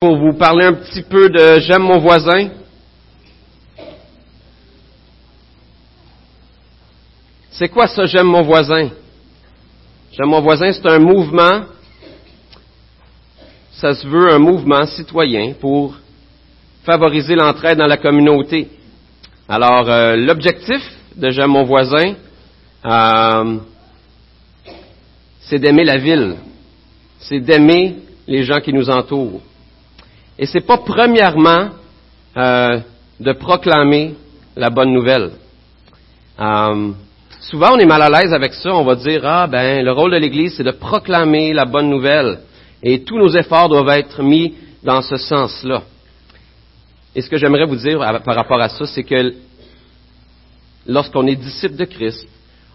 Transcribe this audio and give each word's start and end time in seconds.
pour 0.00 0.16
vous 0.16 0.32
parler 0.32 0.64
un 0.64 0.74
petit 0.74 1.02
peu 1.02 1.28
de 1.28 1.58
J'aime 1.58 1.82
mon 1.82 1.98
voisin. 1.98 2.50
C'est 7.50 7.68
quoi 7.68 7.88
ça, 7.88 8.06
J'aime 8.06 8.28
mon 8.28 8.42
voisin? 8.42 8.90
J'aime 10.12 10.28
mon 10.28 10.40
voisin, 10.40 10.72
c'est 10.72 10.86
un 10.86 11.00
mouvement, 11.00 11.62
ça 13.72 13.92
se 13.92 14.06
veut 14.06 14.32
un 14.32 14.38
mouvement 14.38 14.86
citoyen 14.86 15.54
pour 15.54 15.96
favoriser 16.84 17.34
l'entraide 17.34 17.78
dans 17.78 17.88
la 17.88 17.96
communauté. 17.96 18.68
Alors, 19.48 19.90
euh, 19.90 20.14
l'objectif 20.14 20.80
de 21.16 21.28
J'aime 21.30 21.50
mon 21.50 21.64
voisin, 21.64 22.14
euh, 22.84 23.56
c'est 25.40 25.58
d'aimer 25.58 25.82
la 25.82 25.98
ville, 25.98 26.36
c'est 27.18 27.40
d'aimer 27.40 27.96
les 28.28 28.44
gens 28.44 28.60
qui 28.60 28.72
nous 28.72 28.88
entourent. 28.88 29.40
Et 30.38 30.46
c'est 30.46 30.66
pas 30.66 30.78
premièrement 30.78 31.70
euh, 32.36 32.80
de 33.18 33.32
proclamer 33.32 34.14
la 34.56 34.70
bonne 34.70 34.92
nouvelle. 34.92 35.32
Euh, 36.40 36.92
souvent, 37.40 37.74
on 37.74 37.78
est 37.78 37.86
mal 37.86 38.02
à 38.02 38.08
l'aise 38.08 38.32
avec 38.32 38.54
ça. 38.54 38.74
On 38.74 38.84
va 38.84 38.94
dire 38.94 39.22
ah 39.24 39.46
ben 39.46 39.84
le 39.84 39.92
rôle 39.92 40.12
de 40.12 40.16
l'Église 40.16 40.54
c'est 40.56 40.64
de 40.64 40.70
proclamer 40.70 41.52
la 41.52 41.64
bonne 41.64 41.90
nouvelle 41.90 42.38
et 42.82 43.02
tous 43.02 43.18
nos 43.18 43.28
efforts 43.28 43.68
doivent 43.68 43.88
être 43.88 44.22
mis 44.22 44.54
dans 44.82 45.02
ce 45.02 45.16
sens-là. 45.16 45.82
Et 47.14 47.22
ce 47.22 47.28
que 47.28 47.36
j'aimerais 47.36 47.66
vous 47.66 47.76
dire 47.76 47.98
par 48.24 48.36
rapport 48.36 48.60
à 48.60 48.68
ça, 48.68 48.86
c'est 48.86 49.02
que 49.02 49.34
lorsqu'on 50.86 51.26
est 51.26 51.34
disciple 51.34 51.74
de 51.74 51.84
Christ, 51.84 52.28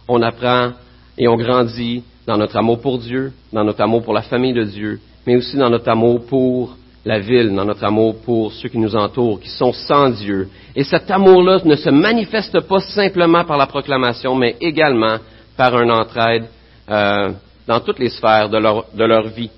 on 0.08 0.22
apprend 0.22 0.74
et 1.18 1.28
on 1.30 1.38
grandit 1.38 2.04
dans 2.28 2.38
notre 2.38 2.58
amour 2.58 2.82
pour 2.82 2.98
Dieu, 2.98 3.32
dans 3.54 3.64
notre 3.64 3.82
amour 3.82 4.04
pour 4.04 4.14
la 4.14 4.22
famille 4.22 4.54
de 4.54 4.64
Dieu, 4.64 5.00
mais 5.26 5.38
aussi 5.38 5.56
dans 5.56 5.70
notre 5.70 5.90
amour 5.90 6.26
pour 6.26 6.76
la 7.06 7.20
ville, 7.20 7.54
dans 7.54 7.66
notre 7.66 7.84
amour 7.84 8.16
pour 8.24 8.54
ceux 8.54 8.70
qui 8.70 8.78
nous 8.78 8.96
entourent, 8.96 9.40
qui 9.40 9.50
sont 9.50 9.74
sans 9.74 10.10
Dieu. 10.10 10.48
Et 10.76 10.84
cet 10.84 11.12
amour-là 11.12 11.60
ne 11.66 11.76
se 11.76 11.90
manifeste 11.90 12.60
pas 12.62 12.80
simplement 12.80 13.44
par 13.44 13.58
la 13.58 13.68
proclamation, 13.68 14.36
mais 14.36 14.56
également 14.62 15.18
par 15.58 15.76
un 15.76 15.90
entraide 15.90 16.46
euh, 16.90 17.32
dans 17.68 17.80
toutes 17.82 18.00
les 18.00 18.10
sphères 18.10 18.50
de 18.50 18.58
leur, 18.58 18.86
de 18.94 19.04
leur 19.04 19.28
vie. 19.28 19.52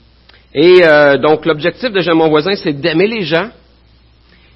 Et 0.54 0.84
euh, 0.84 1.18
donc 1.18 1.46
l'objectif 1.46 1.92
de 1.92 2.00
J'aime 2.00 2.18
mon 2.18 2.30
voisin, 2.30 2.56
c'est 2.56 2.74
d'aimer 2.74 3.08
les 3.08 3.24
gens. 3.24 3.50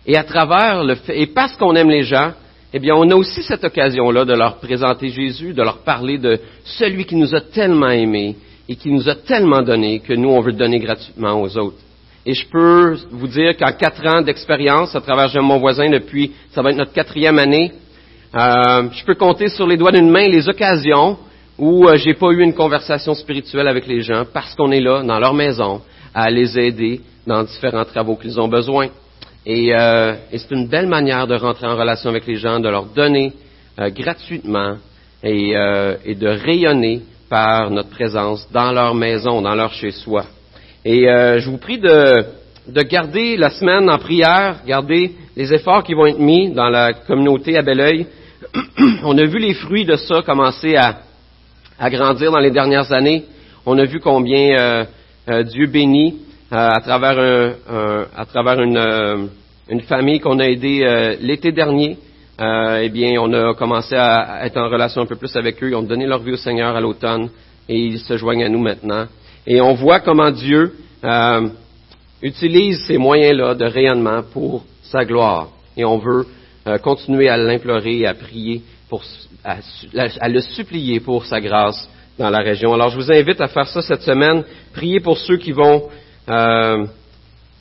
Et 0.06 0.18
à 0.18 0.24
travers 0.24 0.84
le 0.84 0.96
fait, 0.96 1.20
et 1.20 1.28
parce 1.28 1.56
qu'on 1.58 1.76
aime 1.76 1.90
les 1.90 2.04
gens, 2.04 2.32
eh 2.74 2.80
bien, 2.80 2.96
on 2.96 3.10
a 3.10 3.16
aussi 3.16 3.42
cette 3.42 3.64
occasion-là 3.64 4.26
de 4.26 4.34
leur 4.34 4.58
présenter 4.58 5.10
Jésus, 5.10 5.54
de 5.54 5.62
leur 5.64 5.80
parler 5.80 6.18
de 6.18 6.40
celui 6.64 7.06
qui 7.06 7.16
nous 7.16 7.34
a 7.36 7.42
tellement 7.42 7.90
aimés 7.90 8.36
et 8.68 8.76
qui 8.76 8.92
nous 8.92 9.10
a 9.10 9.16
tellement 9.16 9.64
donné 9.64 10.00
que 10.00 10.14
nous, 10.14 10.30
on 10.30 10.42
veut 10.42 10.54
donner 10.54 10.80
gratuitement 10.80 11.42
aux 11.42 11.58
autres. 11.58 11.78
Et 12.26 12.34
je 12.34 12.48
peux 12.48 12.98
vous 13.12 13.28
dire 13.28 13.56
qu'en 13.58 13.72
quatre 13.72 14.06
ans 14.06 14.22
d'expérience, 14.22 14.96
à 14.96 15.02
travers 15.02 15.42
mon 15.42 15.60
voisin 15.60 15.90
depuis, 15.90 16.34
ça 16.52 16.62
va 16.62 16.72
être 16.72 16.78
notre 16.78 16.94
quatrième 16.94 17.40
année, 17.40 17.72
euh, 18.36 18.90
je 18.92 19.06
peux 19.06 19.16
compter 19.16 19.48
sur 19.48 19.66
les 19.66 19.78
doigts 19.78 19.92
d'une 19.92 20.10
main 20.10 20.28
les 20.28 20.48
occasions 20.48 21.18
où 21.58 21.88
euh, 21.88 21.98
j'ai 21.98 22.14
pas 22.14 22.30
eu 22.30 22.44
une 22.44 22.54
conversation 22.54 23.16
spirituelle 23.16 23.68
avec 23.68 23.88
les 23.88 24.02
gens 24.02 24.24
parce 24.32 24.54
qu'on 24.54 24.72
est 24.72 24.82
là 24.82 25.02
dans 25.02 25.20
leur 25.20 25.34
maison 25.34 25.82
à 26.14 26.30
les 26.30 26.60
aider 26.60 27.02
dans 27.26 27.44
différents 27.44 27.86
travaux 27.86 28.16
qu'ils 28.16 28.40
ont 28.40 28.48
besoin. 28.48 28.90
Et, 29.46 29.74
euh, 29.74 30.14
c'est 30.32 30.52
une 30.52 30.68
belle 30.68 30.88
manière 30.88 31.26
de 31.26 31.36
rentrer 31.36 31.66
en 31.66 31.76
relation 31.76 32.10
avec 32.12 32.28
les 32.28 32.36
gens, 32.36 32.60
de 32.60 32.70
leur 32.70 32.86
donner 32.86 33.34
gratuitement 33.96 34.76
et, 35.24 35.54
et 36.06 36.16
de 36.16 36.28
rayonner 36.28 37.02
par 37.30 37.72
notre 37.72 37.90
présence 37.90 38.46
dans 38.52 38.74
leur 38.74 38.94
maison, 38.94 39.42
dans 39.42 39.56
leur 39.56 39.72
chez-soi. 39.72 40.26
Et 40.86 41.10
euh, 41.10 41.40
je 41.40 41.50
vous 41.50 41.58
prie 41.58 41.78
de, 41.78 42.24
de, 42.68 42.82
garder 42.84 43.36
la 43.36 43.50
semaine 43.50 43.90
en 43.90 43.98
prière, 43.98 44.62
garder 44.66 45.12
les 45.36 45.54
efforts 45.54 45.84
qui 45.84 45.94
vont 45.94 46.06
être 46.06 46.20
mis 46.20 46.52
dans 46.52 46.70
la 46.70 46.94
communauté 46.94 47.58
à 47.58 47.62
Belleuil. 47.62 48.08
On 49.04 49.18
a 49.18 49.26
vu 49.26 49.40
les 49.40 49.54
fruits 49.56 49.84
de 49.84 49.98
ça 49.98 50.22
commencer 50.22 50.78
à, 50.78 51.02
grandir 51.90 52.32
dans 52.32 52.40
les 52.40 52.52
dernières 52.52 52.94
années. 52.94 53.26
On 53.66 53.78
a 53.78 53.84
vu 53.84 54.00
combien 54.00 54.58
euh, 54.58 54.86
euh, 55.30 55.44
Dieu 55.44 55.68
bénit 55.68 56.16
à 56.50 56.80
travers, 56.82 57.54
à 58.18 58.26
travers 58.26 58.60
une, 58.60 59.30
une 59.70 59.82
famille 59.82 60.20
qu'on 60.20 60.40
a 60.40 60.46
aidée 60.46 61.16
l'été 61.22 61.52
dernier. 61.52 61.96
eh 62.42 62.90
bien, 62.90 63.22
on 63.22 63.32
a 63.34 63.54
commencé 63.54 63.96
à 63.96 64.48
être 64.48 64.58
en 64.58 64.68
relation 64.68 65.04
un 65.04 65.06
peu 65.06 65.16
plus 65.16 65.36
avec 65.36 65.62
eux. 65.62 65.70
Ils 65.70 65.76
ont 65.76 65.84
donné 65.84 66.08
leur 66.08 66.24
vie 66.24 66.32
au 66.32 66.38
Seigneur 66.38 66.76
à 66.76 66.82
l'automne 66.82 67.30
et 67.68 67.78
ils 67.78 68.00
se 68.00 68.18
joignent 68.18 68.46
à 68.46 68.50
nous 68.50 68.58
maintenant. 68.58 69.06
Et 69.50 69.60
on 69.60 69.74
voit 69.74 70.00
comment 70.00 70.30
Dieu 70.30 70.74
euh, 71.04 71.50
utilise 72.22 72.86
ces 72.86 73.00
moyens-là 73.00 73.56
de 73.56 73.66
rayonnement 73.66 74.22
pour 74.32 74.64
sa 74.84 75.04
gloire. 75.04 75.50
Et 75.76 75.84
on 75.84 75.98
veut 75.98 76.28
euh, 76.68 76.78
continuer 76.78 77.30
à 77.30 77.36
l'implorer 77.36 78.06
à 78.06 78.14
prier, 78.14 78.62
pour, 78.90 79.04
à, 79.44 79.58
le 80.30 80.40
supplier 80.40 81.00
pour 81.00 81.26
sa 81.26 81.42
grâce 81.42 81.90
dans 82.20 82.30
la 82.30 82.40
région. 82.40 82.74
Alors 82.74 82.92
je 82.92 82.98
vous 82.98 83.12
invite 83.12 83.42
à 83.42 83.48
faire 83.48 83.68
ça 83.68 83.82
cette 83.82 84.04
semaine. 84.04 84.44
Priez 84.74 85.00
pour 85.00 85.18
ceux 85.18 85.38
qui 85.38 85.52
vont 85.52 85.90
euh, 86.30 86.86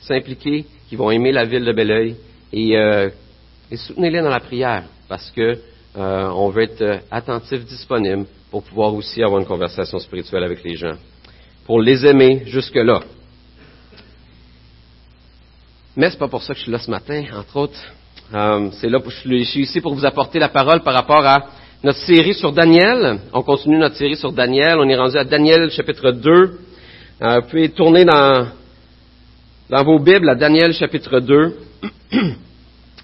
s'impliquer, 0.01 0.65
qui 0.87 0.95
vont 0.95 1.09
aimer 1.09 1.31
la 1.31 1.45
ville 1.45 1.65
de 1.65 1.73
Belleuil 1.73 2.15
et, 2.53 2.73
et 3.71 3.77
soutenez-les 3.77 4.21
dans 4.21 4.29
la 4.29 4.39
prière 4.39 4.83
parce 5.07 5.31
que 5.31 5.57
euh, 5.97 6.29
on 6.35 6.49
veut 6.49 6.63
être 6.63 7.01
attentif, 7.09 7.65
disponible 7.65 8.25
pour 8.51 8.63
pouvoir 8.63 8.93
aussi 8.93 9.23
avoir 9.23 9.41
une 9.41 9.47
conversation 9.47 9.97
spirituelle 9.99 10.43
avec 10.43 10.63
les 10.63 10.75
gens 10.75 10.95
pour 11.69 11.83
les 11.83 12.03
aimer 12.03 12.41
jusque-là. 12.47 13.01
Mais 15.95 16.09
c'est 16.09 16.17
pas 16.17 16.27
pour 16.27 16.41
ça 16.41 16.53
que 16.53 16.57
je 16.57 16.63
suis 16.63 16.71
là 16.71 16.79
ce 16.79 16.89
matin, 16.89 17.23
entre 17.37 17.57
autres. 17.57 17.79
Euh, 18.33 18.69
c'est 18.71 18.89
là 18.89 18.97
je 19.05 19.43
suis 19.43 19.61
ici 19.61 19.79
pour 19.79 19.93
vous 19.93 20.03
apporter 20.03 20.39
la 20.39 20.49
parole 20.49 20.81
par 20.81 20.95
rapport 20.95 21.23
à 21.23 21.45
notre 21.83 21.99
série 21.99 22.33
sur 22.33 22.53
Daniel. 22.53 23.19
On 23.33 23.43
continue 23.43 23.77
notre 23.77 23.97
série 23.97 24.15
sur 24.15 24.31
Daniel. 24.31 24.79
On 24.79 24.89
est 24.89 24.95
rendu 24.95 25.15
à 25.15 25.23
Daniel 25.23 25.69
chapitre 25.69 26.09
2. 26.09 26.31
Euh, 27.21 27.39
vous 27.39 27.47
pouvez 27.47 27.69
tourner 27.69 28.03
dans, 28.03 28.47
dans 29.69 29.83
vos 29.83 29.99
Bibles 29.99 30.27
à 30.27 30.33
Daniel 30.33 30.73
chapitre 30.73 31.19
2. 31.19 31.55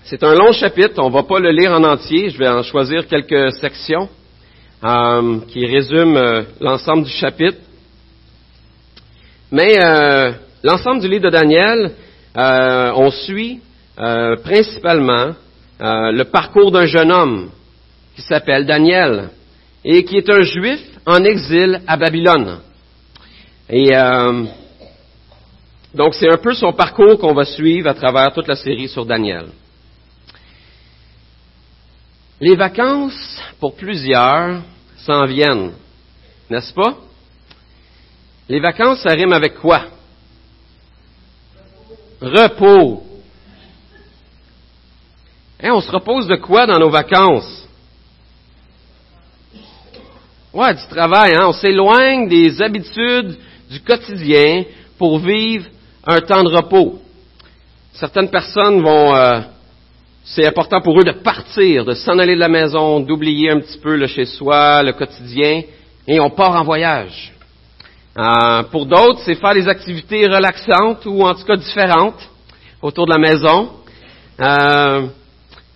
C'est 0.05 0.23
un 0.23 0.33
long 0.33 0.53
chapitre. 0.53 1.03
On 1.03 1.11
va 1.11 1.21
pas 1.21 1.39
le 1.39 1.51
lire 1.51 1.71
en 1.71 1.83
entier. 1.83 2.31
Je 2.31 2.39
vais 2.39 2.47
en 2.47 2.63
choisir 2.63 3.05
quelques 3.05 3.51
sections 3.57 4.09
euh, 4.83 5.37
qui 5.49 5.67
résument 5.67 6.17
euh, 6.17 6.41
l'ensemble 6.59 7.03
du 7.03 7.11
chapitre. 7.11 7.59
Mais 9.51 9.77
euh, 9.79 10.31
l'ensemble 10.63 11.01
du 11.01 11.07
livre 11.07 11.25
de 11.25 11.29
Daniel, 11.29 11.91
euh, 12.37 12.91
on 12.95 13.11
suit 13.11 13.61
euh, 13.99 14.35
principalement 14.37 15.33
le 15.77 16.23
parcours 16.23 16.71
d'un 16.71 16.85
jeune 16.85 17.11
homme 17.11 17.49
qui 18.15 18.21
s'appelle 18.21 18.65
Daniel 18.65 19.29
et 19.83 20.05
qui 20.05 20.17
est 20.17 20.29
un 20.29 20.41
juif 20.41 20.79
en 21.05 21.21
exil 21.25 21.81
à 21.85 21.97
Babylone. 21.97 22.59
Et 23.69 23.91
donc 25.93 26.13
c'est 26.13 26.31
un 26.31 26.37
peu 26.37 26.53
son 26.53 26.71
parcours 26.71 27.19
qu'on 27.19 27.33
va 27.33 27.43
suivre 27.43 27.89
à 27.89 27.93
travers 27.93 28.31
toute 28.31 28.47
la 28.47 28.55
série 28.55 28.87
sur 28.87 29.05
Daniel. 29.05 29.47
Les 32.39 32.55
vacances, 32.55 33.41
pour 33.59 33.75
plusieurs, 33.75 34.61
s'en 34.99 35.25
viennent, 35.25 35.73
n'est-ce 36.49 36.73
pas? 36.73 36.95
Les 38.47 38.59
vacances, 38.59 39.01
ça 39.01 39.13
rime 39.13 39.33
avec 39.33 39.55
quoi? 39.55 39.85
Repos. 42.21 43.03
Hein, 45.61 45.71
on 45.73 45.81
se 45.81 45.91
repose 45.91 46.27
de 46.27 46.35
quoi 46.35 46.67
dans 46.67 46.77
nos 46.77 46.89
vacances? 46.89 47.67
Ouais, 50.53 50.73
du 50.73 50.87
travail, 50.87 51.33
hein? 51.35 51.47
On 51.47 51.53
s'éloigne 51.53 52.29
des 52.29 52.61
habitudes 52.61 53.37
du 53.69 53.81
quotidien 53.81 54.63
pour 54.97 55.19
vivre 55.19 55.65
un 56.05 56.21
temps 56.21 56.43
de 56.43 56.55
repos. 56.55 57.01
Certaines 57.93 58.29
personnes 58.29 58.81
vont, 58.81 59.15
euh, 59.15 59.41
c'est 60.23 60.45
important 60.45 60.81
pour 60.81 60.99
eux 60.99 61.03
de 61.03 61.11
partir, 61.11 61.83
de 61.83 61.93
s'en 61.93 62.19
aller 62.19 62.35
de 62.35 62.39
la 62.39 62.47
maison, 62.47 62.99
d'oublier 62.99 63.49
un 63.49 63.59
petit 63.59 63.79
peu 63.79 63.95
le 63.95 64.07
chez 64.07 64.25
soi, 64.25 64.83
le 64.83 64.93
quotidien, 64.93 65.63
et 66.07 66.19
on 66.19 66.29
part 66.29 66.55
en 66.55 66.63
voyage. 66.63 67.34
Euh, 68.17 68.63
pour 68.71 68.85
d'autres, 68.85 69.19
c'est 69.25 69.35
faire 69.35 69.53
des 69.53 69.67
activités 69.67 70.25
relaxantes 70.25 71.05
ou 71.05 71.21
en 71.23 71.33
tout 71.33 71.43
cas 71.43 71.57
différentes 71.57 72.29
autour 72.81 73.05
de 73.05 73.11
la 73.11 73.17
maison 73.17 73.69
euh, 74.39 75.07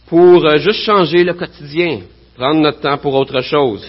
pour 0.08 0.46
euh, 0.46 0.58
juste 0.58 0.86
changer 0.86 1.26
le 1.26 1.34
quotidien, 1.34 2.00
prendre 2.38 2.62
notre 2.62 2.80
temps 2.80 2.98
pour 2.98 3.14
autre 3.16 3.42
chose. 3.42 3.86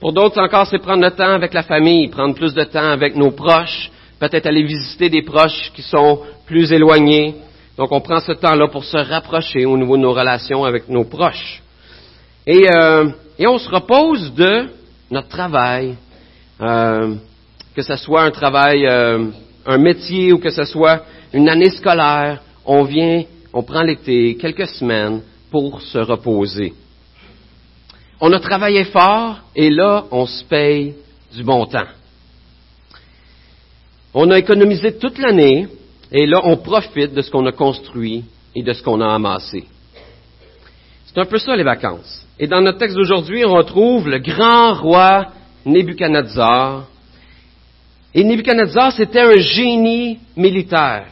Pour 0.00 0.12
d'autres 0.12 0.40
encore, 0.40 0.66
c'est 0.66 0.78
prendre 0.78 1.02
le 1.02 1.12
temps 1.12 1.32
avec 1.32 1.54
la 1.54 1.62
famille, 1.62 2.08
prendre 2.08 2.34
plus 2.34 2.54
de 2.54 2.64
temps 2.64 2.90
avec 2.90 3.14
nos 3.14 3.30
proches, 3.30 3.90
peut-être 4.18 4.46
aller 4.46 4.64
visiter 4.64 5.08
des 5.08 5.22
proches 5.22 5.70
qui 5.74 5.82
sont 5.82 6.20
plus 6.44 6.72
éloignés. 6.72 7.36
Donc 7.76 7.92
on 7.92 8.00
prend 8.00 8.20
ce 8.20 8.32
temps-là 8.32 8.68
pour 8.68 8.84
se 8.84 8.96
rapprocher 8.96 9.64
au 9.64 9.76
niveau 9.78 9.96
de 9.96 10.02
nos 10.02 10.12
relations 10.12 10.64
avec 10.64 10.88
nos 10.88 11.04
proches. 11.04 11.62
Et, 12.46 12.68
euh, 12.68 13.10
et 13.38 13.46
on 13.46 13.58
se 13.58 13.68
repose 13.68 14.34
de 14.34 14.66
notre 15.10 15.28
travail, 15.28 15.94
euh, 16.60 17.14
que 17.76 17.82
ce 17.82 17.96
soit 17.96 18.22
un 18.22 18.30
travail 18.30 18.86
euh, 18.86 19.26
un 19.66 19.78
métier 19.78 20.32
ou 20.32 20.38
que 20.38 20.48
ce 20.48 20.64
soit 20.64 21.02
une 21.34 21.48
année 21.48 21.68
scolaire, 21.68 22.40
on 22.64 22.84
vient, 22.84 23.24
on 23.52 23.62
prend 23.62 23.82
l'été, 23.82 24.36
quelques 24.36 24.68
semaines 24.68 25.20
pour 25.50 25.82
se 25.82 25.98
reposer. 25.98 26.72
On 28.18 28.32
a 28.32 28.40
travaillé 28.40 28.84
fort 28.84 29.40
et 29.54 29.68
là, 29.68 30.06
on 30.10 30.24
se 30.24 30.42
paye 30.44 30.94
du 31.34 31.44
bon 31.44 31.66
temps. 31.66 31.88
On 34.14 34.30
a 34.30 34.38
économisé 34.38 34.96
toute 34.96 35.18
l'année 35.18 35.68
et 36.10 36.26
là, 36.26 36.40
on 36.44 36.56
profite 36.56 37.12
de 37.12 37.20
ce 37.20 37.30
qu'on 37.30 37.44
a 37.44 37.52
construit 37.52 38.24
et 38.54 38.62
de 38.62 38.72
ce 38.72 38.82
qu'on 38.82 39.02
a 39.02 39.14
amassé. 39.14 39.64
C'est 41.04 41.20
un 41.20 41.26
peu 41.26 41.38
ça 41.38 41.54
les 41.54 41.62
vacances. 41.62 42.26
Et 42.38 42.46
dans 42.46 42.62
notre 42.62 42.78
texte 42.78 42.96
d'aujourd'hui, 42.96 43.44
on 43.44 43.52
retrouve 43.52 44.08
le 44.08 44.18
grand 44.18 44.74
roi 44.74 45.26
Nebuchadnezzar. 45.66 46.86
Et 48.16 48.24
Nebuchadnezzar, 48.24 48.92
c'était 48.92 49.20
un 49.20 49.36
génie 49.36 50.18
militaire. 50.38 51.08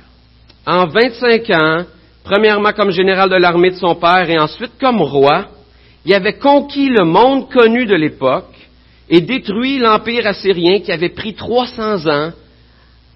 En 0.66 0.86
25 0.86 1.50
ans, 1.50 1.84
premièrement 2.24 2.72
comme 2.72 2.92
général 2.92 3.28
de 3.28 3.36
l'armée 3.36 3.72
de 3.72 3.76
son 3.76 3.94
père 3.94 4.30
et 4.30 4.38
ensuite 4.38 4.72
comme 4.80 5.02
roi, 5.02 5.48
il 6.06 6.14
avait 6.14 6.38
conquis 6.38 6.88
le 6.88 7.04
monde 7.04 7.50
connu 7.50 7.84
de 7.84 7.94
l'époque 7.94 8.54
et 9.10 9.20
détruit 9.20 9.78
l'empire 9.78 10.26
assyrien 10.26 10.80
qui 10.80 10.90
avait 10.92 11.10
pris 11.10 11.34
300 11.34 12.06
ans 12.06 12.32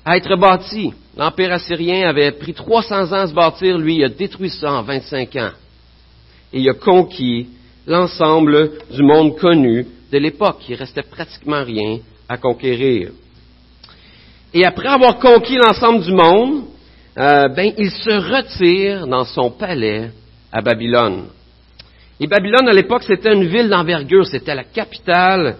à 0.05 0.19
être 0.19 0.37
bâti. 0.37 0.93
L'empire 1.17 1.55
assyrien 1.55 2.11
avait 2.11 2.33
pris 2.33 2.53
300 2.53 3.13
ans 3.13 3.23
à 3.23 3.27
se 3.27 3.33
bâtir, 3.33 3.79
lui, 3.79 3.97
il 3.97 4.05
a 4.05 4.11
détruit 4.11 4.51
ça 4.51 4.71
en 4.71 4.83
25 4.83 5.35
ans. 5.37 5.53
Et 6.53 6.61
il 6.61 6.69
a 6.69 6.75
conquis 6.75 7.47
l'ensemble 7.87 8.71
du 8.91 9.03
monde 9.03 9.39
connu 9.39 9.87
de 10.13 10.19
l'époque. 10.19 10.61
Il 10.69 10.75
restait 10.75 11.01
pratiquement 11.03 11.65
rien 11.65 12.01
à 12.29 12.37
conquérir. 12.37 13.13
Et 14.55 14.65
après 14.65 14.89
avoir 14.89 15.19
conquis 15.19 15.57
l'ensemble 15.57 16.03
du 16.05 16.13
monde, 16.13 16.65
euh, 17.19 17.49
ben, 17.49 17.73
il 17.77 17.91
se 17.91 18.11
retire 18.11 19.07
dans 19.07 19.25
son 19.25 19.51
palais 19.51 20.11
à 20.53 20.63
Babylone. 20.63 21.27
Et 22.21 22.27
Babylone, 22.27 22.69
à 22.69 22.73
l'époque, 22.73 23.05
c'était 23.05 23.33
une 23.33 23.45
ville 23.45 23.69
d'envergure, 23.69 24.27
c'était 24.27 24.55
la 24.55 24.65
capitale 24.65 25.57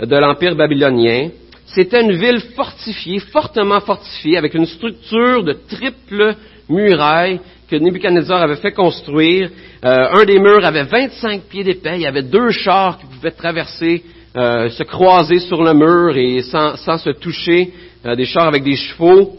de 0.00 0.16
l'Empire 0.16 0.56
babylonien. 0.56 1.30
C'était 1.66 2.00
une 2.00 2.12
ville 2.12 2.40
fortifiée, 2.56 3.20
fortement 3.20 3.80
fortifiée, 3.80 4.36
avec 4.36 4.54
une 4.54 4.66
structure 4.66 5.44
de 5.44 5.52
triple 5.52 6.34
muraille 6.68 7.40
que 7.70 7.76
Nebuchadnezzar 7.76 8.42
avait 8.42 8.56
fait 8.56 8.72
construire. 8.72 9.50
Euh, 9.84 10.08
un 10.12 10.24
des 10.24 10.40
murs 10.40 10.64
avait 10.64 10.82
25 10.82 11.42
pieds 11.42 11.62
d'épais. 11.62 11.96
Il 11.96 12.02
y 12.02 12.06
avait 12.06 12.24
deux 12.24 12.50
chars 12.50 12.98
qui 12.98 13.06
pouvaient 13.06 13.30
traverser, 13.30 14.02
euh, 14.36 14.68
se 14.70 14.82
croiser 14.82 15.38
sur 15.38 15.62
le 15.62 15.74
mur 15.74 16.16
et 16.16 16.42
sans, 16.42 16.98
se 16.98 17.10
toucher, 17.10 17.72
euh, 18.06 18.14
des 18.14 18.24
chars 18.24 18.46
avec 18.46 18.62
des 18.62 18.76
chevaux. 18.76 19.36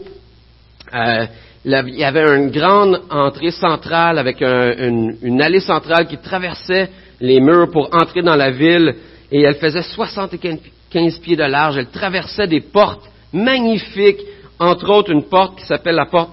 il 0.92 1.28
y 1.64 2.04
avait 2.04 2.36
une 2.36 2.50
grande 2.50 3.00
entrée 3.10 3.50
centrale 3.50 4.18
avec 4.18 4.42
une, 4.42 5.40
allée 5.40 5.60
centrale 5.60 6.06
qui 6.06 6.18
traversait 6.18 6.88
les 7.20 7.40
murs 7.40 7.70
pour 7.70 7.88
entrer 7.94 8.22
dans 8.22 8.36
la 8.36 8.50
ville 8.50 8.94
et 9.30 9.42
elle 9.42 9.54
faisait 9.54 9.82
75 9.82 11.18
pieds 11.18 11.36
de 11.36 11.44
large. 11.44 11.78
Elle 11.78 11.90
traversait 11.90 12.46
des 12.46 12.60
portes 12.60 13.08
magnifiques 13.32 14.20
entre 14.62 14.90
autres 14.90 15.10
une 15.10 15.24
porte 15.24 15.58
qui 15.58 15.66
s'appelle 15.66 15.96
la 15.96 16.06
porte 16.06 16.30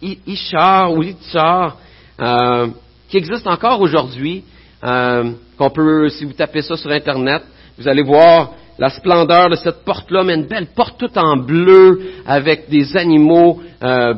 Ishar 0.00 0.92
ou 0.92 1.02
Itchar, 1.02 1.76
euh, 2.20 2.68
qui 3.08 3.18
existe 3.18 3.46
encore 3.46 3.80
aujourd'hui, 3.80 4.44
euh, 4.82 5.32
qu'on 5.58 5.70
peut, 5.70 6.08
si 6.08 6.24
vous 6.24 6.32
tapez 6.32 6.62
ça 6.62 6.76
sur 6.76 6.90
Internet, 6.90 7.42
vous 7.78 7.86
allez 7.86 8.02
voir 8.02 8.52
la 8.78 8.90
splendeur 8.90 9.50
de 9.50 9.56
cette 9.56 9.84
porte-là, 9.84 10.24
mais 10.24 10.34
une 10.34 10.46
belle 10.46 10.68
porte 10.74 10.98
toute 10.98 11.16
en 11.16 11.36
bleu, 11.36 12.00
avec 12.26 12.68
des 12.68 12.96
animaux 12.96 13.60
euh, 13.82 14.14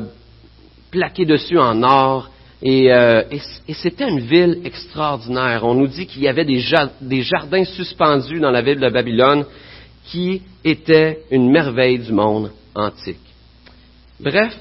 plaqués 0.91 1.25
dessus 1.25 1.57
en 1.57 1.81
or. 1.83 2.29
Et, 2.61 2.91
c'était 3.73 4.09
une 4.09 4.19
ville 4.19 4.59
extraordinaire. 4.65 5.63
On 5.63 5.75
nous 5.75 5.87
dit 5.87 6.05
qu'il 6.05 6.23
y 6.23 6.27
avait 6.27 6.43
des, 6.43 6.61
des 6.99 7.21
jardins 7.21 7.63
suspendus 7.63 8.39
dans 8.39 8.51
la 8.51 8.61
ville 8.61 8.79
de 8.79 8.89
Babylone 8.89 9.45
qui 10.05 10.41
étaient 10.65 11.19
une 11.31 11.49
merveille 11.51 11.99
du 11.99 12.11
monde 12.11 12.51
antique. 12.75 13.17
Bref, 14.19 14.57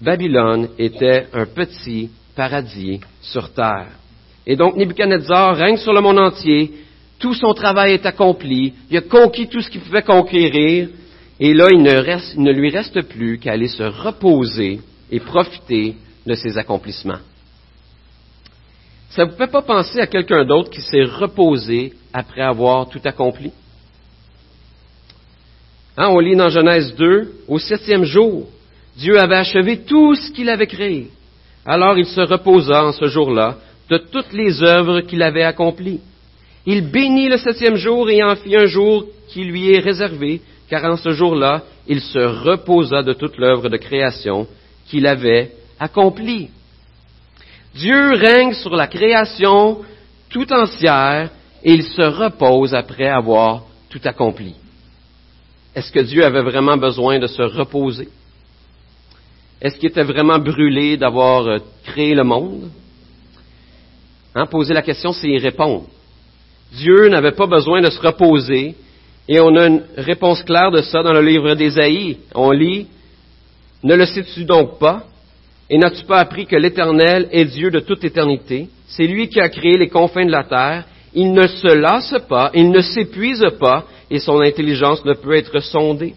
Babylone 0.00 0.70
était 0.78 1.26
un 1.32 1.46
petit 1.46 2.10
paradis 2.34 3.00
sur 3.20 3.52
terre. 3.52 3.90
Et 4.46 4.56
donc 4.56 4.76
Nebuchadnezzar 4.76 5.56
règne 5.56 5.76
sur 5.76 5.92
le 5.92 6.00
monde 6.00 6.18
entier, 6.18 6.72
tout 7.22 7.34
son 7.34 7.54
travail 7.54 7.92
est 7.92 8.04
accompli, 8.04 8.74
il 8.90 8.96
a 8.96 9.00
conquis 9.00 9.46
tout 9.46 9.60
ce 9.60 9.70
qu'il 9.70 9.80
pouvait 9.80 10.02
conquérir, 10.02 10.88
et 11.38 11.54
là 11.54 11.68
il 11.70 11.80
ne, 11.80 12.52
lui 12.52 12.68
reste 12.68 13.00
plus 13.02 13.38
qu'à 13.38 13.52
aller 13.52 13.68
se 13.68 13.84
reposer 13.84 14.80
et 15.08 15.20
profiter 15.20 15.94
de 16.26 16.34
ses 16.34 16.58
accomplissements. 16.58 17.20
Ça 19.10 19.24
ne 19.24 19.30
vous 19.30 19.36
fait 19.36 19.46
pas 19.46 19.62
penser 19.62 20.00
à 20.00 20.08
quelqu'un 20.08 20.44
d'autre 20.44 20.70
qui 20.70 20.80
s'est 20.80 21.04
reposé 21.04 21.92
après 22.12 22.42
avoir 22.42 22.88
tout 22.88 23.00
accompli? 23.04 23.52
Hein, 25.96 26.08
on 26.08 26.18
lit 26.18 26.34
dans 26.34 26.48
Genèse 26.48 26.92
2, 26.96 27.32
au 27.46 27.58
septième 27.60 28.04
jour, 28.04 28.48
Dieu 28.96 29.16
avait 29.20 29.36
achevé 29.36 29.78
tout 29.84 30.16
ce 30.16 30.32
qu'il 30.32 30.48
avait 30.48 30.66
créé. 30.66 31.08
Alors 31.64 31.96
il 31.96 32.06
se 32.06 32.20
reposa 32.20 32.86
en 32.86 32.92
ce 32.92 33.06
jour-là 33.06 33.58
de 33.88 33.98
toutes 33.98 34.32
les 34.32 34.60
œuvres 34.64 35.02
qu'il 35.02 35.22
avait 35.22 35.44
accomplies. 35.44 36.00
Il 36.66 36.90
bénit 36.90 37.28
le 37.28 37.38
septième 37.38 37.76
jour 37.76 38.08
et 38.08 38.22
en 38.22 38.36
fit 38.36 38.56
un 38.56 38.66
jour 38.66 39.06
qui 39.28 39.44
lui 39.44 39.72
est 39.72 39.80
réservé, 39.80 40.40
car 40.68 40.84
en 40.84 40.96
ce 40.96 41.10
jour-là, 41.10 41.62
il 41.88 42.00
se 42.00 42.18
reposa 42.18 43.02
de 43.02 43.12
toute 43.12 43.36
l'œuvre 43.36 43.68
de 43.68 43.76
création 43.76 44.46
qu'il 44.86 45.06
avait 45.06 45.52
accomplie. 45.80 46.50
Dieu 47.74 48.12
règne 48.14 48.54
sur 48.54 48.76
la 48.76 48.86
création 48.86 49.78
tout 50.28 50.52
entière 50.52 51.30
et 51.64 51.72
il 51.72 51.82
se 51.84 52.02
repose 52.02 52.74
après 52.74 53.08
avoir 53.08 53.62
tout 53.88 54.00
accompli. 54.04 54.54
Est-ce 55.74 55.90
que 55.90 56.00
Dieu 56.00 56.24
avait 56.24 56.42
vraiment 56.42 56.76
besoin 56.76 57.18
de 57.18 57.26
se 57.26 57.42
reposer? 57.42 58.08
Est-ce 59.60 59.78
qu'il 59.78 59.88
était 59.88 60.02
vraiment 60.02 60.38
brûlé 60.38 60.96
d'avoir 60.96 61.46
euh, 61.46 61.58
créé 61.84 62.14
le 62.14 62.24
monde? 62.24 62.70
Hein, 64.34 64.46
poser 64.46 64.74
la 64.74 64.82
question, 64.82 65.12
c'est 65.12 65.28
y 65.28 65.38
répondre. 65.38 65.86
Dieu 66.72 67.08
n'avait 67.08 67.32
pas 67.32 67.46
besoin 67.46 67.80
de 67.80 67.90
se 67.90 68.00
reposer, 68.00 68.74
et 69.28 69.40
on 69.40 69.54
a 69.56 69.66
une 69.66 69.82
réponse 69.96 70.42
claire 70.42 70.70
de 70.70 70.82
ça 70.82 71.02
dans 71.02 71.12
le 71.12 71.22
livre 71.22 71.54
d'Ésaïe. 71.54 72.18
On 72.34 72.50
lit, 72.50 72.86
Ne 73.82 73.96
le 73.96 74.06
sais-tu 74.06 74.44
donc 74.44 74.78
pas? 74.78 75.04
Et 75.68 75.78
n'as-tu 75.78 76.04
pas 76.04 76.18
appris 76.18 76.46
que 76.46 76.56
l'Éternel 76.56 77.28
est 77.32 77.46
Dieu 77.46 77.70
de 77.70 77.80
toute 77.80 78.04
éternité? 78.04 78.68
C'est 78.86 79.06
lui 79.06 79.28
qui 79.28 79.40
a 79.40 79.48
créé 79.48 79.76
les 79.78 79.88
confins 79.88 80.26
de 80.26 80.30
la 80.30 80.44
terre. 80.44 80.84
Il 81.14 81.32
ne 81.32 81.46
se 81.46 81.74
lasse 81.74 82.14
pas, 82.28 82.50
il 82.54 82.70
ne 82.70 82.80
s'épuise 82.80 83.44
pas, 83.58 83.84
et 84.10 84.18
son 84.18 84.40
intelligence 84.40 85.04
ne 85.04 85.14
peut 85.14 85.34
être 85.34 85.60
sondée. 85.60 86.14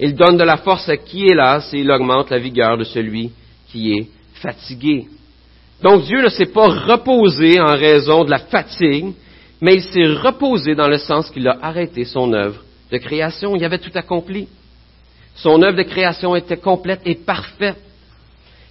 Il 0.00 0.14
donne 0.14 0.36
de 0.36 0.44
la 0.44 0.58
force 0.58 0.88
à 0.88 0.96
qui 0.96 1.26
est 1.26 1.34
lasse 1.34 1.72
et 1.74 1.78
il 1.78 1.90
augmente 1.90 2.30
la 2.30 2.38
vigueur 2.38 2.76
de 2.76 2.84
celui 2.84 3.30
qui 3.70 3.92
est 3.92 4.06
fatigué. 4.34 5.06
Donc 5.82 6.02
Dieu 6.04 6.22
ne 6.22 6.28
s'est 6.28 6.52
pas 6.52 6.68
reposé 6.68 7.60
en 7.60 7.76
raison 7.76 8.24
de 8.24 8.30
la 8.30 8.38
fatigue, 8.38 9.12
mais 9.60 9.74
il 9.74 9.82
s'est 9.82 10.06
reposé 10.06 10.74
dans 10.74 10.88
le 10.88 10.98
sens 10.98 11.30
qu'il 11.30 11.46
a 11.48 11.58
arrêté 11.62 12.04
son 12.04 12.32
œuvre 12.32 12.62
de 12.90 12.98
création. 12.98 13.56
Il 13.56 13.64
avait 13.64 13.78
tout 13.78 13.90
accompli. 13.94 14.48
Son 15.34 15.62
œuvre 15.62 15.76
de 15.76 15.82
création 15.82 16.36
était 16.36 16.56
complète 16.56 17.00
et 17.04 17.16
parfaite. 17.16 17.78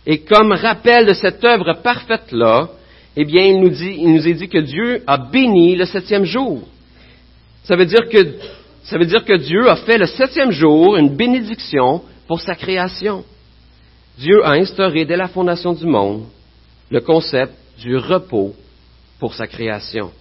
Et 0.05 0.19
comme 0.19 0.53
rappel 0.53 1.05
de 1.05 1.13
cette 1.13 1.43
œuvre 1.43 1.73
parfaite-là, 1.83 2.69
eh 3.15 3.25
bien, 3.25 3.43
il 3.43 3.59
nous, 3.59 3.69
dit, 3.69 3.97
il 3.99 4.13
nous 4.13 4.27
est 4.27 4.33
dit 4.33 4.47
que 4.47 4.59
Dieu 4.59 5.03
a 5.07 5.17
béni 5.17 5.75
le 5.75 5.85
septième 5.85 6.23
jour. 6.23 6.61
Ça 7.63 7.75
veut 7.75 7.85
dire 7.85 8.07
que, 8.09 8.35
ça 8.83 8.97
veut 8.97 9.05
dire 9.05 9.25
que 9.25 9.37
Dieu 9.37 9.69
a 9.69 9.75
fait 9.75 9.97
le 9.97 10.05
septième 10.05 10.51
jour 10.51 10.95
une 10.95 11.15
bénédiction 11.15 12.03
pour 12.27 12.39
sa 12.39 12.55
création. 12.55 13.25
Dieu 14.17 14.45
a 14.45 14.51
instauré 14.51 15.03
dès 15.03 15.17
la 15.17 15.27
fondation 15.27 15.73
du 15.73 15.85
monde 15.85 16.25
le 16.89 17.01
concept 17.01 17.53
du 17.79 17.97
repos 17.97 18.55
pour 19.19 19.33
sa 19.33 19.47
création. 19.47 20.11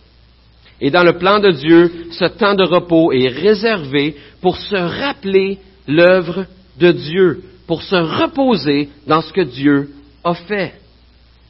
Et 0.81 0.91
dans 0.91 1.03
le 1.03 1.17
plan 1.19 1.39
de 1.39 1.51
Dieu, 1.51 1.91
ce 2.11 2.27
temps 2.27 2.55
de 2.55 2.65
repos 2.65 3.13
est 3.13 3.29
réservé 3.29 4.17
pour 4.43 4.57
se 4.57 4.77
rappeler 4.77 5.59
l'œuvre 5.89 6.47
de 6.79 6.93
Dieu, 6.93 7.43
pour 7.67 7.83
se 7.83 7.97
reposer 7.97 8.91
dans 9.07 9.23
ce 9.23 9.33
que 9.33 9.41
Dieu 9.41 9.91
a 10.23 10.35
fait. 10.35 10.75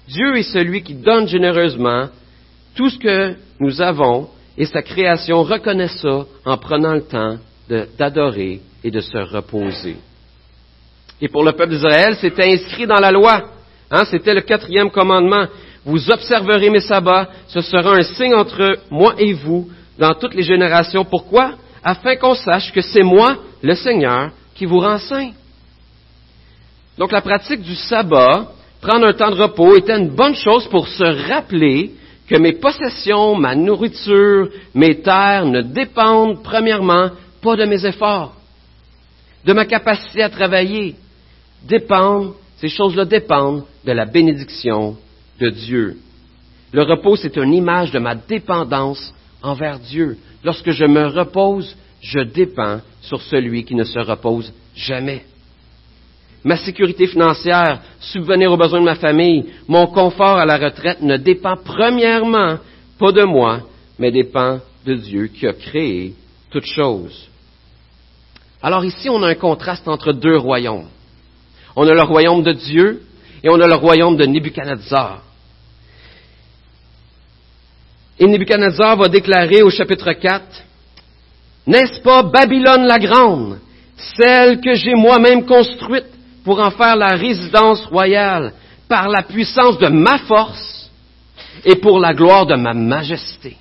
Dieu 0.09 0.37
est 0.37 0.45
celui 0.45 0.83
qui 0.83 0.95
donne 0.95 1.27
généreusement 1.27 2.09
tout 2.77 2.91
ce 2.91 2.99
que 2.99 3.35
nous 3.59 3.81
avons 3.81 4.29
et 4.57 4.67
sa 4.67 4.83
création 4.83 5.43
reconnaît 5.43 5.89
ça 5.89 6.25
en 6.45 6.57
prenant 6.57 6.95
le 6.95 7.03
temps 7.03 7.37
d'adorer 7.99 8.61
et 8.85 8.91
de 8.91 9.01
se 9.01 9.19
reposer. 9.19 9.97
Et 11.21 11.29
pour 11.29 11.43
le 11.43 11.53
peuple 11.53 11.73
d'Israël, 11.73 12.17
c'était 12.21 12.53
inscrit 12.53 12.87
dans 12.87 13.01
la 13.01 13.11
loi. 13.11 13.43
Hein, 13.91 14.05
c'était 14.11 14.35
le 14.35 14.43
quatrième 14.43 14.91
commandement. 14.91 15.47
Vous 15.87 16.11
observerez 16.11 16.69
mes 16.69 16.81
sabbats, 16.81 17.29
ce 17.47 17.61
sera 17.61 17.95
un 17.95 18.03
signe 18.03 18.35
entre 18.35 18.77
moi 18.91 19.15
et 19.19 19.33
vous 19.33 19.69
dans 19.97 20.15
toutes 20.15 20.35
les 20.35 20.43
générations. 20.43 21.05
Pourquoi? 21.05 21.53
Afin 21.85 22.17
qu'on 22.17 22.35
sache 22.35 22.73
que 22.73 22.81
c'est 22.81 23.05
moi, 23.05 23.37
le 23.63 23.77
Seigneur, 23.77 24.33
qui 24.57 24.67
vous 24.67 24.81
rend 24.81 24.99
saint. 24.99 25.31
Donc 26.99 27.13
la 27.13 27.21
pratique 27.21 27.63
du 27.63 27.77
sabbat, 27.77 28.49
prendre 28.81 29.07
un 29.07 29.13
temps 29.13 29.31
de 29.31 29.41
repos, 29.41 29.77
était 29.77 29.97
une 29.97 30.11
bonne 30.11 30.35
chose 30.35 30.67
pour 30.67 30.89
se 30.89 31.29
rappeler 31.29 31.93
que 32.29 32.37
mes 32.37 32.55
possessions, 32.55 33.37
ma 33.37 33.55
nourriture, 33.55 34.49
mes 34.75 35.01
terres 35.03 35.47
ne 35.47 35.63
dépendent 35.63 36.43
premièrement 36.43 37.11
pas 37.41 37.55
de 37.55 37.65
mes 37.65 37.87
efforts, 37.87 38.35
de 39.45 39.53
ma 39.53 39.65
capacité 39.65 40.25
à 40.25 40.31
travailler, 40.31 40.97
dépendent, 41.63 42.33
ces 42.57 42.69
choses-là 42.69 43.05
dépendent 43.05 43.65
de 43.85 43.93
la 43.93 44.07
bénédiction 44.07 44.97
de 45.41 45.49
Dieu. 45.51 45.97
Le 46.73 46.83
repos, 46.83 47.17
c'est 47.17 47.37
une 47.37 47.55
image 47.55 47.91
de 47.91 47.99
ma 47.99 48.15
dépendance 48.15 49.13
envers 49.43 49.79
Dieu. 49.79 50.19
Lorsque 50.45 50.71
je 50.71 50.85
me 50.85 51.07
repose, 51.07 51.77
je 52.01 52.21
dépends 52.21 52.81
sur 53.03 53.21
celui 53.23 53.65
qui 53.65 53.75
ne 53.75 53.85
se 53.85 53.99
repose 53.99 54.53
jamais. 54.75 55.25
Ma 56.45 56.57
sécurité 56.57 57.07
financière, 57.07 57.81
subvenir 57.99 58.53
aux 58.53 58.57
besoins 58.57 58.81
de 58.81 58.85
ma 58.85 58.95
famille, 58.95 59.47
mon 59.67 59.87
confort 59.87 60.39
à 60.39 60.47
la 60.47 60.59
retraite 60.59 61.03
ne 61.03 61.17
dépend 61.17 61.57
premièrement 61.57 62.59
pas 62.99 63.13
de 63.13 63.25
moi, 63.25 63.63
mais 63.99 64.13
dépend 64.13 64.61
de 64.85 64.95
Dieu 64.95 65.27
qui 65.27 65.47
a 65.47 65.53
créé 65.53 66.15
toutes 66.51 66.67
choses. 66.67 67.29
Alors 68.63 68.85
ici, 68.85 69.09
on 69.09 69.23
a 69.23 69.29
un 69.29 69.35
contraste 69.35 69.89
entre 69.89 70.13
deux 70.13 70.37
royaumes. 70.37 70.89
On 71.75 71.87
a 71.87 71.93
le 71.93 72.03
royaume 72.03 72.43
de 72.43 72.53
Dieu 72.53 73.03
et 73.47 73.49
on 73.49 73.61
a 73.61 73.69
le 73.69 73.77
royaume 73.77 74.17
de 74.17 74.27
Nebuchadnezzar. 74.27 75.23
Et 78.19 78.27
Nebuchadnezzar 78.27 78.97
va 78.97 79.09
déclarer 79.09 79.63
au 79.63 79.71
chapitre 79.71 80.13
4, 80.15 80.45
N'est-ce 81.69 82.01
pas 82.01 82.25
Babylone 82.25 82.87
la 82.87 82.99
grande, 82.99 83.61
celle 84.17 84.61
que 84.61 84.75
j'ai 84.75 84.97
moi-même 84.97 85.47
construite 85.47 86.09
pour 86.45 86.59
en 86.59 86.73
faire 86.73 86.97
la 86.97 87.15
résidence 87.15 87.87
royale 87.87 88.53
par 88.89 89.09
la 89.09 89.23
puissance 89.23 89.79
de 89.79 89.89
ma 89.89 90.19
force 90.19 90.91
et 91.65 91.77
pour 91.77 92.01
la 92.01 92.15
gloire 92.15 92.47
de 92.47 92.57
ma 92.57 92.73
majesté? 92.73 93.57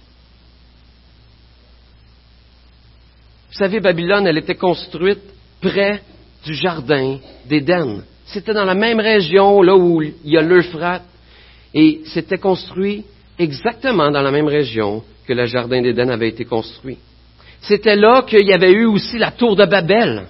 Vous 3.50 3.58
savez, 3.60 3.80
Babylone, 3.80 4.26
elle 4.26 4.40
était 4.40 4.56
construite 4.56 5.22
près 5.62 6.02
du 6.44 6.56
jardin 6.56 7.20
d'Éden. 7.46 8.02
C'était 8.26 8.54
dans 8.54 8.66
la 8.66 8.76
même 8.76 9.00
région, 9.00 9.62
là 9.62 9.76
où 9.76 10.02
il 10.02 10.14
y 10.24 10.38
a 10.38 10.42
l'Euphrate, 10.42 11.04
et 11.74 12.02
c'était 12.06 12.38
construit 12.38 13.04
exactement 13.38 14.10
dans 14.12 14.22
la 14.22 14.32
même 14.32 14.48
région 14.48 15.04
que 15.28 15.34
le 15.34 15.46
jardin 15.46 15.82
d'Éden 15.82 16.10
avait 16.10 16.30
été 16.30 16.46
construit. 16.46 16.98
C'était 17.62 17.96
là 17.96 18.24
qu'il 18.28 18.48
y 18.48 18.54
avait 18.54 18.72
eu 18.72 18.86
aussi 18.86 19.18
la 19.18 19.32
tour 19.32 19.56
de 19.56 19.66
Babel, 19.66 20.24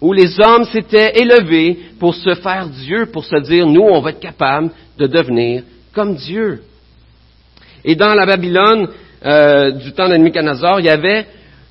où 0.00 0.12
les 0.12 0.40
hommes 0.40 0.64
s'étaient 0.64 1.20
élevés 1.20 1.78
pour 1.98 2.14
se 2.14 2.34
faire 2.34 2.68
Dieu, 2.68 3.06
pour 3.06 3.24
se 3.24 3.36
dire, 3.40 3.66
nous, 3.66 3.82
on 3.82 4.00
va 4.00 4.10
être 4.10 4.20
capables 4.20 4.70
de 4.98 5.06
devenir 5.06 5.62
comme 5.92 6.16
Dieu. 6.16 6.62
Et 7.84 7.94
dans 7.94 8.14
la 8.14 8.26
Babylone 8.26 8.88
euh, 9.24 9.72
du 9.72 9.92
temps 9.92 10.08
de 10.08 10.16
Nebuchadnezzar, 10.16 10.80
il 10.80 10.86
y 10.86 10.90
avait 10.90 11.26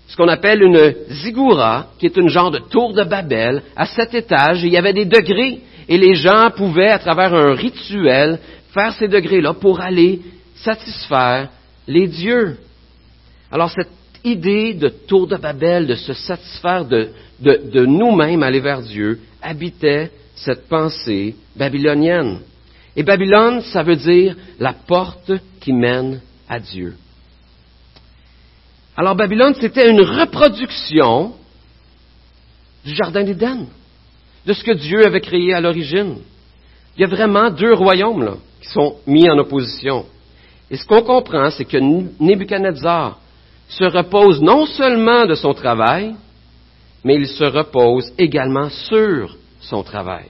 ce 0.10 0.16
qu'on 0.16 0.28
appelle 0.28 0.64
une 0.64 0.96
ziggoura, 1.22 1.88
qui 2.00 2.08
est 2.08 2.18
une 2.18 2.30
genre 2.30 2.50
de 2.50 2.58
tour 2.58 2.94
de 2.94 3.04
Babel, 3.04 3.62
à 3.76 3.86
sept 3.86 4.16
étages, 4.16 4.64
il 4.64 4.74
y 4.74 4.78
avait 4.78 4.92
des 4.92 5.06
degrés, 5.06 5.62
et 5.88 5.98
les 5.98 6.16
gens 6.16 6.50
pouvaient, 6.50 6.90
à 6.90 6.98
travers 6.98 7.34
un 7.34 7.54
rituel, 7.54 8.40
faire 8.74 8.94
ces 8.94 9.08
degrés-là 9.08 9.54
pour 9.54 9.82
aller 9.82 10.22
satisfaire 10.56 11.50
les 11.88 12.08
dieux. 12.08 12.58
Alors 13.52 13.70
cette 13.70 13.90
idée 14.24 14.74
de 14.74 14.90
tour 14.90 15.28
de 15.28 15.38
Babel, 15.38 15.86
de 15.86 15.96
se 15.96 16.14
satisfaire 16.14 16.86
de, 16.86 17.10
de, 17.40 17.86
nous-mêmes, 17.86 18.42
aller 18.42 18.60
vers 18.60 18.82
Dieu, 18.82 19.20
habitait 19.44 20.12
cette 20.36 20.68
pensée 20.68 21.36
babylonienne. 21.56 22.40
Et 22.96 23.04
Babylone, 23.04 23.62
ça 23.62 23.84
veut 23.84 23.96
dire 23.96 24.36
la 24.60 24.74
porte 24.74 25.32
qui 25.60 25.72
mène 25.72 26.20
à 26.48 26.60
Dieu. 26.60 26.96
Alors 29.00 29.16
Babylone, 29.16 29.56
c'était 29.58 29.90
une 29.90 30.02
reproduction 30.02 31.32
du 32.84 32.94
Jardin 32.94 33.24
d'Éden, 33.24 33.66
de 34.46 34.52
ce 34.52 34.62
que 34.62 34.74
Dieu 34.74 35.06
avait 35.06 35.22
créé 35.22 35.54
à 35.54 35.62
l'origine. 35.62 36.18
Il 36.98 37.02
y 37.02 37.04
a 37.06 37.08
vraiment 37.08 37.50
deux 37.50 37.74
royaumes 37.74 38.36
qui 38.62 38.68
sont 38.68 38.98
mis 39.08 39.30
en 39.30 39.38
opposition. 39.38 40.06
Et 40.70 40.76
ce 40.76 40.86
qu'on 40.86 41.02
comprend, 41.02 41.50
c'est 41.50 41.64
que 41.64 41.78
Nebuchadnezzar 41.78 43.18
se 43.70 43.86
repose 43.86 44.42
non 44.42 44.66
seulement 44.66 45.26
de 45.26 45.36
son 45.36 45.54
travail, 45.54 46.14
mais 47.06 47.16
il 47.16 47.28
se 47.28 47.46
repose 47.46 48.12
également 48.18 48.68
sur 48.68 49.38
son 49.62 49.82
travail. 49.82 50.26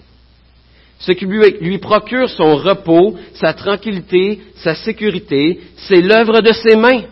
Ce 1.00 1.12
qui 1.14 1.26
lui 1.26 1.80
procure 1.80 2.30
son 2.30 2.56
repos, 2.56 3.18
sa 3.34 3.52
tranquillité, 3.56 4.42
sa 4.58 4.76
sécurité, 4.76 5.60
c'est 5.76 6.02
l'œuvre 6.02 6.42
de 6.42 6.52
ses 6.52 6.76
mains. 6.76 7.06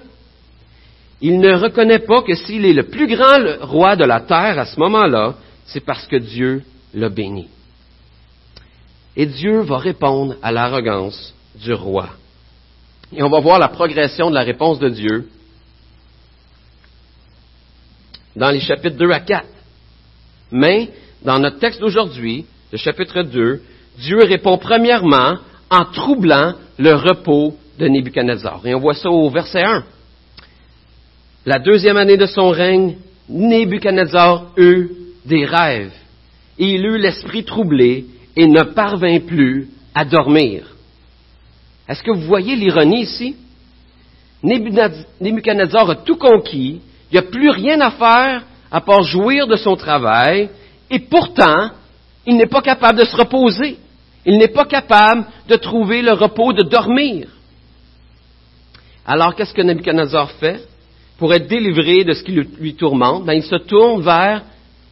Il 1.22 1.40
ne 1.40 1.54
reconnaît 1.54 2.00
pas 2.00 2.22
que 2.22 2.36
s'il 2.36 2.66
est 2.66 2.74
le 2.74 2.84
plus 2.84 3.08
grand 3.08 3.40
roi 3.62 3.96
de 3.96 4.06
la 4.06 4.22
terre 4.22 4.60
à 4.60 4.66
ce 4.66 4.80
moment-là, 4.80 5.36
c'est 5.66 5.84
parce 5.84 6.06
que 6.08 6.18
Dieu 6.18 6.64
l'a 6.94 7.10
béni. 7.10 7.48
Et 9.16 9.26
Dieu 9.26 9.62
va 9.62 9.78
répondre 9.78 10.36
à 10.44 10.52
l'arrogance 10.52 11.34
du 11.56 11.74
roi. 11.74 12.10
Et 13.16 13.24
on 13.24 13.30
va 13.30 13.40
voir 13.40 13.58
la 13.58 13.70
progression 13.70 14.30
de 14.30 14.36
la 14.36 14.44
réponse 14.44 14.80
de 14.80 14.90
Dieu 14.90 15.28
dans 18.36 18.52
les 18.52 18.60
chapitres 18.60 18.98
2 18.98 19.10
à 19.12 19.20
4. 19.20 19.46
Mais, 20.52 20.90
dans 21.24 21.40
notre 21.40 21.58
texte 21.58 21.82
d'aujourd'hui, 21.82 22.46
le 22.72 22.78
chapitre 22.78 23.24
2, 23.24 23.62
Dieu 23.98 24.20
répond 24.24 24.58
premièrement 24.58 25.38
en 25.72 25.86
troublant 25.86 26.54
le 26.78 26.94
repos 26.94 27.58
de 27.80 27.88
Nebuchadnezzar. 27.88 28.62
Et 28.66 28.76
on 28.76 28.80
voit 28.80 28.94
ça 28.94 29.10
au 29.10 29.30
verset 29.30 29.64
1. 29.64 29.84
La 31.48 31.60
deuxième 31.60 31.96
année 31.96 32.18
de 32.18 32.25
son 32.25 32.50
règne, 32.50 32.98
Nebuchadnezzar 33.30 34.48
eut 34.58 34.89
des 35.25 35.46
rêves. 35.46 35.94
Il 36.58 36.86
eut 36.86 36.98
l'esprit 36.98 37.46
troublé 37.46 38.06
et 38.36 38.48
ne 38.48 38.63
parvint 38.63 39.22
plus 39.22 39.70
à 39.96 40.04
dormir. 40.04 40.75
Est-ce 41.88 42.04
que 42.04 42.12
vous 42.12 42.27
voyez 42.27 42.58
l'ironie 42.58 43.04
ici? 43.04 43.38
Nebuchadnezzar 44.44 45.89
a 45.89 45.96
tout 45.96 46.18
conquis, 46.18 46.82
il 47.10 47.13
n'y 47.13 47.18
a 47.18 47.32
plus 47.32 47.50
rien 47.50 47.80
à 47.80 47.92
faire 47.92 48.44
à 48.70 48.82
part 48.82 49.04
jouir 49.04 49.48
de 49.48 49.56
son 49.56 49.77
travail, 49.77 50.50
et 50.92 51.00
pourtant, 51.00 51.70
il 52.25 52.36
n'est 52.36 52.48
pas 52.48 52.62
capable 52.62 53.00
de 53.00 53.06
se 53.06 53.16
reposer. 53.16 53.77
Il 54.25 54.38
n'est 54.38 54.50
pas 54.50 54.66
capable 54.66 55.25
de 55.48 55.56
trouver 55.56 56.01
le 56.01 56.12
repos 56.12 56.51
de 56.51 56.63
dormir. 56.63 57.30
Alors, 59.06 59.34
qu'est-ce 59.34 59.54
que 59.54 59.62
Nebuchadnezzar 59.62 60.32
fait? 60.32 60.68
Pour 61.18 61.34
être 61.34 61.48
délivré 61.48 62.04
de 62.04 62.14
ce 62.14 62.24
qui 62.24 62.32
lui 62.32 62.76
tourmente, 62.76 63.26
ben, 63.26 63.34
il 63.34 63.44
se 63.44 63.56
tourne 63.56 64.02
vers 64.02 64.44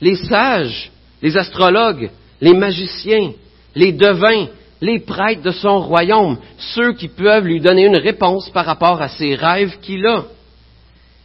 les 0.02 0.16
sages, 0.16 0.92
les 1.22 1.38
astrologues, 1.38 2.10
les 2.42 2.54
magiciens, 2.54 3.32
les 3.76 3.92
devins, 3.92 4.48
les 4.82 5.00
prêtres 5.00 5.44
de 5.44 5.52
son 5.52 5.80
royaume, 5.80 6.38
ceux 6.58 6.94
qui 6.94 7.08
peuvent 7.08 7.46
lui 7.46 7.60
donner 7.60 7.86
une 7.86 7.98
réponse 7.98 8.50
par 8.50 8.66
rapport 8.66 9.02
à 9.02 9.10
ses 9.10 9.36
rêves 9.36 9.78
qu'il 9.82 10.06
a. 10.06 10.26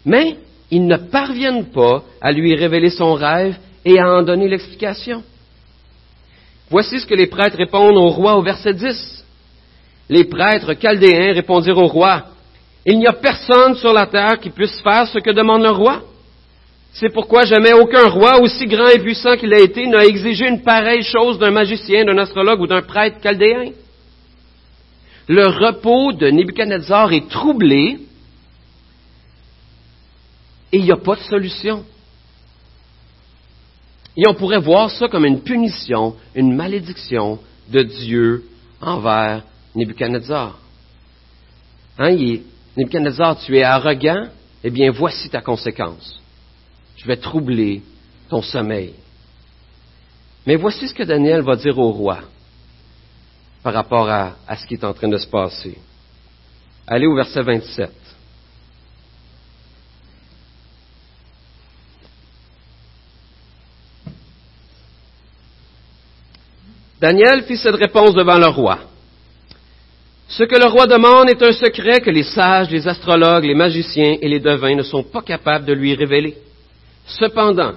Mais 0.04 0.36
ils 0.70 0.86
ne 0.86 0.96
parviennent 0.96 1.66
pas 1.66 2.02
à 2.20 2.32
lui 2.32 2.54
révéler 2.54 2.90
son 2.90 3.14
rêve 3.14 3.56
et 3.84 3.98
à 3.98 4.08
en 4.08 4.22
donner 4.22 4.48
l'explication. 4.48 5.22
Voici 6.70 7.00
ce 7.00 7.06
que 7.06 7.14
les 7.14 7.26
prêtres 7.26 7.56
répondent 7.56 7.96
au 7.96 8.08
roi 8.08 8.36
au 8.36 8.42
verset 8.42 8.74
10. 8.74 9.24
Les 10.08 10.24
prêtres 10.24 10.74
chaldéens 10.80 11.32
répondirent 11.32 11.78
au 11.78 11.88
roi, 11.88 12.24
Il 12.86 12.98
n'y 12.98 13.06
a 13.06 13.12
personne 13.12 13.74
sur 13.76 13.92
la 13.92 14.06
terre 14.06 14.38
qui 14.40 14.50
puisse 14.50 14.80
faire 14.80 15.06
ce 15.06 15.18
que 15.18 15.30
demande 15.30 15.62
le 15.62 15.70
roi. 15.70 16.02
C'est 16.92 17.12
pourquoi 17.12 17.44
jamais 17.44 17.72
aucun 17.72 18.08
roi, 18.08 18.40
aussi 18.40 18.66
grand 18.66 18.88
et 18.88 18.98
puissant 18.98 19.36
qu'il 19.36 19.52
a 19.54 19.60
été, 19.60 19.86
n'a 19.86 20.04
exigé 20.04 20.48
une 20.48 20.62
pareille 20.62 21.02
chose 21.02 21.38
d'un 21.38 21.50
magicien, 21.50 22.04
d'un 22.04 22.18
astrologue 22.18 22.60
ou 22.60 22.66
d'un 22.66 22.82
prêtre 22.82 23.18
chaldéen. 23.22 23.72
Le 25.28 25.46
repos 25.46 26.12
de 26.12 26.28
Nebuchadnezzar 26.30 27.12
est 27.12 27.28
troublé 27.28 27.98
et 30.72 30.78
il 30.78 30.84
n'y 30.84 30.90
a 30.90 30.96
pas 30.96 31.14
de 31.14 31.20
solution. 31.20 31.84
Et 34.16 34.26
on 34.26 34.34
pourrait 34.34 34.58
voir 34.58 34.90
ça 34.90 35.06
comme 35.08 35.24
une 35.24 35.42
punition, 35.42 36.16
une 36.34 36.54
malédiction 36.54 37.38
de 37.68 37.82
Dieu 37.82 38.44
envers 38.80 39.44
Nebuchadnezzar. 39.76 40.58
Hein, 41.98 42.16
Nebuchadnezzar, 42.80 43.38
tu 43.40 43.58
es 43.58 43.62
arrogant, 43.62 44.28
eh 44.64 44.70
bien 44.70 44.90
voici 44.90 45.28
ta 45.28 45.42
conséquence. 45.42 46.18
Je 46.96 47.06
vais 47.06 47.18
troubler 47.18 47.82
ton 48.30 48.40
sommeil. 48.40 48.94
Mais 50.46 50.56
voici 50.56 50.88
ce 50.88 50.94
que 50.94 51.02
Daniel 51.02 51.42
va 51.42 51.56
dire 51.56 51.78
au 51.78 51.92
roi 51.92 52.20
par 53.62 53.74
rapport 53.74 54.08
à, 54.08 54.36
à 54.48 54.56
ce 54.56 54.66
qui 54.66 54.74
est 54.74 54.84
en 54.84 54.94
train 54.94 55.08
de 55.08 55.18
se 55.18 55.26
passer. 55.26 55.76
Allez 56.86 57.06
au 57.06 57.14
verset 57.14 57.42
27. 57.42 57.90
Daniel 66.98 67.44
fit 67.44 67.58
cette 67.58 67.74
réponse 67.74 68.14
devant 68.14 68.38
le 68.38 68.48
roi. 68.48 68.78
Ce 70.30 70.44
que 70.44 70.54
le 70.54 70.66
roi 70.66 70.86
demande 70.86 71.28
est 71.28 71.42
un 71.42 71.50
secret 71.50 72.00
que 72.00 72.10
les 72.10 72.22
sages, 72.22 72.70
les 72.70 72.86
astrologues, 72.86 73.44
les 73.44 73.54
magiciens 73.54 74.16
et 74.20 74.28
les 74.28 74.38
devins 74.38 74.76
ne 74.76 74.84
sont 74.84 75.02
pas 75.02 75.22
capables 75.22 75.64
de 75.64 75.72
lui 75.72 75.92
révéler. 75.96 76.36
Cependant, 77.04 77.72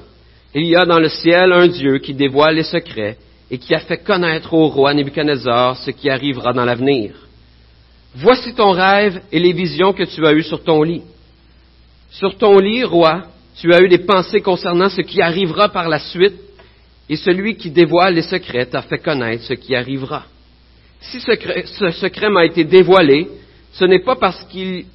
il 0.53 0.67
y 0.67 0.75
a 0.75 0.85
dans 0.85 0.99
le 0.99 1.09
ciel 1.09 1.51
un 1.51 1.67
Dieu 1.67 1.97
qui 1.97 2.13
dévoile 2.13 2.55
les 2.55 2.63
secrets 2.63 3.17
et 3.49 3.57
qui 3.57 3.73
a 3.73 3.79
fait 3.79 4.03
connaître 4.03 4.53
au 4.53 4.67
roi 4.67 4.93
Nebuchadnezzar 4.93 5.77
ce 5.77 5.89
qui 5.89 6.11
arrivera 6.11 6.53
dans 6.53 6.63
l'avenir. 6.63 7.15
Voici 8.13 8.53
ton 8.53 8.69
rêve 8.69 9.19
et 9.31 9.39
les 9.39 9.53
visions 9.53 9.93
que 9.93 10.03
tu 10.03 10.23
as 10.27 10.33
eues 10.33 10.43
sur 10.43 10.63
ton 10.63 10.83
lit. 10.83 11.01
Sur 12.11 12.37
ton 12.37 12.59
lit, 12.59 12.83
roi, 12.83 13.23
tu 13.59 13.73
as 13.73 13.81
eu 13.81 13.89
des 13.89 14.05
pensées 14.05 14.41
concernant 14.41 14.89
ce 14.89 15.01
qui 15.01 15.23
arrivera 15.23 15.69
par 15.69 15.89
la 15.89 15.97
suite, 15.97 16.39
et 17.09 17.15
celui 17.15 17.55
qui 17.55 17.71
dévoile 17.71 18.13
les 18.13 18.21
secrets 18.21 18.67
t'a 18.67 18.83
fait 18.83 18.99
connaître 18.99 19.43
ce 19.43 19.55
qui 19.55 19.75
arrivera. 19.75 20.25
Si 21.09 21.19
ce 21.19 21.91
secret 21.91 22.29
m'a 22.29 22.45
été 22.45 22.63
dévoilé, 22.63 23.27
ce 23.73 23.85
n'est 23.85 24.03
pas 24.03 24.15
parce 24.15 24.43
qu'il 24.45 24.85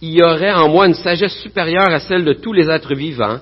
y 0.00 0.22
aurait 0.22 0.52
en 0.52 0.68
moi 0.68 0.86
une 0.86 0.94
sagesse 0.94 1.36
supérieure 1.40 1.90
à 1.90 2.00
celle 2.00 2.24
de 2.24 2.32
tous 2.32 2.52
les 2.52 2.68
êtres 2.68 2.94
vivants, 2.94 3.38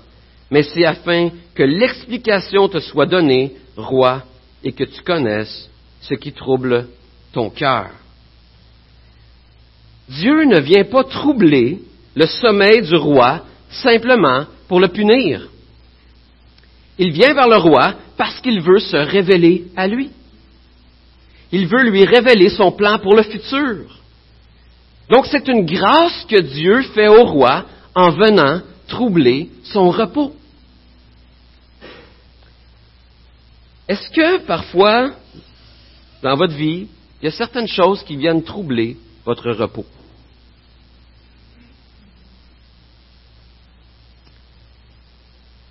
mais 0.51 0.63
c'est 0.63 0.85
afin 0.85 1.31
que 1.55 1.63
l'explication 1.63 2.69
te 2.69 2.81
soit 2.81 3.07
donnée, 3.07 3.53
roi, 3.77 4.23
et 4.65 4.73
que 4.73 4.85
tu 4.85 5.03
connaisses 5.03 5.71
ce 6.03 6.15
qui 6.15 6.33
trouble 6.33 6.89
ton 7.33 7.51
cœur. 7.51 7.91
Dieu 10.09 10.45
ne 10.45 10.61
vient 10.61 10.85
pas 10.85 11.05
troubler 11.05 11.79
le 12.15 12.27
sommeil 12.27 12.83
du 12.83 12.97
roi 12.97 13.45
simplement 13.71 14.47
pour 14.67 14.81
le 14.81 14.89
punir. 14.89 15.49
Il 16.99 17.13
vient 17.13 17.33
vers 17.33 17.49
le 17.49 17.57
roi 17.57 17.95
parce 18.17 18.41
qu'il 18.41 18.61
veut 18.61 18.81
se 18.81 18.97
révéler 18.97 19.67
à 19.77 19.87
lui. 19.87 20.11
Il 21.53 21.67
veut 21.67 21.83
lui 21.83 22.05
révéler 22.05 22.49
son 22.51 22.73
plan 22.73 22.99
pour 22.99 23.15
le 23.15 23.23
futur. 23.23 24.01
Donc 25.09 25.27
c'est 25.27 25.49
une 25.49 25.67
grâce 25.67 26.25
que 26.27 26.41
Dieu 26.41 26.83
fait 26.95 27.09
au 27.09 27.25
roi 27.25 27.67
en 27.95 28.11
venant 28.11 28.61
troubler 28.87 29.51
son 29.65 29.91
repos. 29.91 30.35
Est-ce 33.89 34.09
que 34.11 34.39
parfois, 34.47 35.11
dans 36.23 36.37
votre 36.37 36.55
vie, 36.55 36.87
il 37.21 37.25
y 37.25 37.29
a 37.29 37.33
certaines 37.33 37.67
choses 37.67 38.05
qui 38.05 38.17
viennent 38.17 38.45
troubler 38.45 38.97
votre 39.25 39.51
repos? 39.51 39.87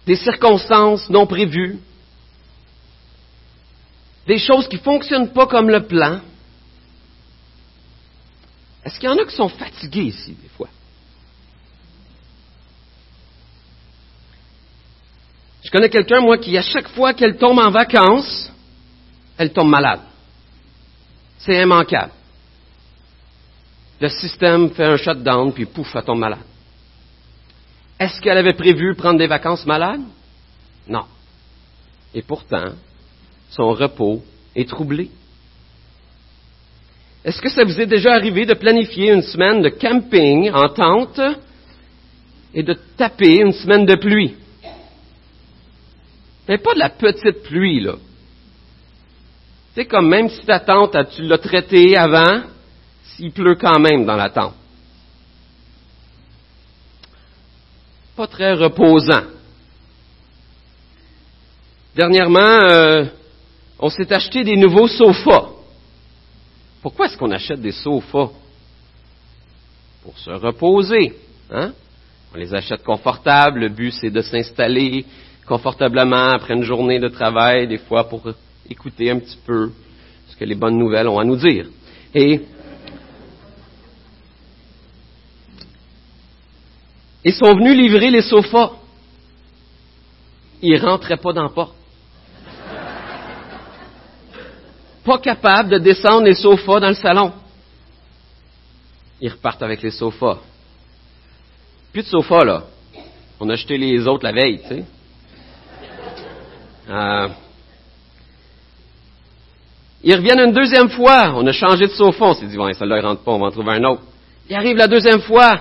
Des 0.05 0.17
circonstances 0.17 1.09
non 1.09 1.25
prévues, 1.25 1.79
des 4.27 4.38
choses 4.38 4.67
qui 4.67 4.75
ne 4.77 4.81
fonctionnent 4.81 5.31
pas 5.33 5.47
comme 5.47 5.69
le 5.69 5.85
plan. 5.85 6.19
Est-ce 8.83 8.99
qu'il 8.99 9.09
y 9.09 9.11
en 9.11 9.17
a 9.17 9.25
qui 9.25 9.35
sont 9.35 9.49
fatigués 9.49 10.03
ici, 10.03 10.35
des 10.41 10.49
fois? 10.49 10.69
Je 15.63 15.71
connais 15.71 15.89
quelqu'un, 15.89 16.21
moi, 16.21 16.38
qui, 16.38 16.57
à 16.57 16.61
chaque 16.61 16.88
fois 16.89 17.13
qu'elle 17.13 17.38
tombe 17.38 17.59
en 17.59 17.69
vacances, 17.69 18.51
elle 19.38 19.51
tombe 19.51 19.69
malade. 19.69 20.01
C'est 21.39 21.61
immanquable. 21.61 22.11
Le 23.99 24.09
système 24.09 24.71
fait 24.71 24.85
un 24.85 24.97
shutdown, 24.97 25.51
puis 25.53 25.65
pouf, 25.65 25.93
elle 25.95 26.03
tombe 26.03 26.19
malade. 26.19 26.39
Est-ce 27.99 28.21
qu'elle 28.21 28.38
avait 28.38 28.53
prévu 28.53 28.95
prendre 28.95 29.19
des 29.19 29.27
vacances 29.27 29.65
malade? 29.65 30.01
Non. 30.88 31.05
Et 32.13 32.21
pourtant, 32.21 32.73
son 33.50 33.74
repos 33.74 34.24
est 34.56 34.70
troublé. 34.70 35.10
Est-ce 37.24 37.41
que 37.41 37.50
ça 37.50 37.63
vous 37.63 37.79
est 37.79 37.86
déjà 37.86 38.13
arrivé 38.13 38.46
de 38.46 38.53
planifier 38.53 39.12
une 39.12 39.21
semaine 39.21 39.62
de 39.62 39.69
camping 39.69 40.52
en 40.52 40.69
tente 40.69 41.19
et 42.54 42.63
de 42.63 42.76
taper 42.97 43.41
une 43.41 43.52
semaine 43.52 43.86
de 43.86 43.95
pluie? 43.95 44.36
Mais 46.47 46.58
pas 46.58 46.73
de 46.73 46.80
la 46.80 46.89
petite 46.89 47.43
pluie, 47.43 47.82
là. 47.82 47.95
C'est 49.76 49.86
comme 49.86 50.08
même 50.10 50.30
si 50.30 50.45
ta 50.45 50.60
tente, 50.60 50.95
tu 51.15 51.23
l'as 51.23 51.38
traitée 51.38 51.95
avant, 51.95 52.41
s'il 53.04 53.32
pleut 53.32 53.56
quand 53.56 53.80
même 53.80 54.06
dans 54.06 54.15
la 54.15 54.30
tente. 54.30 54.56
Pas 58.15 58.28
très 58.28 58.54
reposant. 58.54 59.23
Dernièrement, 61.95 62.39
euh, 62.39 63.06
on 63.80 63.89
s'est 63.89 64.12
acheté 64.12 64.44
des 64.44 64.58
nouveaux 64.58 64.88
sofas. 64.88 65.50
Pourquoi 66.82 67.06
est-ce 67.06 67.18
qu'on 67.18 67.32
achète 67.32 67.62
des 67.62 67.72
sofas? 67.72 68.30
Pour 70.04 70.18
se 70.18 70.32
reposer. 70.32 71.13
Hein? 71.50 71.72
On 72.34 72.38
les 72.38 72.54
achète 72.54 72.84
confortables. 72.84 73.62
Le 73.62 73.70
but, 73.70 73.92
c'est 73.92 74.10
de 74.10 74.22
s'installer 74.22 75.06
confortablement 75.46 76.32
après 76.32 76.54
une 76.54 76.63
journée 76.63 77.00
de 77.00 77.08
travail, 77.08 77.68
des 77.68 77.80
fois 77.80 78.08
pour 78.08 78.22
écouter 78.70 79.10
un 79.10 79.20
petit 79.20 79.39
peu 79.46 79.72
ce 80.30 80.36
que 80.36 80.46
les 80.46 80.56
bonnes 80.56 80.78
nouvelles 80.78 81.08
ont 81.08 81.20
à 81.20 81.24
nous 81.24 81.38
dire. 81.38 81.68
Et 82.13 82.42
ils 87.24 87.34
sont 87.34 87.54
venus 87.56 87.78
livrer 87.78 88.12
les 88.12 88.22
sofas. 88.22 88.74
Ils 90.62 90.78
rentraient 90.78 91.18
pas 91.18 91.34
dans 91.34 91.44
la 91.44 91.50
porte. 91.50 91.79
Pas 95.10 95.17
capables 95.17 95.69
de 95.72 95.80
descendre 95.80 96.26
les 96.26 96.36
sofas 96.36 96.80
dans 96.80 96.89
le 96.89 96.93
salon. 96.93 97.34
Ils 99.19 99.32
repartent 99.32 99.63
avec 99.63 99.82
les 99.82 99.89
sofas. 99.89 100.38
Plus 101.91 102.04
de 102.04 102.08
sofas, 102.08 102.43
là. 102.43 102.62
On 103.39 103.50
a 103.50 103.54
acheté 103.54 103.80
les 103.80 104.08
autres 104.08 104.24
la 104.24 104.34
veille, 104.34 104.62
tu 104.62 104.67
sais. 104.67 104.86
Euh, 106.91 107.28
ils 110.04 110.15
reviennent 110.15 110.41
une 110.41 110.54
deuxième 110.54 110.91
fois. 110.91 111.34
On 111.34 111.48
a 111.48 111.54
changé 111.54 111.88
de 111.88 111.91
sofa. 111.91 112.26
On 112.26 112.34
s'est 112.36 112.45
dit, 112.45 112.60
ouais, 112.60 112.76
celle-là, 112.76 113.00
il 113.00 113.06
rentre 113.08 113.24
pas, 113.24 113.32
on 113.32 113.39
va 113.39 113.48
en 113.48 113.52
trouver 113.52 113.78
un 113.78 113.84
autre. 113.86 114.04
Ils 114.48 114.56
arrivent 114.56 114.78
la 114.78 114.88
deuxième 114.88 115.22
fois. 115.22 115.60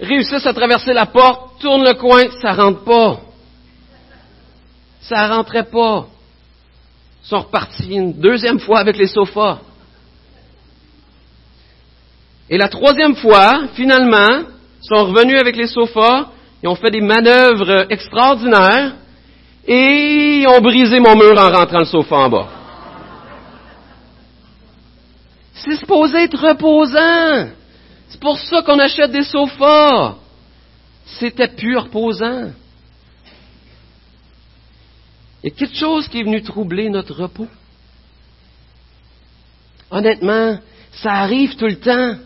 Réussissent 0.00 0.46
à 0.46 0.54
traverser 0.54 0.94
la 0.94 1.04
porte, 1.04 1.60
tournent 1.60 1.84
le 1.84 1.92
coin, 1.92 2.22
ça 2.40 2.54
rentre 2.54 2.84
pas. 2.84 3.20
Ça 5.02 5.28
rentrait 5.28 5.64
pas. 5.64 6.06
Sont 7.28 7.40
repartis 7.40 7.90
une 7.90 8.12
deuxième 8.12 8.60
fois 8.60 8.78
avec 8.78 8.96
les 8.96 9.08
sofas. 9.08 9.58
Et 12.48 12.56
la 12.56 12.68
troisième 12.68 13.16
fois, 13.16 13.64
finalement, 13.74 14.44
ils 14.80 14.86
sont 14.86 15.06
revenus 15.06 15.40
avec 15.40 15.56
les 15.56 15.66
sofas, 15.66 16.28
ils 16.62 16.68
ont 16.68 16.76
fait 16.76 16.92
des 16.92 17.00
manœuvres 17.00 17.86
extraordinaires, 17.90 18.94
et 19.66 20.38
ils 20.38 20.46
ont 20.46 20.60
brisé 20.60 21.00
mon 21.00 21.16
mur 21.16 21.36
en 21.36 21.50
rentrant 21.50 21.80
le 21.80 21.84
sofa 21.84 22.16
en 22.16 22.30
bas. 22.30 22.48
C'est 25.54 25.76
supposé 25.76 26.18
être 26.18 26.38
reposant. 26.38 27.50
C'est 28.08 28.20
pour 28.20 28.38
ça 28.38 28.62
qu'on 28.62 28.78
achète 28.78 29.10
des 29.10 29.24
sofas. 29.24 30.14
C'était 31.18 31.48
plus 31.48 31.76
reposant. 31.76 32.50
Il 35.46 35.50
y 35.50 35.52
a 35.52 35.58
quelque 35.58 35.78
chose 35.78 36.08
qui 36.08 36.18
est 36.18 36.24
venu 36.24 36.42
troubler 36.42 36.88
notre 36.88 37.14
repos. 37.14 37.46
Honnêtement, 39.92 40.58
ça 40.90 41.12
arrive 41.12 41.54
tout 41.54 41.68
le 41.68 41.78
temps. 41.78 42.16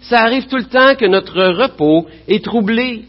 Ça 0.00 0.20
arrive 0.20 0.46
tout 0.46 0.56
le 0.56 0.64
temps 0.64 0.94
que 0.94 1.04
notre 1.04 1.42
repos 1.42 2.06
est 2.26 2.42
troublé. 2.42 3.04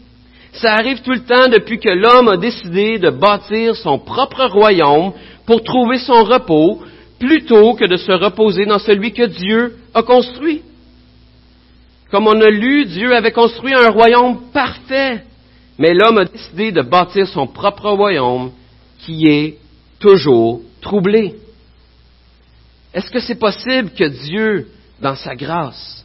Ça 0.52 0.74
arrive 0.74 1.00
tout 1.00 1.12
le 1.12 1.24
temps 1.24 1.48
depuis 1.48 1.78
que 1.78 1.88
l'homme 1.88 2.28
a 2.28 2.36
décidé 2.36 2.98
de 2.98 3.08
bâtir 3.08 3.74
son 3.76 3.98
propre 3.98 4.44
royaume 4.44 5.14
pour 5.46 5.64
trouver 5.64 6.00
son 6.00 6.22
repos, 6.24 6.82
plutôt 7.18 7.72
que 7.76 7.86
de 7.86 7.96
se 7.96 8.12
reposer 8.12 8.66
dans 8.66 8.78
celui 8.78 9.14
que 9.14 9.24
Dieu 9.24 9.78
a 9.94 10.02
construit. 10.02 10.60
Comme 12.10 12.26
on 12.26 12.42
a 12.42 12.50
lu, 12.50 12.84
Dieu 12.84 13.16
avait 13.16 13.32
construit 13.32 13.72
un 13.72 13.88
royaume 13.88 14.50
parfait, 14.52 15.24
mais 15.78 15.94
l'homme 15.94 16.18
a 16.18 16.26
décidé 16.26 16.72
de 16.72 16.82
bâtir 16.82 17.26
son 17.26 17.46
propre 17.46 17.88
royaume 17.88 18.52
qui 19.06 19.28
est 19.28 19.58
toujours 20.00 20.62
troublé. 20.80 21.36
Est-ce 22.92 23.10
que 23.10 23.20
c'est 23.20 23.38
possible 23.38 23.90
que 23.90 24.04
Dieu, 24.04 24.68
dans 25.00 25.14
sa 25.14 25.36
grâce, 25.36 26.04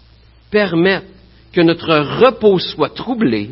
permette 0.51 1.07
que 1.51 1.61
notre 1.61 1.97
repos 2.23 2.59
soit 2.59 2.93
troublé 2.93 3.49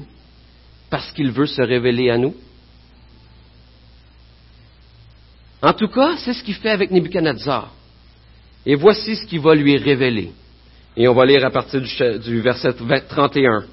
parce 0.92 1.12
qu'il 1.14 1.32
veut 1.32 1.48
se 1.48 1.62
révéler 1.62 2.12
à 2.12 2.18
nous? 2.18 2.36
En 5.62 5.74
tout 5.74 5.88
cas, 5.88 6.16
c'est 6.18 6.34
ce 6.34 6.44
qu'il 6.44 6.56
fait 6.56 6.70
avec 6.70 6.92
Nebuchadnezzar. 6.92 7.74
Et 8.66 8.76
voici 8.76 9.16
ce 9.16 9.26
qu'il 9.26 9.40
va 9.40 9.56
lui 9.56 9.78
révéler. 9.78 10.32
Et 10.96 11.08
on 11.08 11.14
va 11.16 11.26
lire 11.26 11.44
à 11.44 11.50
partir 11.50 11.82
du, 11.82 12.42
verset 12.42 12.74
31 13.10 13.66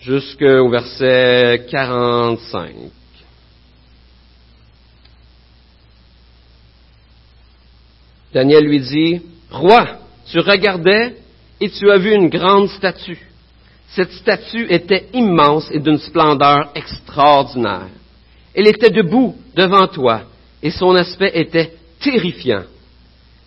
jusqu'au 0.00 0.68
verset 0.70 1.66
45. 1.70 2.72
Daniel 8.32 8.64
lui 8.64 8.80
dit, 8.80 9.22
Roi, 9.50 9.86
tu 10.30 10.38
regardais 10.38 11.16
et 11.60 11.70
tu 11.70 11.90
as 11.90 11.98
vu 11.98 12.14
une 12.14 12.28
grande 12.28 12.68
statue. 12.68 13.26
Cette 13.88 14.12
statue 14.12 14.66
était 14.70 15.08
immense 15.12 15.68
et 15.72 15.80
d'une 15.80 15.98
splendeur 15.98 16.70
extraordinaire. 16.74 17.88
Elle 18.54 18.68
était 18.68 18.90
debout 18.90 19.34
devant 19.56 19.88
toi 19.88 20.22
et 20.62 20.70
son 20.70 20.94
aspect 20.94 21.32
était 21.34 21.72
terrifiant. 22.00 22.62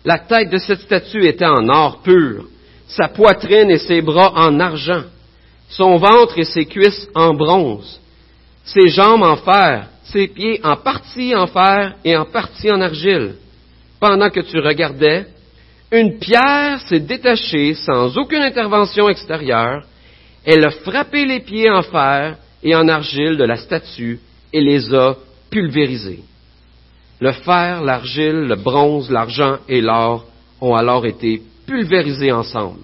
La 0.04 0.18
tête 0.18 0.50
de 0.50 0.58
cette 0.58 0.80
statue 0.80 1.26
était 1.26 1.46
en 1.46 1.68
or 1.68 2.02
pur, 2.02 2.44
sa 2.86 3.08
poitrine 3.08 3.70
et 3.70 3.78
ses 3.78 4.02
bras 4.02 4.32
en 4.34 4.60
argent, 4.60 5.04
son 5.70 5.96
ventre 5.96 6.38
et 6.38 6.44
ses 6.44 6.66
cuisses 6.66 7.08
en 7.14 7.32
bronze, 7.32 8.00
ses 8.64 8.88
jambes 8.88 9.22
en 9.22 9.36
fer, 9.36 9.88
ses 10.04 10.28
pieds 10.28 10.60
en 10.62 10.76
partie 10.76 11.34
en 11.34 11.46
fer 11.46 11.94
et 12.04 12.16
en 12.16 12.26
partie 12.26 12.70
en 12.70 12.82
argile. 12.82 13.36
Pendant 14.04 14.28
que 14.28 14.40
tu 14.40 14.58
regardais, 14.58 15.24
une 15.90 16.18
pierre 16.18 16.78
s'est 16.80 17.00
détachée 17.00 17.72
sans 17.72 18.18
aucune 18.18 18.42
intervention 18.42 19.08
extérieure. 19.08 19.82
Elle 20.44 20.62
a 20.66 20.72
frappé 20.72 21.24
les 21.24 21.40
pieds 21.40 21.70
en 21.70 21.80
fer 21.80 22.36
et 22.62 22.74
en 22.74 22.86
argile 22.86 23.38
de 23.38 23.44
la 23.44 23.56
statue 23.56 24.20
et 24.52 24.60
les 24.60 24.92
a 24.94 25.16
pulvérisés. 25.48 26.22
Le 27.18 27.32
fer, 27.32 27.80
l'argile, 27.82 28.40
le 28.46 28.56
bronze, 28.56 29.10
l'argent 29.10 29.56
et 29.70 29.80
l'or 29.80 30.26
ont 30.60 30.74
alors 30.74 31.06
été 31.06 31.40
pulvérisés 31.66 32.30
ensemble. 32.30 32.80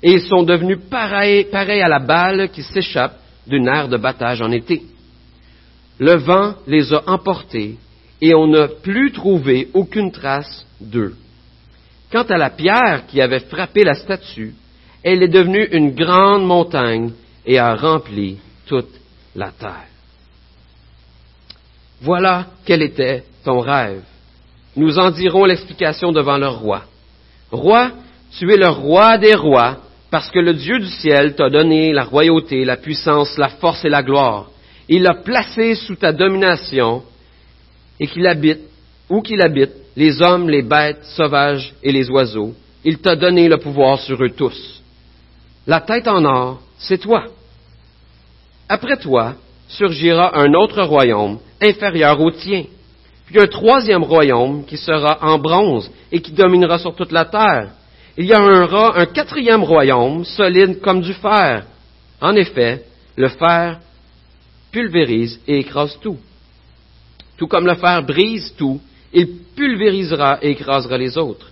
Et 0.00 0.12
ils 0.12 0.22
sont 0.22 0.44
devenus 0.44 0.78
pareils, 0.88 1.44
à 1.52 1.88
la 1.88 1.98
balle 1.98 2.50
qui 2.50 2.62
s'échappe 2.62 3.18
d'une 3.48 3.66
aire 3.66 3.88
de 3.88 3.96
battage 3.96 4.40
en 4.40 4.52
été. 4.52 4.80
Le 5.98 6.18
vent 6.18 6.54
les 6.68 6.94
a 6.94 7.02
emportés 7.08 7.78
et 8.22 8.34
on 8.36 8.46
n'a 8.46 8.68
plus 8.68 9.10
trouvé 9.10 9.68
aucune 9.74 10.12
trace 10.12 10.64
d'eux. 10.80 11.16
Quant 12.12 12.22
à 12.22 12.38
la 12.38 12.50
pierre 12.50 13.04
qui 13.08 13.20
avait 13.20 13.40
frappé 13.40 13.82
la 13.82 13.94
statue, 13.94 14.54
elle 15.02 15.24
est 15.24 15.28
devenue 15.28 15.68
une 15.72 15.90
grande 15.90 16.46
montagne 16.46 17.10
et 17.44 17.58
a 17.58 17.74
rempli 17.74 18.38
toute 18.66 18.94
la 19.34 19.50
terre. 19.50 19.88
Voilà 22.00 22.46
quel 22.64 22.82
était 22.82 23.24
ton 23.44 23.58
rêve. 23.58 24.02
Nous 24.76 24.98
en 25.00 25.10
dirons 25.10 25.44
l'explication 25.44 26.12
devant 26.12 26.38
le 26.38 26.48
roi. 26.48 26.84
Roi, 27.50 27.90
tu 28.38 28.52
es 28.52 28.56
le 28.56 28.68
roi 28.68 29.18
des 29.18 29.34
rois, 29.34 29.78
parce 30.12 30.30
que 30.30 30.38
le 30.38 30.54
Dieu 30.54 30.78
du 30.78 30.88
ciel 30.88 31.34
t'a 31.34 31.50
donné 31.50 31.92
la 31.92 32.04
royauté, 32.04 32.64
la 32.64 32.76
puissance, 32.76 33.36
la 33.36 33.48
force 33.48 33.84
et 33.84 33.88
la 33.88 34.02
gloire. 34.04 34.48
Il 34.88 35.02
l'a 35.02 35.14
placé 35.14 35.74
sous 35.74 35.96
ta 35.96 36.12
domination 36.12 37.02
et 38.00 38.06
qu'il 38.06 38.26
habite, 38.26 38.60
où 39.08 39.20
qu'il 39.22 39.42
habite, 39.42 39.72
les 39.96 40.22
hommes, 40.22 40.48
les 40.48 40.62
bêtes 40.62 41.04
sauvages 41.16 41.74
et 41.82 41.92
les 41.92 42.10
oiseaux. 42.10 42.54
Il 42.84 42.98
t'a 42.98 43.16
donné 43.16 43.48
le 43.48 43.58
pouvoir 43.58 44.00
sur 44.00 44.22
eux 44.22 44.30
tous. 44.30 44.82
La 45.66 45.80
tête 45.80 46.08
en 46.08 46.24
or, 46.24 46.60
c'est 46.78 46.98
toi. 46.98 47.24
Après 48.68 48.96
toi 48.96 49.34
surgira 49.68 50.38
un 50.38 50.52
autre 50.54 50.82
royaume 50.82 51.38
inférieur 51.60 52.20
au 52.20 52.30
tien, 52.30 52.64
puis 53.26 53.40
un 53.40 53.46
troisième 53.46 54.02
royaume 54.02 54.64
qui 54.64 54.76
sera 54.76 55.18
en 55.22 55.38
bronze 55.38 55.90
et 56.10 56.20
qui 56.20 56.32
dominera 56.32 56.78
sur 56.78 56.94
toute 56.94 57.12
la 57.12 57.24
terre. 57.24 57.70
Il 58.16 58.26
y 58.26 58.34
aura 58.34 58.98
un 58.98 59.06
quatrième 59.06 59.62
royaume 59.62 60.24
solide 60.24 60.80
comme 60.80 61.00
du 61.00 61.14
fer. 61.14 61.64
En 62.20 62.34
effet, 62.34 62.84
le 63.16 63.28
fer 63.28 63.78
pulvérise 64.70 65.40
et 65.46 65.58
écrase 65.58 65.98
tout. 66.00 66.18
Tout 67.42 67.48
comme 67.48 67.66
le 67.66 67.74
fer 67.74 68.04
brise 68.04 68.54
tout, 68.56 68.80
il 69.12 69.26
pulvérisera 69.56 70.38
et 70.42 70.52
écrasera 70.52 70.96
les 70.96 71.18
autres. 71.18 71.50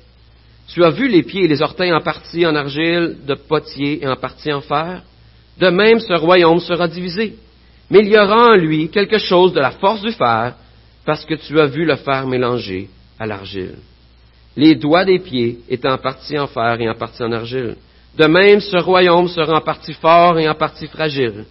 Tu 0.68 0.84
as 0.84 0.90
vu 0.90 1.08
les 1.08 1.24
pieds 1.24 1.46
et 1.46 1.48
les 1.48 1.62
orteils 1.62 1.92
en 1.92 2.00
partie 2.00 2.46
en 2.46 2.54
argile, 2.54 3.16
de 3.26 3.34
potier 3.34 4.00
et 4.00 4.06
en 4.06 4.14
partie 4.14 4.52
en 4.52 4.60
fer. 4.60 5.02
De 5.58 5.68
même, 5.68 5.98
ce 5.98 6.12
royaume 6.12 6.60
sera 6.60 6.86
divisé. 6.86 7.34
Mais 7.90 8.04
il 8.04 8.08
y 8.08 8.16
aura 8.16 8.52
en 8.52 8.54
lui 8.54 8.88
quelque 8.88 9.18
chose 9.18 9.52
de 9.52 9.58
la 9.58 9.72
force 9.72 10.00
du 10.00 10.12
fer, 10.12 10.54
parce 11.04 11.24
que 11.24 11.34
tu 11.34 11.58
as 11.58 11.66
vu 11.66 11.84
le 11.84 11.96
fer 11.96 12.24
mélangé 12.24 12.88
à 13.18 13.26
l'argile. 13.26 13.74
Les 14.56 14.76
doigts 14.76 15.04
des 15.04 15.18
pieds 15.18 15.58
étaient 15.68 15.90
en 15.90 15.98
partie 15.98 16.38
en 16.38 16.46
fer 16.46 16.80
et 16.80 16.88
en 16.88 16.94
partie 16.94 17.24
en 17.24 17.32
argile. 17.32 17.74
De 18.16 18.26
même, 18.26 18.60
ce 18.60 18.76
royaume 18.76 19.26
sera 19.26 19.56
en 19.56 19.60
partie 19.60 19.94
fort 19.94 20.38
et 20.38 20.48
en 20.48 20.54
partie 20.54 20.86
fragile. 20.86 21.46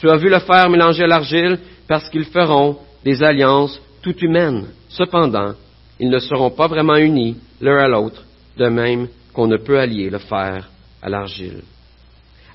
Tu 0.00 0.08
as 0.08 0.16
vu 0.16 0.30
le 0.30 0.38
fer 0.38 0.70
mélangé 0.70 1.04
à 1.04 1.08
l'argile, 1.08 1.58
parce 1.86 2.08
qu'ils 2.08 2.24
feront 2.24 2.78
des 3.04 3.22
alliances 3.22 3.80
tout 4.02 4.16
humaines. 4.18 4.66
Cependant, 4.88 5.54
ils 5.98 6.10
ne 6.10 6.18
seront 6.18 6.50
pas 6.50 6.66
vraiment 6.66 6.96
unis 6.96 7.36
l'un 7.60 7.78
à 7.78 7.88
l'autre, 7.88 8.22
de 8.58 8.66
même 8.66 9.08
qu'on 9.32 9.46
ne 9.46 9.56
peut 9.56 9.78
allier 9.78 10.10
le 10.10 10.18
fer 10.18 10.68
à 11.00 11.08
l'argile. 11.08 11.62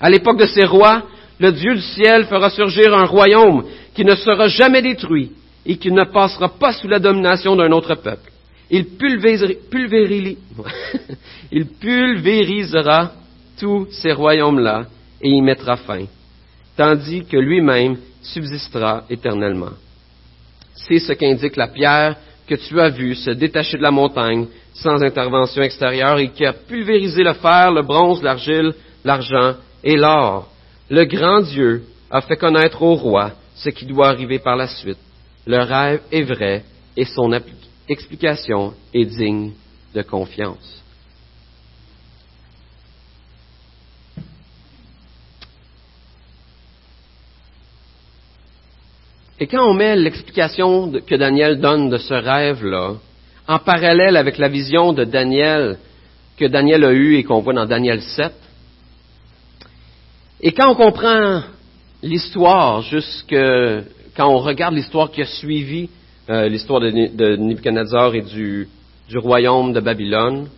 À 0.00 0.10
l'époque 0.10 0.38
de 0.38 0.46
ces 0.46 0.64
rois, 0.64 1.02
le 1.40 1.52
Dieu 1.52 1.74
du 1.74 1.80
ciel 1.80 2.26
fera 2.26 2.50
surgir 2.50 2.94
un 2.94 3.06
royaume 3.06 3.64
qui 3.94 4.04
ne 4.04 4.14
sera 4.14 4.48
jamais 4.48 4.82
détruit 4.82 5.32
et 5.66 5.76
qui 5.76 5.90
ne 5.90 6.04
passera 6.04 6.48
pas 6.48 6.72
sous 6.72 6.88
la 6.88 6.98
domination 6.98 7.56
d'un 7.56 7.72
autre 7.72 7.94
peuple. 7.94 8.30
Il, 8.70 8.86
il 11.52 11.66
pulvérisera 11.66 13.12
tous 13.58 13.88
ces 13.90 14.12
royaumes-là 14.12 14.86
et 15.20 15.30
y 15.30 15.42
mettra 15.42 15.76
fin, 15.76 16.04
tandis 16.76 17.24
que 17.24 17.36
lui-même 17.36 17.96
subsistera 18.22 19.04
éternellement. 19.10 19.72
C'est 20.86 21.00
ce 21.00 21.12
qu'indique 21.12 21.56
la 21.56 21.68
pierre 21.68 22.16
que 22.46 22.54
tu 22.54 22.80
as 22.80 22.88
vue 22.88 23.14
se 23.14 23.30
détacher 23.30 23.76
de 23.76 23.82
la 23.82 23.90
montagne 23.90 24.46
sans 24.72 25.02
intervention 25.02 25.62
extérieure 25.62 26.18
et 26.18 26.28
qui 26.28 26.46
a 26.46 26.52
pulvérisé 26.52 27.22
le 27.22 27.34
fer, 27.34 27.72
le 27.72 27.82
bronze, 27.82 28.22
l'argile, 28.22 28.72
l'argent 29.04 29.54
et 29.82 29.96
l'or. 29.96 30.48
Le 30.88 31.04
grand 31.04 31.40
Dieu 31.40 31.82
a 32.10 32.20
fait 32.20 32.36
connaître 32.36 32.80
au 32.82 32.94
roi 32.94 33.32
ce 33.54 33.70
qui 33.70 33.84
doit 33.86 34.08
arriver 34.08 34.38
par 34.38 34.56
la 34.56 34.68
suite. 34.68 34.98
Le 35.46 35.58
rêve 35.58 36.00
est 36.12 36.22
vrai 36.22 36.64
et 36.96 37.04
son 37.04 37.32
explication 37.88 38.72
est 38.94 39.04
digne 39.04 39.52
de 39.94 40.02
confiance. 40.02 40.77
Et 49.40 49.46
quand 49.46 49.68
on 49.68 49.74
met 49.74 49.94
l'explication 49.94 50.92
que 51.06 51.14
Daniel 51.14 51.60
donne 51.60 51.90
de 51.90 51.98
ce 51.98 52.14
rêve-là, 52.14 52.94
en 53.46 53.58
parallèle 53.60 54.16
avec 54.16 54.36
la 54.36 54.48
vision 54.48 54.92
de 54.92 55.04
Daniel 55.04 55.78
que 56.36 56.44
Daniel 56.44 56.84
a 56.84 56.92
eue 56.92 57.16
et 57.16 57.24
qu'on 57.24 57.40
voit 57.40 57.54
dans 57.54 57.66
Daniel 57.66 58.02
7, 58.02 58.32
et 60.40 60.52
quand 60.52 60.70
on 60.70 60.74
comprend 60.74 61.42
l'histoire, 62.02 62.82
jusque 62.82 63.36
quand 64.16 64.28
on 64.28 64.38
regarde 64.38 64.74
l'histoire 64.74 65.10
qui 65.10 65.22
a 65.22 65.26
suivi 65.26 65.88
euh, 66.30 66.48
l'histoire 66.48 66.80
de, 66.80 66.90
de 66.90 67.36
Nebuchadnezzar 67.36 68.14
et 68.14 68.22
du, 68.22 68.68
du 69.08 69.18
royaume 69.18 69.72
de 69.72 69.80
Babylone, 69.80 70.48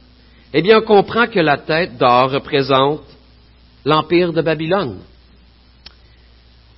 eh 0.52 0.62
bien, 0.62 0.78
on 0.78 0.82
comprend 0.82 1.26
que 1.26 1.38
la 1.38 1.58
tête 1.58 1.96
d'or 1.96 2.30
représente 2.30 3.02
l'empire 3.84 4.32
de 4.32 4.42
Babylone. 4.42 4.98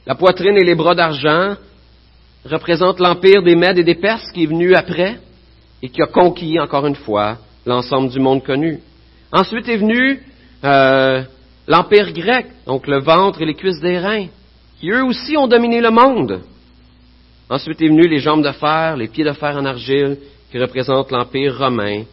La 0.06 0.14
poitrine 0.14 0.56
et 0.56 0.64
les 0.64 0.74
bras 0.74 0.94
d'argent 0.94 1.56
représentent 2.44 3.00
l'empire 3.00 3.42
des 3.42 3.56
Mèdes 3.56 3.78
et 3.78 3.84
des 3.84 3.94
Perses 3.94 4.30
qui 4.32 4.44
est 4.44 4.46
venu 4.46 4.74
après 4.74 5.18
et 5.82 5.88
qui 5.88 6.02
a 6.02 6.06
conquis, 6.06 6.58
encore 6.60 6.86
une 6.86 6.96
fois, 6.96 7.38
l'ensemble 7.66 8.10
du 8.10 8.20
monde 8.20 8.44
connu. 8.44 8.80
Ensuite 9.32 9.68
est 9.68 9.76
venu 9.76 10.20
euh, 10.64 11.22
l'empire 11.66 12.12
grec, 12.12 12.46
donc 12.66 12.86
le 12.86 13.00
ventre 13.00 13.42
et 13.42 13.46
les 13.46 13.54
cuisses 13.54 13.80
des 13.80 13.98
reins, 13.98 14.26
qui 14.80 14.90
eux 14.90 15.04
aussi 15.04 15.36
ont 15.36 15.48
dominé 15.48 15.80
le 15.80 15.90
monde. 15.90 16.42
Ensuite 17.48 17.80
est 17.82 17.88
venu 17.88 18.08
les 18.08 18.18
jambes 18.18 18.44
de 18.44 18.52
fer, 18.52 18.96
les 18.96 19.08
pieds 19.08 19.24
de 19.24 19.32
fer 19.32 19.56
en 19.56 19.64
argile, 19.64 20.18
qui 20.50 20.58
représentent 20.58 21.10
l'empire 21.10 21.58
romain. 21.58 22.04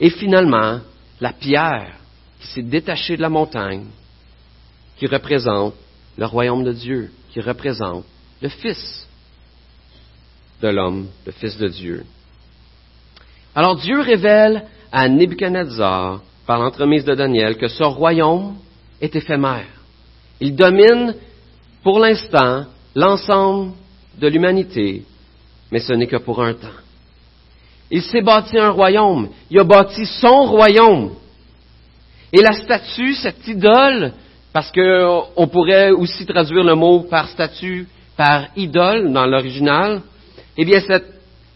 Et 0.00 0.10
finalement, 0.10 0.80
la 1.20 1.32
pierre 1.32 1.94
qui 2.40 2.48
s'est 2.48 2.62
détachée 2.62 3.16
de 3.16 3.22
la 3.22 3.28
montagne, 3.28 3.86
qui 4.98 5.06
représente 5.06 5.74
le 6.16 6.26
royaume 6.26 6.64
de 6.64 6.72
Dieu, 6.72 7.10
qui 7.32 7.40
représente 7.40 8.04
le 8.42 8.48
Fils 8.48 9.03
de 10.64 10.70
l'homme, 10.70 11.08
le 11.26 11.32
Fils 11.32 11.58
de 11.58 11.68
Dieu. 11.68 12.04
Alors 13.54 13.76
Dieu 13.76 14.00
révèle 14.00 14.64
à 14.90 15.08
Nebuchadnezzar, 15.08 16.22
par 16.46 16.58
l'entremise 16.58 17.04
de 17.04 17.14
Daniel, 17.14 17.58
que 17.58 17.68
ce 17.68 17.84
royaume 17.84 18.56
est 18.98 19.14
éphémère. 19.14 19.66
Il 20.40 20.56
domine 20.56 21.14
pour 21.82 21.98
l'instant 21.98 22.64
l'ensemble 22.94 23.72
de 24.18 24.26
l'humanité, 24.26 25.02
mais 25.70 25.80
ce 25.80 25.92
n'est 25.92 26.06
que 26.06 26.16
pour 26.16 26.42
un 26.42 26.54
temps. 26.54 26.80
Il 27.90 28.02
s'est 28.02 28.22
bâti 28.22 28.58
un 28.58 28.70
royaume, 28.70 29.28
il 29.50 29.58
a 29.58 29.64
bâti 29.64 30.06
son 30.06 30.44
royaume. 30.46 31.10
Et 32.32 32.40
la 32.40 32.54
statue, 32.54 33.14
cette 33.14 33.46
idole, 33.46 34.14
parce 34.52 34.72
qu'on 34.72 35.46
pourrait 35.48 35.90
aussi 35.90 36.24
traduire 36.24 36.64
le 36.64 36.74
mot 36.74 37.00
par 37.00 37.28
statue, 37.28 37.86
par 38.16 38.46
idole 38.56 39.12
dans 39.12 39.26
l'original, 39.26 40.00
eh 40.56 40.64
bien 40.64 40.80
cette 40.80 41.06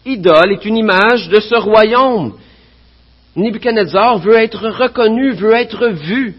idole 0.05 0.53
est 0.53 0.65
une 0.65 0.77
image 0.77 1.29
de 1.29 1.39
ce 1.39 1.55
royaume. 1.55 2.33
Nebuchadnezzar 3.35 4.17
veut 4.19 4.35
être 4.35 4.67
reconnu, 4.69 5.31
veut 5.31 5.53
être 5.53 5.87
vu. 5.87 6.35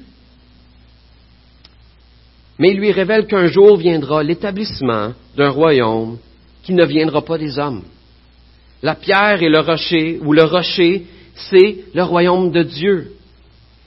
Mais 2.59 2.73
il 2.73 2.79
lui 2.79 2.93
révèle 2.93 3.27
qu'un 3.27 3.47
jour 3.47 3.77
viendra 3.77 4.23
l'établissement 4.23 5.13
d'un 5.37 5.49
royaume 5.49 6.19
qui 6.63 6.75
ne 6.75 6.85
viendra 6.85 7.23
pas 7.23 7.39
des 7.39 7.59
hommes. 7.59 7.83
La 8.83 8.95
pierre 8.95 9.43
et 9.43 9.49
le 9.49 9.61
rocher, 9.61 10.19
ou 10.23 10.33
le 10.33 10.45
rocher, 10.45 11.07
c'est 11.35 11.79
le 11.95 12.03
royaume 12.03 12.51
de 12.51 12.63
Dieu. 12.63 13.13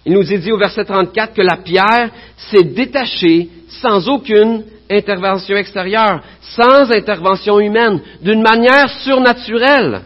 Il 0.05 0.13
nous 0.13 0.33
est 0.33 0.39
dit 0.39 0.51
au 0.51 0.57
verset 0.57 0.85
34 0.85 1.33
que 1.33 1.41
la 1.41 1.57
pierre 1.57 2.11
s'est 2.37 2.63
détachée 2.63 3.49
sans 3.67 4.09
aucune 4.09 4.63
intervention 4.93 5.55
extérieure, 5.55 6.21
sans 6.41 6.91
intervention 6.91 7.59
humaine, 7.59 8.01
d'une 8.21 8.41
manière 8.41 8.89
surnaturelle. 9.01 10.01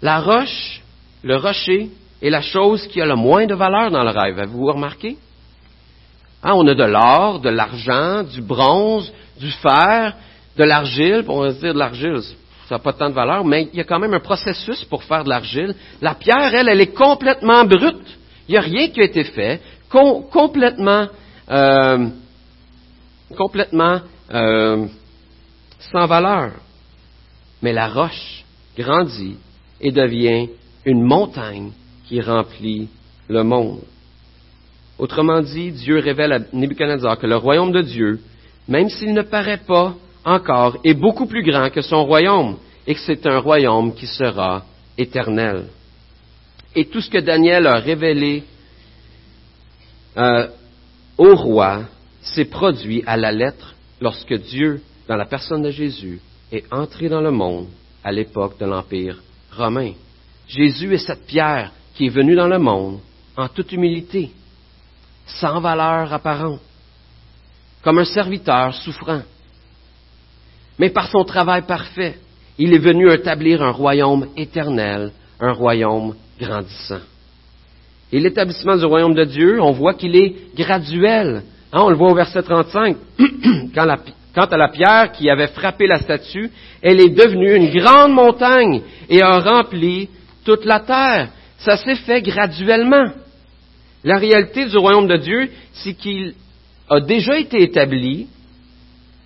La 0.00 0.20
roche, 0.20 0.82
le 1.22 1.36
rocher, 1.36 1.90
est 2.20 2.30
la 2.30 2.40
chose 2.40 2.86
qui 2.88 3.00
a 3.00 3.06
le 3.06 3.16
moins 3.16 3.46
de 3.46 3.54
valeur 3.54 3.90
dans 3.90 4.04
le 4.04 4.10
rêve. 4.10 4.38
Avez-vous 4.38 4.66
remarqué? 4.66 5.16
Hein, 6.42 6.52
on 6.54 6.66
a 6.66 6.74
de 6.74 6.84
l'or, 6.84 7.40
de 7.40 7.50
l'argent, 7.50 8.22
du 8.22 8.40
bronze, 8.42 9.12
du 9.38 9.50
fer, 9.50 10.14
de 10.56 10.64
l'argile. 10.64 11.24
On 11.28 11.40
va 11.40 11.52
se 11.52 11.60
dire 11.60 11.74
de 11.74 11.78
l'argile, 11.78 12.20
ça 12.68 12.76
n'a 12.76 12.78
pas 12.78 12.92
tant 12.92 13.10
de 13.10 13.14
valeur, 13.14 13.44
mais 13.44 13.68
il 13.72 13.78
y 13.78 13.80
a 13.80 13.84
quand 13.84 13.98
même 13.98 14.14
un 14.14 14.20
processus 14.20 14.84
pour 14.84 15.02
faire 15.04 15.24
de 15.24 15.28
l'argile. 15.28 15.74
La 16.00 16.14
pierre, 16.14 16.54
elle, 16.54 16.68
elle 16.68 16.80
est 16.80 16.94
complètement 16.94 17.64
brute. 17.64 18.18
Il 18.48 18.52
n'y 18.52 18.58
a 18.58 18.60
rien 18.60 18.88
qui 18.88 19.00
a 19.00 19.04
été 19.04 19.24
fait, 19.24 19.60
complètement, 19.88 21.06
euh, 21.50 22.08
complètement 23.32 24.00
euh, 24.32 24.86
sans 25.92 26.06
valeur. 26.06 26.52
Mais 27.62 27.72
la 27.72 27.88
roche 27.88 28.44
grandit 28.76 29.36
et 29.80 29.92
devient 29.92 30.48
une 30.84 31.02
montagne 31.02 31.70
qui 32.08 32.20
remplit 32.20 32.88
le 33.28 33.42
monde. 33.42 33.80
Autrement 34.98 35.40
dit, 35.40 35.72
Dieu 35.72 35.98
révèle 35.98 36.32
à 36.32 36.38
Nebuchadnezzar 36.52 37.18
que 37.18 37.26
le 37.26 37.36
royaume 37.36 37.72
de 37.72 37.82
Dieu, 37.82 38.20
même 38.68 38.88
s'il 38.88 39.14
ne 39.14 39.22
paraît 39.22 39.62
pas 39.66 39.94
encore, 40.24 40.76
est 40.84 40.94
beaucoup 40.94 41.26
plus 41.26 41.42
grand 41.42 41.70
que 41.70 41.82
son 41.82 42.04
royaume 42.04 42.56
et 42.86 42.94
que 42.94 43.00
c'est 43.00 43.26
un 43.26 43.38
royaume 43.38 43.94
qui 43.94 44.06
sera 44.06 44.64
éternel. 44.98 45.66
Et 46.74 46.86
tout 46.86 47.00
ce 47.00 47.10
que 47.10 47.18
Daniel 47.18 47.66
a 47.66 47.76
révélé 47.76 48.44
euh, 50.16 50.46
au 51.18 51.34
roi 51.34 51.82
s'est 52.22 52.44
produit 52.44 53.02
à 53.06 53.16
la 53.16 53.32
lettre 53.32 53.74
lorsque 54.00 54.34
Dieu, 54.34 54.80
dans 55.08 55.16
la 55.16 55.26
personne 55.26 55.62
de 55.62 55.70
Jésus, 55.70 56.20
est 56.50 56.64
entré 56.72 57.08
dans 57.08 57.20
le 57.20 57.30
monde 57.30 57.68
à 58.04 58.12
l'époque 58.12 58.58
de 58.58 58.66
l'Empire 58.66 59.22
romain. 59.56 59.92
Jésus 60.48 60.94
est 60.94 61.06
cette 61.06 61.26
pierre 61.26 61.72
qui 61.94 62.06
est 62.06 62.10
venue 62.10 62.34
dans 62.34 62.48
le 62.48 62.58
monde 62.58 63.00
en 63.36 63.48
toute 63.48 63.72
humilité, 63.72 64.30
sans 65.26 65.60
valeur 65.60 66.12
apparente, 66.12 66.60
comme 67.82 67.98
un 67.98 68.04
serviteur 68.04 68.74
souffrant. 68.74 69.22
Mais 70.78 70.90
par 70.90 71.08
son 71.08 71.24
travail 71.24 71.62
parfait, 71.62 72.18
il 72.58 72.74
est 72.74 72.78
venu 72.78 73.10
établir 73.10 73.62
un 73.62 73.70
royaume 73.70 74.28
éternel, 74.36 75.12
un 75.40 75.52
royaume 75.52 76.14
grandissant. 76.38 77.00
Et 78.10 78.20
l'établissement 78.20 78.76
du 78.76 78.84
royaume 78.84 79.14
de 79.14 79.24
Dieu, 79.24 79.60
on 79.60 79.72
voit 79.72 79.94
qu'il 79.94 80.14
est 80.16 80.54
graduel. 80.54 81.42
Hein, 81.72 81.82
on 81.84 81.88
le 81.88 81.96
voit 81.96 82.10
au 82.10 82.14
verset 82.14 82.42
35. 82.42 82.96
quand, 83.74 83.96
quant 84.34 84.44
à 84.44 84.56
la 84.56 84.68
pierre 84.68 85.12
qui 85.12 85.30
avait 85.30 85.48
frappé 85.48 85.86
la 85.86 85.98
statue, 85.98 86.50
elle 86.82 87.00
est 87.00 87.14
devenue 87.14 87.54
une 87.54 87.70
grande 87.70 88.12
montagne 88.12 88.82
et 89.08 89.22
a 89.22 89.38
rempli 89.40 90.08
toute 90.44 90.64
la 90.64 90.80
terre. 90.80 91.28
Ça 91.58 91.76
s'est 91.76 91.94
fait 91.94 92.20
graduellement. 92.20 93.12
La 94.04 94.18
réalité 94.18 94.66
du 94.66 94.76
royaume 94.76 95.06
de 95.06 95.16
Dieu, 95.16 95.50
c'est 95.72 95.94
qu'il 95.94 96.34
a 96.90 97.00
déjà 97.00 97.38
été 97.38 97.62
établi, 97.62 98.26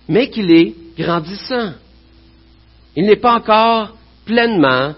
mais 0.07 0.29
qu'il 0.29 0.51
est 0.51 0.73
grandissant. 0.97 1.73
Il 2.95 3.05
n'est 3.05 3.15
pas 3.17 3.35
encore 3.35 3.95
pleinement 4.25 4.93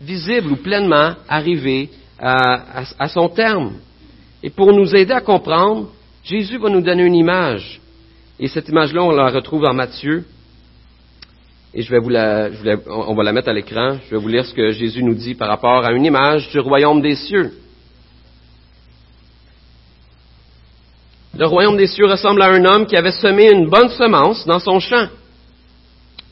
visible 0.00 0.52
ou 0.52 0.56
pleinement 0.56 1.14
arrivé 1.28 1.90
à, 2.18 3.08
son 3.08 3.28
terme. 3.28 3.74
Et 4.42 4.50
pour 4.50 4.72
nous 4.72 4.94
aider 4.94 5.12
à 5.12 5.20
comprendre, 5.20 5.90
Jésus 6.24 6.56
va 6.56 6.70
nous 6.70 6.80
donner 6.80 7.04
une 7.04 7.14
image. 7.14 7.80
Et 8.40 8.48
cette 8.48 8.68
image-là, 8.68 9.02
on 9.02 9.10
la 9.10 9.30
retrouve 9.30 9.64
en 9.64 9.74
Matthieu. 9.74 10.24
Et 11.74 11.82
je 11.82 11.90
vais 11.90 11.98
vous 11.98 12.08
la, 12.08 12.48
on 12.86 13.14
va 13.14 13.22
la 13.22 13.32
mettre 13.32 13.50
à 13.50 13.52
l'écran. 13.52 13.98
Je 14.06 14.14
vais 14.14 14.20
vous 14.20 14.28
lire 14.28 14.44
ce 14.46 14.54
que 14.54 14.70
Jésus 14.70 15.02
nous 15.02 15.14
dit 15.14 15.34
par 15.34 15.48
rapport 15.48 15.84
à 15.84 15.92
une 15.92 16.04
image 16.04 16.48
du 16.50 16.60
royaume 16.60 17.02
des 17.02 17.14
cieux. 17.14 17.52
Le 21.36 21.46
royaume 21.46 21.76
des 21.76 21.88
cieux 21.88 22.06
ressemble 22.06 22.40
à 22.42 22.46
un 22.46 22.64
homme 22.64 22.86
qui 22.86 22.96
avait 22.96 23.10
semé 23.10 23.50
une 23.50 23.68
bonne 23.68 23.90
semence 23.90 24.46
dans 24.46 24.60
son 24.60 24.78
champ. 24.78 25.08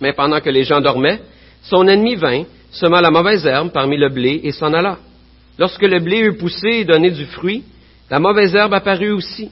Mais 0.01 0.13
pendant 0.13 0.41
que 0.41 0.51
les 0.51 0.65
gens 0.65 0.81
dormaient, 0.81 1.21
son 1.63 1.87
ennemi 1.87 2.15
vint, 2.15 2.45
sema 2.71 3.01
la 3.01 3.11
mauvaise 3.11 3.45
herbe 3.45 3.73
parmi 3.73 3.97
le 3.97 4.09
blé 4.09 4.41
et 4.45 4.53
s'en 4.53 4.73
alla. 4.73 4.99
Lorsque 5.59 5.83
le 5.83 5.99
blé 5.99 6.19
eut 6.21 6.37
poussé 6.37 6.69
et 6.69 6.85
donné 6.85 7.11
du 7.11 7.27
fruit, 7.27 7.65
la 8.11 8.21
mauvaise 8.21 8.55
herbe 8.55 8.75
apparut 8.75 9.11
aussi. 9.11 9.51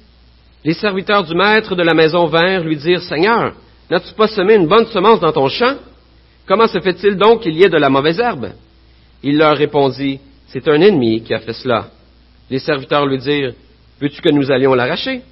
Les 0.62 0.74
serviteurs 0.74 1.24
du 1.24 1.34
maître 1.34 1.74
de 1.74 1.82
la 1.82 1.94
maison 1.94 2.26
vinrent 2.26 2.64
lui 2.64 2.76
dire, 2.76 3.00
Seigneur, 3.00 3.54
n'as-tu 3.90 4.12
pas 4.12 4.28
semé 4.28 4.54
une 4.54 4.66
bonne 4.66 4.86
semence 4.86 5.20
dans 5.20 5.32
ton 5.32 5.48
champ? 5.48 5.76
Comment 6.46 6.66
se 6.66 6.80
fait-il 6.80 7.16
donc 7.16 7.40
qu'il 7.42 7.56
y 7.56 7.64
ait 7.64 7.70
de 7.70 7.78
la 7.78 7.88
mauvaise 7.88 8.20
herbe? 8.20 8.50
Il 9.22 9.38
leur 9.38 9.56
répondit, 9.56 10.20
C'est 10.48 10.68
un 10.68 10.80
ennemi 10.80 11.22
qui 11.22 11.32
a 11.32 11.38
fait 11.38 11.54
cela. 11.54 11.86
Les 12.50 12.58
serviteurs 12.58 13.06
lui 13.06 13.18
dirent, 13.18 13.54
Veux-tu 14.00 14.20
que 14.20 14.32
nous 14.32 14.50
allions 14.50 14.74
l'arracher? 14.74 15.22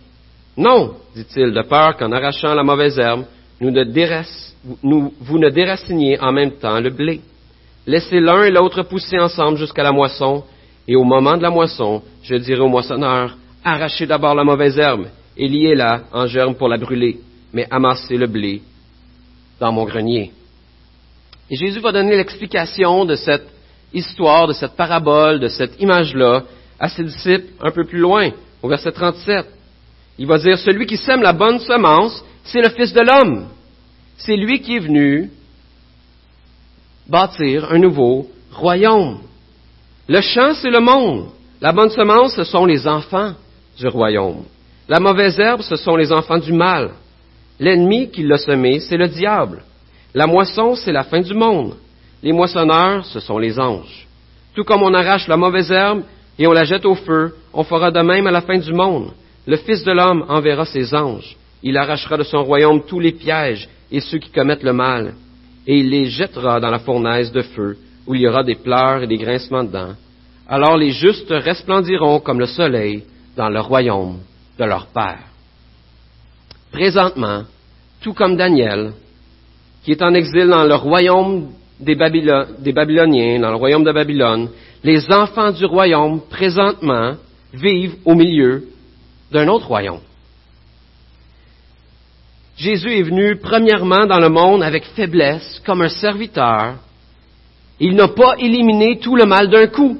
Non, 0.56 0.94
dit-il, 1.14 1.52
de 1.52 1.62
peur 1.62 1.96
qu'en 1.96 2.10
arrachant 2.12 2.54
la 2.54 2.62
mauvaise 2.62 2.98
herbe, 2.98 3.24
vous 3.60 3.70
ne 3.70 5.50
déraciniez 5.50 6.18
en 6.20 6.32
même 6.32 6.52
temps 6.52 6.80
le 6.80 6.90
blé. 6.90 7.20
Laissez 7.86 8.20
l'un 8.20 8.44
et 8.44 8.50
l'autre 8.50 8.82
pousser 8.82 9.18
ensemble 9.18 9.58
jusqu'à 9.58 9.82
la 9.82 9.92
moisson, 9.92 10.44
et 10.86 10.96
au 10.96 11.04
moment 11.04 11.36
de 11.36 11.42
la 11.42 11.50
moisson, 11.50 12.02
je 12.22 12.34
dirai 12.36 12.60
au 12.60 12.68
moissonneur, 12.68 13.36
arrachez 13.62 14.06
d'abord 14.06 14.34
la 14.34 14.44
mauvaise 14.44 14.78
herbe 14.78 15.08
et 15.38 15.48
liez-la 15.48 16.02
en 16.12 16.26
germe 16.26 16.56
pour 16.56 16.68
la 16.68 16.76
brûler, 16.76 17.20
mais 17.52 17.66
amassez 17.70 18.16
le 18.16 18.26
blé 18.26 18.60
dans 19.60 19.72
mon 19.72 19.84
grenier. 19.84 20.32
Et 21.50 21.56
Jésus 21.56 21.80
va 21.80 21.92
donner 21.92 22.16
l'explication 22.16 23.04
de 23.04 23.14
cette 23.14 23.48
histoire, 23.94 24.48
de 24.48 24.52
cette 24.52 24.76
parabole, 24.76 25.40
de 25.40 25.48
cette 25.48 25.80
image-là 25.80 26.42
à 26.78 26.88
ses 26.88 27.04
disciples 27.04 27.46
un 27.60 27.70
peu 27.70 27.84
plus 27.84 27.98
loin, 27.98 28.30
au 28.62 28.68
verset 28.68 28.92
37. 28.92 29.46
Il 30.18 30.26
va 30.26 30.38
dire, 30.38 30.58
celui 30.58 30.86
qui 30.86 30.96
sème 30.96 31.22
la 31.22 31.32
bonne 31.32 31.60
semence, 31.60 32.22
c'est 32.44 32.60
le 32.60 32.70
Fils 32.70 32.92
de 32.92 33.00
l'homme. 33.00 33.48
C'est 34.18 34.36
lui 34.36 34.60
qui 34.60 34.76
est 34.76 34.80
venu 34.80 35.30
bâtir 37.08 37.72
un 37.72 37.78
nouveau 37.78 38.28
royaume. 38.52 39.20
Le 40.08 40.20
champ, 40.20 40.54
c'est 40.54 40.70
le 40.70 40.80
monde. 40.80 41.28
La 41.60 41.72
bonne 41.72 41.90
semence, 41.90 42.34
ce 42.34 42.44
sont 42.44 42.66
les 42.66 42.86
enfants 42.86 43.34
du 43.78 43.86
royaume. 43.88 44.44
La 44.88 45.00
mauvaise 45.00 45.38
herbe, 45.38 45.60
ce 45.60 45.76
sont 45.76 45.96
les 45.96 46.10
enfants 46.12 46.38
du 46.38 46.52
mal. 46.52 46.92
L'ennemi 47.60 48.10
qui 48.10 48.22
l'a 48.22 48.38
semé, 48.38 48.80
c'est 48.80 48.96
le 48.96 49.08
diable. 49.08 49.62
La 50.14 50.26
moisson, 50.26 50.76
c'est 50.76 50.92
la 50.92 51.04
fin 51.04 51.20
du 51.20 51.34
monde. 51.34 51.74
Les 52.22 52.32
moissonneurs, 52.32 53.04
ce 53.04 53.20
sont 53.20 53.36
les 53.36 53.60
anges. 53.60 54.06
Tout 54.54 54.64
comme 54.64 54.82
on 54.82 54.94
arrache 54.94 55.28
la 55.28 55.36
mauvaise 55.36 55.70
herbe 55.70 56.04
et 56.38 56.46
on 56.46 56.52
la 56.52 56.64
jette 56.64 56.86
au 56.86 56.94
feu, 56.94 57.34
on 57.52 57.64
fera 57.64 57.90
de 57.90 58.00
même 58.00 58.26
à 58.26 58.30
la 58.30 58.40
fin 58.40 58.56
du 58.56 58.72
monde. 58.72 59.10
Le 59.46 59.58
Fils 59.58 59.84
de 59.84 59.92
l'homme 59.92 60.24
enverra 60.26 60.64
ses 60.64 60.94
anges. 60.94 61.36
Il 61.62 61.76
arrachera 61.76 62.16
de 62.16 62.22
son 62.22 62.44
royaume 62.44 62.82
tous 62.86 62.98
les 62.98 63.12
pièges 63.12 63.68
et 63.92 64.00
ceux 64.00 64.18
qui 64.18 64.30
commettent 64.30 64.62
le 64.62 64.72
mal, 64.72 65.14
et 65.66 65.76
il 65.78 65.90
les 65.90 66.06
jettera 66.06 66.60
dans 66.60 66.70
la 66.70 66.78
fournaise 66.78 67.30
de 67.30 67.42
feu, 67.42 67.76
où 68.06 68.14
il 68.14 68.22
y 68.22 68.28
aura 68.28 68.42
des 68.42 68.54
pleurs 68.54 69.02
et 69.02 69.06
des 69.06 69.18
grincements 69.18 69.64
de 69.64 69.72
dents. 69.72 69.94
Alors 70.48 70.78
les 70.78 70.92
justes 70.92 71.30
resplendiront 71.30 72.20
comme 72.20 72.40
le 72.40 72.46
soleil 72.46 73.02
dans 73.36 73.50
le 73.50 73.60
royaume 73.60 74.20
de 74.58 74.64
leur 74.64 74.86
Père. 74.86 75.20
Présentement, 76.72 77.44
tout 78.00 78.12
comme 78.12 78.36
Daniel, 78.36 78.92
qui 79.84 79.92
est 79.92 80.02
en 80.02 80.14
exil 80.14 80.48
dans 80.48 80.64
le 80.64 80.74
royaume 80.74 81.50
des, 81.80 81.96
des 82.58 82.72
Babyloniens, 82.72 83.40
dans 83.40 83.50
le 83.50 83.56
royaume 83.56 83.84
de 83.84 83.92
Babylone, 83.92 84.50
les 84.84 85.10
enfants 85.10 85.52
du 85.52 85.64
royaume, 85.64 86.20
présentement, 86.28 87.14
vivent 87.52 87.96
au 88.04 88.14
milieu 88.14 88.68
d'un 89.32 89.48
autre 89.48 89.68
royaume. 89.68 90.00
Jésus 92.56 92.98
est 92.98 93.02
venu 93.02 93.36
premièrement 93.36 94.06
dans 94.06 94.18
le 94.18 94.28
monde 94.28 94.62
avec 94.62 94.84
faiblesse, 94.84 95.62
comme 95.64 95.82
un 95.82 95.88
serviteur. 95.88 96.74
Il 97.78 97.94
n'a 97.94 98.08
pas 98.08 98.34
éliminé 98.38 98.98
tout 98.98 99.14
le 99.14 99.26
mal 99.26 99.48
d'un 99.48 99.68
coup. 99.68 99.96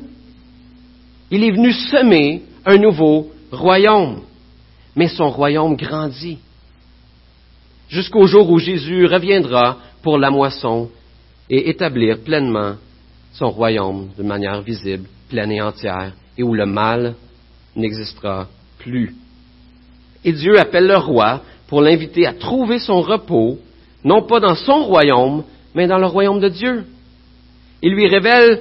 Il 1.30 1.44
est 1.44 1.52
venu 1.52 1.72
semer 1.72 2.42
un 2.66 2.76
nouveau 2.76 3.30
royaume. 3.52 4.22
Mais 4.96 5.08
son 5.08 5.30
royaume 5.30 5.76
grandit. 5.76 6.38
Jusqu'au 7.88 8.26
jour 8.26 8.50
où 8.50 8.58
Jésus 8.58 9.06
reviendra 9.06 9.78
pour 10.02 10.18
la 10.18 10.30
moisson 10.30 10.90
et 11.48 11.70
établir 11.70 12.18
pleinement 12.20 12.74
son 13.32 13.50
royaume 13.50 14.08
de 14.18 14.22
manière 14.22 14.60
visible, 14.62 15.08
pleine 15.28 15.52
et 15.52 15.62
entière, 15.62 16.12
et 16.36 16.42
où 16.42 16.54
le 16.54 16.66
mal 16.66 17.14
n'existera 17.76 18.46
plus. 18.78 19.14
Et 20.24 20.32
Dieu 20.32 20.58
appelle 20.58 20.86
le 20.86 20.96
roi 20.96 21.42
pour 21.68 21.80
l'inviter 21.80 22.26
à 22.26 22.32
trouver 22.32 22.78
son 22.78 23.00
repos, 23.00 23.58
non 24.04 24.22
pas 24.22 24.40
dans 24.40 24.54
son 24.54 24.84
royaume, 24.84 25.44
mais 25.74 25.86
dans 25.86 25.98
le 25.98 26.06
royaume 26.06 26.40
de 26.40 26.48
Dieu. 26.48 26.84
Il 27.82 27.92
lui 27.92 28.06
révèle 28.06 28.60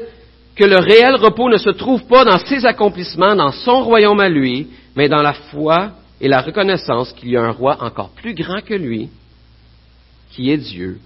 que 0.56 0.66
le 0.66 0.78
réel 0.78 1.16
repos 1.16 1.50
ne 1.50 1.58
se 1.58 1.70
trouve 1.70 2.04
pas 2.06 2.26
dans 2.26 2.40
ses 2.40 2.66
accomplissements, 2.66 3.36
dans 3.36 3.52
son 3.52 3.84
royaume 3.84 4.20
à 4.20 4.30
lui, 4.30 4.68
mais 4.96 5.10
dans 5.10 5.22
la 5.22 5.34
foi 5.34 5.92
et 6.19 6.27
la 6.27 6.41
reconnaissance 6.41 7.13
qu'il 7.13 7.30
y 7.30 7.38
a 7.38 7.43
un 7.43 7.51
roi 7.51 7.77
encore 7.84 8.10
plus 8.10 8.34
grand 8.34 8.62
que 8.62 8.73
lui, 8.73 9.10
qui 10.32 10.51
est 10.51 10.58
Dieu. 10.58 10.99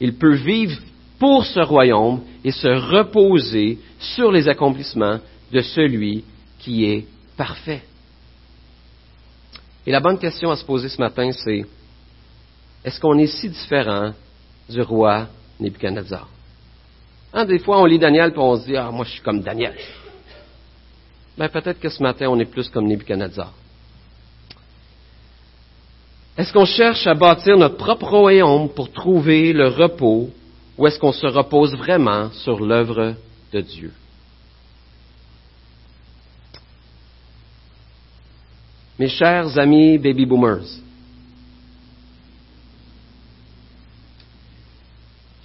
Il 0.00 0.14
peut 0.14 0.34
vivre 0.34 0.78
pour 1.18 1.44
ce 1.44 1.60
royaume 1.60 2.22
et 2.44 2.50
se 2.50 2.68
reposer 2.68 3.78
sur 3.98 4.32
les 4.32 4.48
accomplissements 4.48 5.20
de 5.52 5.60
celui 5.60 6.24
qui 6.58 6.84
est 6.84 7.06
parfait. 7.36 7.82
Et 9.86 9.92
la 9.92 10.00
bonne 10.00 10.18
question 10.18 10.50
à 10.50 10.56
se 10.56 10.64
poser 10.64 10.88
ce 10.88 11.00
matin, 11.00 11.30
c'est 11.32 11.64
est-ce 12.84 13.00
qu'on 13.00 13.18
est 13.18 13.26
si 13.26 13.48
différent 13.48 14.12
du 14.68 14.82
roi 14.82 15.28
Nebuchadnezzar? 15.60 16.28
Hein, 17.32 17.44
des 17.44 17.58
fois, 17.58 17.80
on 17.80 17.84
lit 17.84 17.98
Daniel 17.98 18.32
et 18.34 18.38
on 18.38 18.56
se 18.56 18.66
dit 18.66 18.76
Ah, 18.76 18.90
moi, 18.90 19.04
je 19.04 19.12
suis 19.12 19.22
comme 19.22 19.40
Daniel. 19.40 19.74
Ben, 21.36 21.48
peut-être 21.48 21.80
que 21.80 21.88
ce 21.88 22.02
matin, 22.02 22.28
on 22.28 22.38
est 22.38 22.44
plus 22.44 22.68
comme 22.68 22.86
Nebuchadnezzar. 22.86 23.52
Est-ce 26.36 26.52
qu'on 26.52 26.64
cherche 26.64 27.06
à 27.06 27.14
bâtir 27.14 27.56
notre 27.56 27.76
propre 27.76 28.08
royaume 28.08 28.68
pour 28.68 28.90
trouver 28.90 29.52
le 29.52 29.68
repos 29.68 30.30
ou 30.76 30.86
est-ce 30.86 30.98
qu'on 30.98 31.12
se 31.12 31.26
repose 31.26 31.76
vraiment 31.76 32.30
sur 32.32 32.58
l'œuvre 32.64 33.14
de 33.52 33.60
Dieu? 33.60 33.92
Mes 38.98 39.08
chers 39.08 39.56
amis 39.58 39.98
baby 39.98 40.26
boomers, 40.26 40.66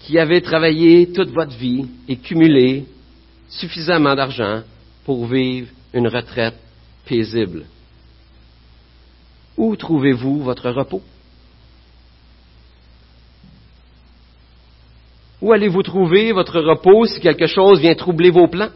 qui 0.01 0.17
avez 0.17 0.41
travaillé 0.41 1.11
toute 1.11 1.29
votre 1.29 1.55
vie 1.55 1.85
et 2.07 2.15
cumulé 2.17 2.85
suffisamment 3.47 4.15
d'argent 4.15 4.63
pour 5.05 5.27
vivre 5.27 5.67
une 5.93 6.07
retraite 6.07 6.57
paisible. 7.05 7.65
Où 9.59 9.75
trouvez-vous 9.75 10.41
votre 10.41 10.69
repos? 10.69 11.01
Où 15.41 15.51
allez-vous 15.51 15.83
trouver 15.83 16.31
votre 16.31 16.61
repos 16.61 17.05
si 17.07 17.19
quelque 17.19 17.45
chose 17.45 17.81
vient 17.81 17.93
troubler 17.93 18.29
vos 18.29 18.47
plans? 18.47 18.69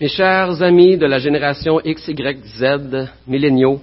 Mes 0.00 0.08
chers 0.08 0.62
amis 0.62 0.96
de 0.96 1.04
la 1.04 1.18
génération 1.18 1.80
X, 1.84 2.08
Y, 2.08 2.46
Z, 2.46 3.10
milléniaux, 3.26 3.82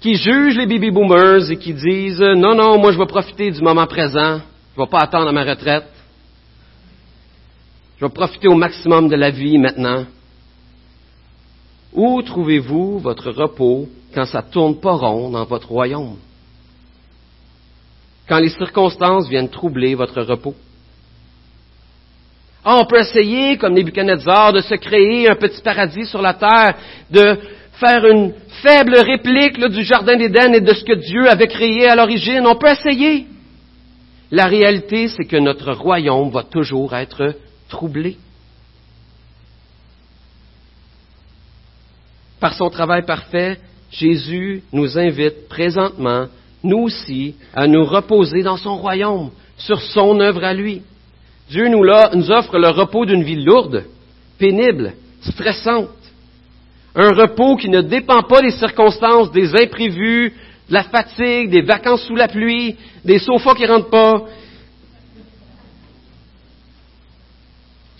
qui 0.00 0.16
jugent 0.16 0.56
les 0.56 0.66
baby 0.66 0.90
boomers 0.90 1.48
et 1.48 1.56
qui 1.56 1.74
disent 1.74 2.20
non, 2.20 2.56
non, 2.56 2.76
moi 2.80 2.90
je 2.90 2.98
vais 2.98 3.06
profiter 3.06 3.52
du 3.52 3.62
moment 3.62 3.86
présent, 3.86 4.40
je 4.74 4.80
ne 4.80 4.84
vais 4.84 4.90
pas 4.90 5.02
attendre 5.02 5.30
ma 5.30 5.44
retraite, 5.44 5.86
je 8.00 8.06
vais 8.06 8.12
profiter 8.12 8.48
au 8.48 8.54
maximum 8.54 9.08
de 9.08 9.16
la 9.16 9.28
vie 9.28 9.58
maintenant. 9.58 10.06
Où 11.92 12.22
trouvez-vous 12.22 12.98
votre 12.98 13.30
repos 13.30 13.90
quand 14.14 14.24
ça 14.24 14.40
tourne 14.40 14.80
pas 14.80 14.94
rond 14.94 15.28
dans 15.28 15.44
votre 15.44 15.68
royaume? 15.68 16.16
Quand 18.26 18.38
les 18.38 18.48
circonstances 18.48 19.28
viennent 19.28 19.50
troubler 19.50 19.94
votre 19.94 20.22
repos? 20.22 20.54
Ah, 22.64 22.78
on 22.80 22.86
peut 22.86 23.00
essayer, 23.00 23.58
comme 23.58 23.74
Nebuchadnezzar, 23.74 24.54
de 24.54 24.62
se 24.62 24.76
créer 24.76 25.28
un 25.28 25.34
petit 25.34 25.60
paradis 25.60 26.06
sur 26.06 26.22
la 26.22 26.32
terre, 26.32 26.76
de 27.10 27.36
faire 27.72 28.06
une 28.06 28.32
faible 28.62 28.96
réplique 28.96 29.62
du 29.62 29.82
Jardin 29.82 30.16
d'Éden 30.16 30.54
et 30.54 30.60
de 30.62 30.72
ce 30.72 30.84
que 30.84 30.94
Dieu 30.94 31.28
avait 31.28 31.48
créé 31.48 31.86
à 31.86 31.96
l'origine. 31.96 32.46
On 32.46 32.56
peut 32.56 32.70
essayer. 32.70 33.26
La 34.30 34.46
réalité, 34.46 35.08
c'est 35.08 35.26
que 35.26 35.36
notre 35.36 35.72
royaume 35.72 36.30
va 36.30 36.44
toujours 36.44 36.94
être 36.94 37.34
troublé. 37.70 38.18
Par 42.38 42.54
son 42.54 42.68
travail 42.68 43.04
parfait, 43.06 43.58
Jésus 43.90 44.62
nous 44.72 44.98
invite 44.98 45.48
présentement, 45.48 46.26
nous 46.62 46.78
aussi, 46.78 47.34
à 47.54 47.66
nous 47.66 47.84
reposer 47.84 48.42
dans 48.42 48.56
son 48.56 48.76
royaume, 48.76 49.30
sur 49.56 49.80
son 49.80 50.20
œuvre 50.20 50.44
à 50.44 50.52
lui. 50.52 50.82
Dieu 51.50 51.68
nous, 51.68 51.84
offre 52.30 52.58
le 52.58 52.68
repos 52.68 53.06
d'une 53.06 53.24
vie 53.24 53.42
lourde, 53.42 53.84
pénible, 54.38 54.92
stressante. 55.22 55.88
Un 56.94 57.12
repos 57.12 57.56
qui 57.56 57.68
ne 57.68 57.80
dépend 57.80 58.22
pas 58.22 58.40
des 58.40 58.52
circonstances, 58.52 59.32
des 59.32 59.54
imprévus, 59.54 60.32
de 60.68 60.74
la 60.74 60.84
fatigue, 60.84 61.50
des 61.50 61.62
vacances 61.62 62.04
sous 62.04 62.14
la 62.14 62.28
pluie, 62.28 62.76
des 63.04 63.18
sofas 63.18 63.54
qui 63.54 63.66
rentrent 63.66 63.90
pas, 63.90 64.24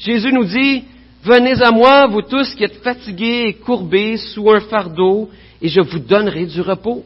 Jésus 0.01 0.33
nous 0.33 0.45
dit, 0.45 0.85
Venez 1.23 1.63
à 1.63 1.71
moi, 1.71 2.07
vous 2.07 2.23
tous 2.23 2.55
qui 2.55 2.65
êtes 2.65 2.83
fatigués 2.83 3.49
et 3.49 3.55
courbés 3.55 4.17
sous 4.17 4.51
un 4.51 4.61
fardeau, 4.61 5.29
et 5.61 5.69
je 5.69 5.83
vous 5.83 5.99
donnerai 5.99 6.47
du 6.47 6.63
repos. 6.63 7.05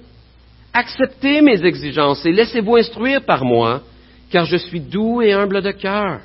Acceptez 0.72 1.42
mes 1.42 1.64
exigences 1.64 2.24
et 2.24 2.32
laissez-vous 2.32 2.76
instruire 2.76 3.22
par 3.22 3.44
moi, 3.44 3.82
car 4.30 4.44
je 4.44 4.56
suis 4.56 4.80
doux 4.80 5.20
et 5.20 5.32
humble 5.32 5.62
de 5.62 5.72
cœur, 5.72 6.20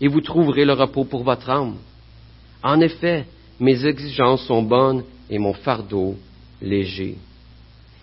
et 0.00 0.06
vous 0.06 0.20
trouverez 0.20 0.64
le 0.64 0.74
repos 0.74 1.04
pour 1.04 1.24
votre 1.24 1.50
âme. 1.50 1.74
En 2.62 2.80
effet, 2.80 3.24
mes 3.58 3.84
exigences 3.84 4.46
sont 4.46 4.62
bonnes 4.62 5.02
et 5.28 5.38
mon 5.38 5.52
fardeau 5.52 6.14
léger. 6.60 7.16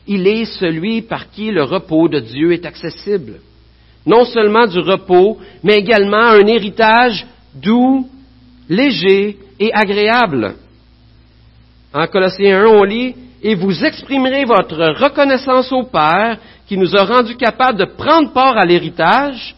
Il 0.07 0.27
est 0.27 0.45
celui 0.45 1.01
par 1.01 1.31
qui 1.31 1.51
le 1.51 1.63
repos 1.63 2.09
de 2.09 2.19
Dieu 2.19 2.51
est 2.51 2.65
accessible. 2.65 3.39
Non 4.05 4.25
seulement 4.25 4.67
du 4.67 4.79
repos, 4.79 5.37
mais 5.63 5.77
également 5.77 6.17
un 6.17 6.47
héritage 6.47 7.25
doux, 7.55 8.07
léger 8.69 9.37
et 9.59 9.73
agréable. 9.73 10.55
En 11.93 12.07
Colossiens 12.07 12.63
1, 12.63 12.67
on 12.67 12.83
lit, 12.83 13.15
et 13.41 13.55
vous 13.55 13.83
exprimerez 13.83 14.45
votre 14.45 15.01
reconnaissance 15.01 15.71
au 15.71 15.83
Père 15.83 16.37
qui 16.67 16.77
nous 16.77 16.95
a 16.95 17.03
rendus 17.03 17.35
capables 17.35 17.79
de 17.79 17.85
prendre 17.85 18.31
part 18.31 18.57
à 18.57 18.65
l'héritage. 18.65 19.55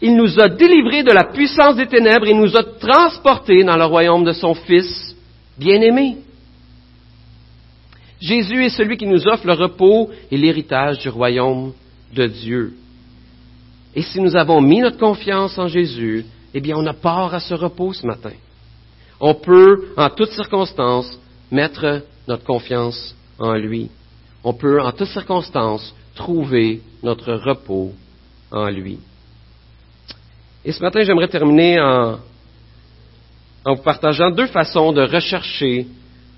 Il 0.00 0.16
nous 0.16 0.40
a 0.40 0.48
délivrés 0.48 1.02
de 1.02 1.12
la 1.12 1.24
puissance 1.24 1.76
des 1.76 1.86
ténèbres 1.86 2.26
et 2.26 2.34
nous 2.34 2.56
a 2.56 2.62
transportés 2.62 3.64
dans 3.64 3.76
le 3.76 3.84
royaume 3.84 4.24
de 4.24 4.32
son 4.32 4.54
Fils 4.54 5.16
bien-aimé. 5.58 6.18
Jésus 8.20 8.64
est 8.64 8.70
celui 8.70 8.96
qui 8.96 9.06
nous 9.06 9.26
offre 9.26 9.46
le 9.46 9.52
repos 9.52 10.10
et 10.30 10.36
l'héritage 10.36 10.98
du 10.98 11.08
royaume 11.08 11.72
de 12.14 12.26
Dieu. 12.26 12.74
Et 13.94 14.02
si 14.02 14.20
nous 14.20 14.36
avons 14.36 14.60
mis 14.60 14.80
notre 14.80 14.98
confiance 14.98 15.58
en 15.58 15.68
Jésus, 15.68 16.24
eh 16.54 16.60
bien, 16.60 16.76
on 16.76 16.86
a 16.86 16.94
part 16.94 17.34
à 17.34 17.40
ce 17.40 17.54
repos 17.54 17.92
ce 17.92 18.06
matin. 18.06 18.32
On 19.20 19.34
peut, 19.34 19.88
en 19.96 20.10
toutes 20.10 20.30
circonstances, 20.30 21.18
mettre 21.50 22.02
notre 22.28 22.44
confiance 22.44 23.14
en 23.38 23.54
lui. 23.54 23.90
On 24.44 24.52
peut, 24.52 24.80
en 24.80 24.92
toutes 24.92 25.08
circonstances, 25.08 25.94
trouver 26.14 26.80
notre 27.02 27.32
repos 27.34 27.92
en 28.50 28.68
lui. 28.68 28.98
Et 30.64 30.72
ce 30.72 30.82
matin, 30.82 31.02
j'aimerais 31.02 31.28
terminer 31.28 31.80
en, 31.80 32.18
en 33.64 33.74
vous 33.74 33.82
partageant 33.82 34.30
deux 34.30 34.46
façons 34.46 34.92
de 34.92 35.02
rechercher 35.02 35.86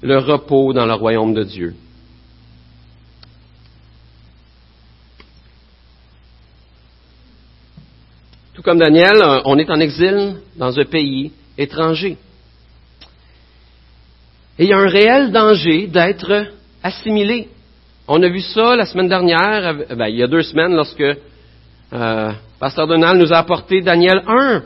le 0.03 0.19
repos 0.19 0.73
dans 0.73 0.87
le 0.87 0.95
royaume 0.95 1.35
de 1.35 1.45
Dieu. 1.45 1.75
Comme 8.69 8.81
Daniel, 8.81 9.17
euh, 9.23 9.41
on 9.47 9.57
est 9.57 9.71
en 9.71 9.81
exil 9.81 10.35
dans 10.59 10.79
un 10.79 10.85
pays 10.85 11.33
étranger. 11.57 12.19
Et 14.59 14.65
il 14.65 14.69
y 14.69 14.75
a 14.75 14.77
un 14.77 14.89
réel 14.89 15.33
danger 15.33 15.87
d'être 15.87 16.49
assimilé. 16.83 17.49
On 18.07 18.23
a 18.23 18.29
vu 18.29 18.41
ça 18.41 18.77
la 18.77 18.85
semaine 18.85 19.09
dernière, 19.09 19.75
ben, 19.97 20.09
il 20.09 20.17
y 20.17 20.23
a 20.23 20.27
deux 20.27 20.43
semaines, 20.43 20.75
lorsque 20.75 21.01
euh, 21.01 22.33
Pasteur 22.61 22.87
Donald 22.87 23.19
nous 23.19 23.33
a 23.33 23.39
apporté 23.39 23.81
Daniel 23.81 24.21
1, 24.27 24.63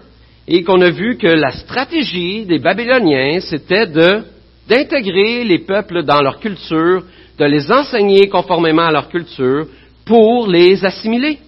et 0.48 0.64
qu'on 0.64 0.80
a 0.80 0.90
vu 0.90 1.16
que 1.16 1.28
la 1.28 1.53
stratégie 1.53 2.44
des 2.44 2.59
Babyloniens, 2.59 3.38
c'était 3.38 3.86
d'intégrer 3.86 5.44
les 5.44 5.61
peuples 5.61 6.03
dans 6.03 6.22
leur 6.22 6.40
culture, 6.40 7.05
de 7.38 7.44
les 7.44 7.70
enseigner 7.70 8.28
conformément 8.28 8.86
à 8.86 8.90
leur 8.90 9.09
culture, 9.09 9.68
pour 10.05 10.48
les 10.48 10.84
assimiler 10.84 11.38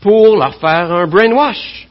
pour 0.00 0.36
leur 0.36 0.54
faire 0.56 0.92
un 0.92 1.06
brainwash. 1.06 1.88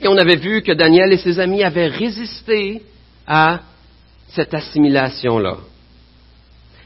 Et 0.00 0.08
on 0.08 0.16
avait 0.16 0.36
vu 0.36 0.62
que 0.62 0.72
Daniel 0.72 1.12
et 1.12 1.18
ses 1.18 1.38
amis 1.38 1.62
avaient 1.62 1.88
résisté 1.88 2.82
à 3.26 3.60
cette 4.28 4.52
assimilation-là. 4.52 5.56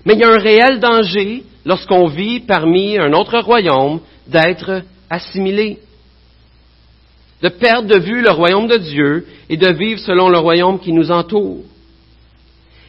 Mais 0.05 0.15
il 0.15 0.21
y 0.21 0.25
a 0.25 0.31
un 0.31 0.39
réel 0.39 0.79
danger 0.79 1.43
lorsqu'on 1.65 2.07
vit 2.07 2.41
parmi 2.41 2.97
un 2.97 3.13
autre 3.13 3.39
royaume, 3.41 4.01
d'être 4.27 4.83
assimilé, 5.11 5.79
de 7.43 7.49
perdre 7.49 7.89
de 7.89 7.99
vue 7.99 8.23
le 8.23 8.31
royaume 8.31 8.69
de 8.69 8.77
Dieu 8.77 9.27
et 9.49 9.57
de 9.57 9.71
vivre 9.73 10.01
selon 10.01 10.29
le 10.29 10.39
royaume 10.39 10.79
qui 10.79 10.93
nous 10.93 11.11
entoure. 11.11 11.65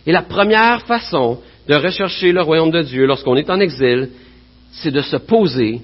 Et 0.06 0.12
la 0.12 0.24
première 0.24 0.82
façon 0.84 1.40
de 1.68 1.76
rechercher 1.76 2.32
le 2.32 2.42
royaume 2.42 2.72
de 2.72 2.82
Dieu 2.82 3.06
lorsqu'on 3.06 3.36
est 3.36 3.50
en 3.50 3.60
exil, 3.60 4.10
c'est 4.72 4.92
de 4.92 5.02
se 5.02 5.18
poser 5.18 5.82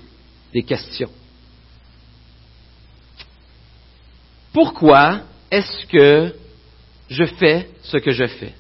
des 0.56 0.64
questions. 0.64 1.12
Pourquoi 4.54 5.24
est-ce 5.52 5.86
que 5.88 6.34
je 7.10 7.26
fais 7.26 7.70
ce 7.84 7.98
que 7.98 8.12
je 8.12 8.26
fais? 8.26 8.54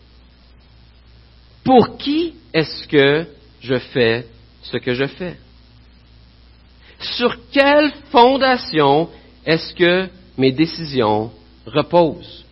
Pour 1.63 1.97
qui 1.97 2.33
est-ce 2.53 2.85
que 2.85 3.25
je 3.61 3.75
fais 3.93 4.27
ce 4.63 4.75
que 4.75 4.93
je 4.93 5.05
fais? 5.05 5.37
Sur 6.99 7.37
quelle 7.49 7.93
fondation 8.11 9.09
est-ce 9.45 9.73
que 9.73 10.09
mes 10.37 10.51
décisions 10.51 11.31
reposent? 11.65 12.43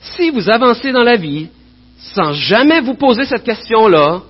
Si 0.00 0.30
vous 0.30 0.48
avancez 0.48 0.92
dans 0.92 1.02
la 1.02 1.16
vie 1.16 1.48
sans 2.14 2.32
jamais 2.32 2.80
vous 2.80 2.94
poser 2.94 3.24
cette 3.24 3.42
question-là, 3.42 4.22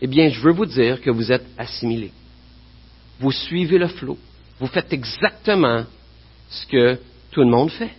eh 0.00 0.06
bien, 0.06 0.28
je 0.28 0.40
veux 0.40 0.52
vous 0.52 0.66
dire 0.66 1.00
que 1.00 1.10
vous 1.10 1.32
êtes 1.32 1.46
assimilé. 1.56 2.12
Vous 3.18 3.32
suivez 3.32 3.78
le 3.78 3.88
flot. 3.88 4.18
Vous 4.60 4.66
faites 4.66 4.92
exactement 4.92 5.84
ce 6.48 6.66
que 6.66 6.98
tout 7.30 7.40
le 7.40 7.50
monde 7.50 7.70
fait. 7.70 7.90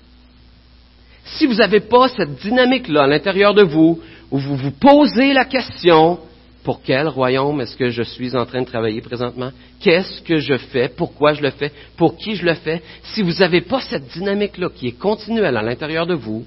Si 1.26 1.46
vous 1.46 1.56
n'avez 1.56 1.82
pas 1.82 2.10
cette 2.10 2.36
dynamique-là 2.40 3.04
à 3.04 3.08
l'intérieur 3.08 3.54
de 3.54 3.64
vous, 3.64 4.00
où 4.32 4.38
vous 4.38 4.56
vous 4.56 4.72
posez 4.72 5.34
la 5.34 5.46
question, 5.46 6.20
pour 6.64 6.82
quel 6.82 7.08
royaume 7.08 7.62
est-ce 7.62 7.76
que 7.76 7.90
je 7.90 8.04
suis 8.04 8.36
en 8.36 8.46
train 8.46 8.62
de 8.62 8.68
travailler 8.68 9.02
présentement? 9.02 9.52
Qu'est-ce 9.80 10.22
que 10.22 10.38
je 10.38 10.58
fais? 10.58 10.90
Pourquoi 10.90 11.34
je 11.34 11.42
le 11.42 11.52
fais? 11.52 11.72
Pour 11.98 12.18
qui 12.18 12.36
je 12.36 12.46
le 12.46 12.54
fais? 12.56 12.82
Si 13.04 13.22
vous 13.22 13.34
n'avez 13.40 13.62
pas 13.62 13.82
cette 13.82 14.08
dynamique-là 14.08 14.70
qui 14.76 14.88
est 14.88 15.00
continuelle 15.00 15.58
à 15.58 15.62
l'intérieur 15.62 16.06
de 16.06 16.16
vous, 16.16 16.46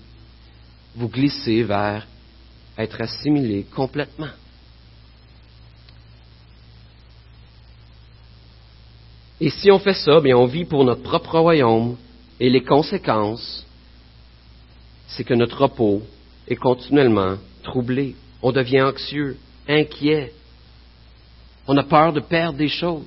vous 0.94 1.08
glissez 1.08 1.62
vers 1.62 2.06
être 2.78 3.00
assimilé 3.00 3.66
complètement. 3.74 4.28
Et 9.42 9.50
si 9.50 9.72
on 9.72 9.80
fait 9.80 9.94
ça, 9.94 10.20
bien 10.20 10.36
on 10.36 10.46
vit 10.46 10.64
pour 10.64 10.84
notre 10.84 11.02
propre 11.02 11.40
royaume 11.40 11.96
et 12.38 12.48
les 12.48 12.62
conséquences, 12.62 13.66
c'est 15.08 15.24
que 15.24 15.34
notre 15.34 15.62
repos 15.62 16.00
est 16.46 16.54
continuellement 16.54 17.38
troublé. 17.64 18.14
On 18.40 18.52
devient 18.52 18.82
anxieux, 18.82 19.36
inquiet. 19.68 20.32
On 21.66 21.76
a 21.76 21.82
peur 21.82 22.12
de 22.12 22.20
perdre 22.20 22.56
des 22.56 22.68
choses. 22.68 23.02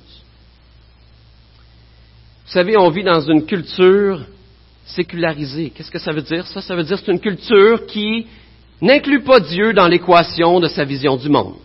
Vous 2.44 2.52
savez, 2.52 2.76
on 2.76 2.90
vit 2.90 3.02
dans 3.02 3.22
une 3.22 3.46
culture 3.46 4.20
sécularisée. 4.84 5.70
Qu'est-ce 5.70 5.90
que 5.90 5.98
ça 5.98 6.12
veut 6.12 6.20
dire, 6.20 6.46
ça? 6.48 6.60
Ça 6.60 6.76
veut 6.76 6.84
dire 6.84 6.98
que 6.98 7.06
c'est 7.06 7.12
une 7.12 7.18
culture 7.18 7.86
qui 7.86 8.26
n'inclut 8.82 9.22
pas 9.22 9.40
Dieu 9.40 9.72
dans 9.72 9.88
l'équation 9.88 10.60
de 10.60 10.68
sa 10.68 10.84
vision 10.84 11.16
du 11.16 11.30
monde. 11.30 11.56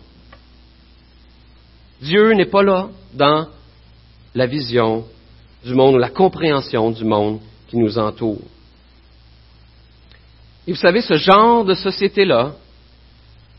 Dieu 2.00 2.32
n'est 2.32 2.46
pas 2.46 2.62
là 2.62 2.88
dans 3.12 3.48
la 4.34 4.46
vision 4.46 5.04
du 5.64 5.74
monde 5.74 5.94
ou 5.96 5.98
la 5.98 6.10
compréhension 6.10 6.90
du 6.90 7.04
monde 7.04 7.40
qui 7.68 7.76
nous 7.76 7.98
entoure. 7.98 8.40
Et 10.66 10.72
vous 10.72 10.78
savez, 10.78 11.02
ce 11.02 11.14
genre 11.14 11.64
de 11.64 11.74
société-là 11.74 12.54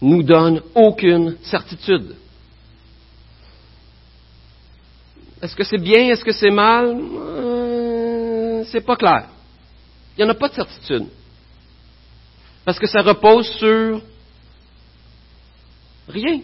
nous 0.02 0.24
donne 0.24 0.62
aucune 0.76 1.38
certitude. 1.44 2.16
Est-ce 5.42 5.56
que 5.56 5.64
c'est 5.64 5.78
bien? 5.78 6.10
Est-ce 6.10 6.24
que 6.24 6.32
c'est 6.32 6.52
mal? 6.52 6.98
Euh, 6.98 8.64
c'est 8.66 8.86
pas 8.86 8.96
clair. 8.96 9.28
Il 10.18 10.24
n'y 10.24 10.30
en 10.30 10.34
a 10.34 10.38
pas 10.38 10.48
de 10.48 10.54
certitude. 10.54 11.08
Parce 12.64 12.80
que 12.80 12.88
ça 12.88 13.02
repose 13.02 13.48
sur 13.58 14.02
rien. 16.08 16.40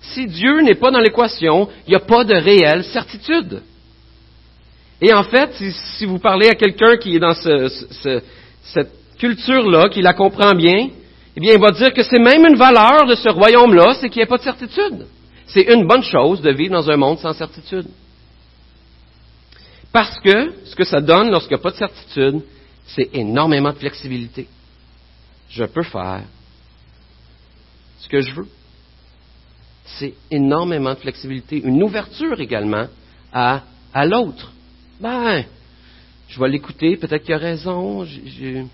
Si 0.00 0.26
Dieu 0.26 0.60
n'est 0.62 0.74
pas 0.74 0.90
dans 0.90 1.00
l'équation, 1.00 1.68
il 1.86 1.90
n'y 1.90 1.96
a 1.96 2.00
pas 2.00 2.24
de 2.24 2.34
réelle 2.34 2.84
certitude. 2.84 3.62
Et 5.00 5.12
en 5.12 5.22
fait, 5.24 5.50
si, 5.96 6.04
vous 6.04 6.18
parlez 6.18 6.48
à 6.48 6.54
quelqu'un 6.54 6.96
qui 6.96 7.16
est 7.16 7.18
dans 7.18 7.34
cette 7.34 8.92
culture-là, 9.18 9.88
qui 9.88 10.02
la 10.02 10.14
comprend 10.14 10.54
bien, 10.54 10.90
eh 11.36 11.40
bien, 11.40 11.54
il 11.54 11.60
va 11.60 11.70
dire 11.70 11.92
que 11.92 12.02
c'est 12.02 12.18
même 12.18 12.44
une 12.44 12.56
valeur 12.56 13.06
de 13.06 13.14
ce 13.14 13.28
royaume-là, 13.28 13.94
c'est 13.94 14.08
qu'il 14.08 14.20
n'y 14.20 14.24
a 14.24 14.26
pas 14.26 14.38
de 14.38 14.42
certitude. 14.42 15.06
C'est 15.46 15.62
une 15.62 15.86
bonne 15.86 16.02
chose 16.02 16.40
de 16.40 16.50
vivre 16.52 16.72
dans 16.72 16.90
un 16.90 16.96
monde 16.96 17.18
sans 17.18 17.32
certitude. 17.32 17.86
Parce 19.92 20.18
que 20.20 20.52
ce 20.64 20.76
que 20.76 20.84
ça 20.84 21.00
donne 21.00 21.30
lorsqu'il 21.30 21.56
n'y 21.56 21.60
a 21.60 21.62
pas 21.62 21.70
de 21.70 21.76
certitude, 21.76 22.42
c'est 22.86 23.10
énormément 23.14 23.72
de 23.72 23.78
flexibilité. 23.78 24.48
Je 25.48 25.64
peux 25.64 25.82
faire 25.82 26.22
ce 28.00 28.08
que 28.08 28.20
je 28.20 28.32
veux. 28.32 28.46
C'est 29.98 30.14
énormément 30.30 30.94
de 30.94 30.98
flexibilité. 30.98 31.60
Une 31.62 31.82
ouverture 31.82 32.40
également 32.40 32.86
à, 33.32 33.62
l'autre. 34.06 34.52
Ben, 35.00 35.44
je 36.28 36.40
vais 36.40 36.48
l'écouter, 36.48 36.96
peut-être 36.96 37.24
qu'il 37.24 37.34
a 37.34 37.38
raison, 37.38 38.04
je 38.04 38.64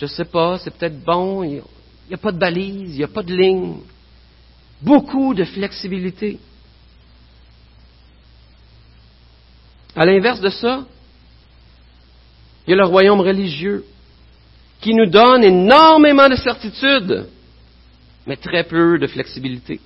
ne 0.00 0.06
sais 0.06 0.24
pas, 0.24 0.58
c'est 0.58 0.76
peut-être 0.76 1.00
bon, 1.04 1.42
il 1.44 1.62
n'y 2.08 2.14
a 2.14 2.18
pas 2.18 2.32
de 2.32 2.38
balise, 2.38 2.92
il 2.94 2.98
n'y 2.98 3.04
a 3.04 3.08
pas 3.08 3.22
de 3.22 3.34
ligne. 3.34 3.76
Beaucoup 4.82 5.34
de 5.34 5.44
flexibilité. 5.44 6.38
À 9.94 10.04
l'inverse 10.06 10.40
de 10.40 10.48
ça, 10.48 10.84
il 12.66 12.70
y 12.70 12.72
a 12.74 12.76
le 12.76 12.86
royaume 12.86 13.20
religieux 13.20 13.84
qui 14.80 14.94
nous 14.94 15.06
donne 15.06 15.44
énormément 15.44 16.28
de 16.28 16.36
certitude, 16.36 17.26
mais 18.26 18.36
très 18.36 18.64
peu 18.64 18.98
de 18.98 19.06
flexibilité. 19.06 19.80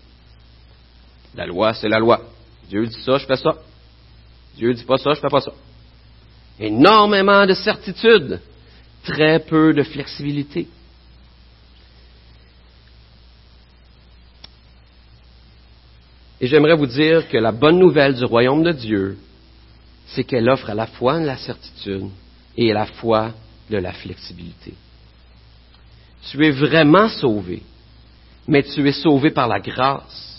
La 1.36 1.46
loi, 1.46 1.74
c'est 1.74 1.88
la 1.88 1.98
loi. 1.98 2.20
Dieu 2.68 2.86
dit 2.86 3.02
ça, 3.02 3.18
je 3.18 3.26
fais 3.26 3.36
ça. 3.36 3.54
Dieu 4.56 4.72
dit 4.72 4.84
pas 4.84 4.98
ça, 4.98 5.14
je 5.14 5.20
fais 5.20 5.28
pas 5.28 5.40
ça. 5.40 5.52
Énormément 6.60 7.44
de 7.46 7.54
certitude, 7.54 8.40
très 9.02 9.40
peu 9.40 9.74
de 9.74 9.82
flexibilité. 9.82 10.68
Et 16.40 16.46
j'aimerais 16.46 16.76
vous 16.76 16.86
dire 16.86 17.28
que 17.28 17.38
la 17.38 17.52
bonne 17.52 17.78
nouvelle 17.78 18.14
du 18.14 18.24
royaume 18.24 18.62
de 18.62 18.72
Dieu, 18.72 19.18
c'est 20.06 20.24
qu'elle 20.24 20.48
offre 20.48 20.70
à 20.70 20.74
la 20.74 20.86
fois 20.86 21.18
la 21.18 21.36
certitude 21.36 22.08
et 22.56 22.70
à 22.70 22.74
la 22.74 22.86
fois 22.86 23.32
de 23.70 23.78
la 23.78 23.92
flexibilité. 23.92 24.74
Tu 26.30 26.44
es 26.44 26.50
vraiment 26.50 27.08
sauvé, 27.08 27.62
mais 28.46 28.62
tu 28.62 28.86
es 28.88 28.92
sauvé 28.92 29.30
par 29.30 29.48
la 29.48 29.60
grâce. 29.60 30.33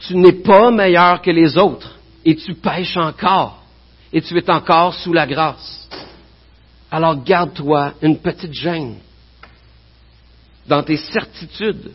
Tu 0.00 0.16
n'es 0.16 0.32
pas 0.32 0.70
meilleur 0.70 1.20
que 1.20 1.30
les 1.30 1.56
autres 1.56 1.96
et 2.24 2.36
tu 2.36 2.54
pêches 2.54 2.96
encore 2.96 3.62
et 4.12 4.22
tu 4.22 4.36
es 4.36 4.50
encore 4.50 4.94
sous 4.94 5.12
la 5.12 5.26
grâce. 5.26 5.88
Alors 6.90 7.22
garde-toi 7.22 7.94
une 8.00 8.18
petite 8.18 8.54
gêne 8.54 8.96
dans 10.66 10.82
tes 10.82 10.96
certitudes, 10.96 11.90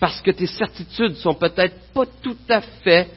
parce 0.00 0.20
que 0.22 0.30
tes 0.30 0.46
certitudes 0.46 1.16
sont 1.16 1.34
peut-être 1.34 1.92
pas 1.92 2.06
tout 2.22 2.36
à 2.48 2.60
fait 2.60 3.10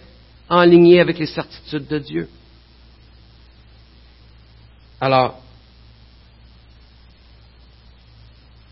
en 0.49 0.63
ligne 0.63 0.99
avec 0.99 1.17
les 1.19 1.25
certitudes 1.25 1.87
de 1.87 1.99
Dieu. 1.99 2.29
Alors, 4.99 5.39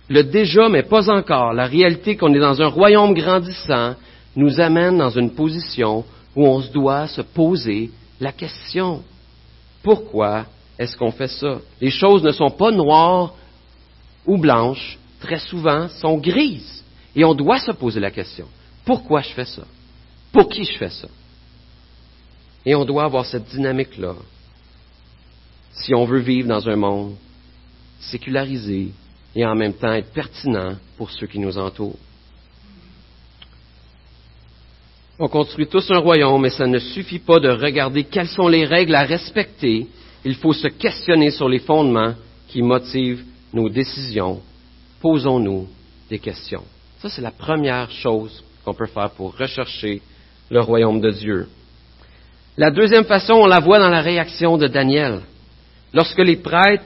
le 0.10 0.24
déjà 0.24 0.70
mais 0.70 0.84
pas 0.84 1.10
encore, 1.10 1.54
la 1.54 1.66
réalité 1.66 2.16
qu'on 2.16 2.34
est 2.34 2.40
dans 2.40 2.62
un 2.62 2.68
royaume 2.68 3.14
grandissant, 3.14 3.96
nous 4.36 4.60
amène 4.60 4.98
dans 4.98 5.10
une 5.10 5.32
position 5.32 6.04
où 6.36 6.46
on 6.46 6.60
doit 6.60 7.08
se 7.08 7.22
poser 7.22 7.92
la 8.20 8.32
question. 8.32 9.04
Pourquoi 9.82 10.46
est-ce 10.78 10.98
qu'on 10.98 11.12
fait 11.12 11.28
ça? 11.28 11.60
Les 11.80 11.92
choses 11.92 12.24
ne 12.24 12.32
sont 12.32 12.50
pas 12.50 12.72
noires 12.72 13.34
ou 14.26 14.38
blanches, 14.38 14.98
très 15.20 15.40
souvent 15.40 15.88
sont 15.88 16.18
grises. 16.18 16.84
Et 17.16 17.24
on 17.24 17.34
doit 17.34 17.60
se 17.60 17.72
poser 17.72 18.00
la 18.00 18.12
question. 18.12 18.48
Pourquoi 18.84 19.22
je 19.22 19.30
fais 19.30 19.46
ça? 19.46 19.64
Pour 20.32 20.50
qui 20.50 20.64
je 20.66 20.78
fais 20.78 20.90
ça? 20.90 21.08
Et 22.66 22.76
on 22.76 22.84
doit 22.84 23.06
avoir 23.06 23.26
cette 23.26 23.46
dynamique-là 23.46 24.16
si 25.72 25.94
on 25.94 26.06
veut 26.06 26.20
vivre 26.20 26.48
dans 26.48 26.68
un 26.68 26.76
monde 26.76 27.16
sécularisé 28.00 28.92
et 29.36 29.46
en 29.46 29.56
même 29.56 29.74
temps 29.74 29.94
être 29.94 30.12
pertinent 30.14 30.76
pour 30.98 31.12
ceux 31.12 31.28
qui 31.28 31.40
nous 31.40 31.58
entourent. 31.58 32.00
On 35.18 35.30
construit 35.30 35.68
tous 35.68 35.89
un 35.91 35.99
royaume, 35.99 36.41
mais 36.41 36.49
ça 36.49 36.68
ne 36.68 36.78
suffit 36.78 37.20
pas 37.20 37.39
de 37.39 37.49
regarder 37.49 38.03
quelles 38.03 38.28
sont 38.28 38.49
les 38.49 38.66
règles 38.66 38.95
à 38.95 39.03
respecter. 39.03 39.88
Il 40.26 40.36
faut 40.36 40.51
se 40.51 40.68
questionner 40.68 41.32
sur 41.32 41.47
les 41.47 41.59
fondements 41.59 42.13
qui 42.49 42.61
motivent 42.61 43.24
nos 43.53 43.70
décisions. 43.70 44.41
Posons-nous 45.01 45.68
des 46.09 46.20
questions. 46.20 46.63
Ça, 46.99 47.09
c'est 47.09 47.22
la 47.22 47.32
première 47.32 47.89
chose 47.91 48.43
qu'on 48.66 48.74
peut 48.74 48.88
faire 48.88 49.11
pour 49.11 49.38
rechercher 49.38 50.01
le 50.49 50.59
royaume 50.59 50.99
de 50.99 51.11
Dieu. 51.11 51.47
La 52.57 52.72
deuxième 52.72 53.05
façon, 53.05 53.34
on 53.34 53.45
la 53.45 53.59
voit 53.59 53.80
dans 53.80 53.89
la 53.89 54.01
réaction 54.01 54.57
de 54.57 54.68
Daniel. 54.68 55.22
Lorsque 55.93 56.20
les 56.20 56.38
prêtres 56.38 56.84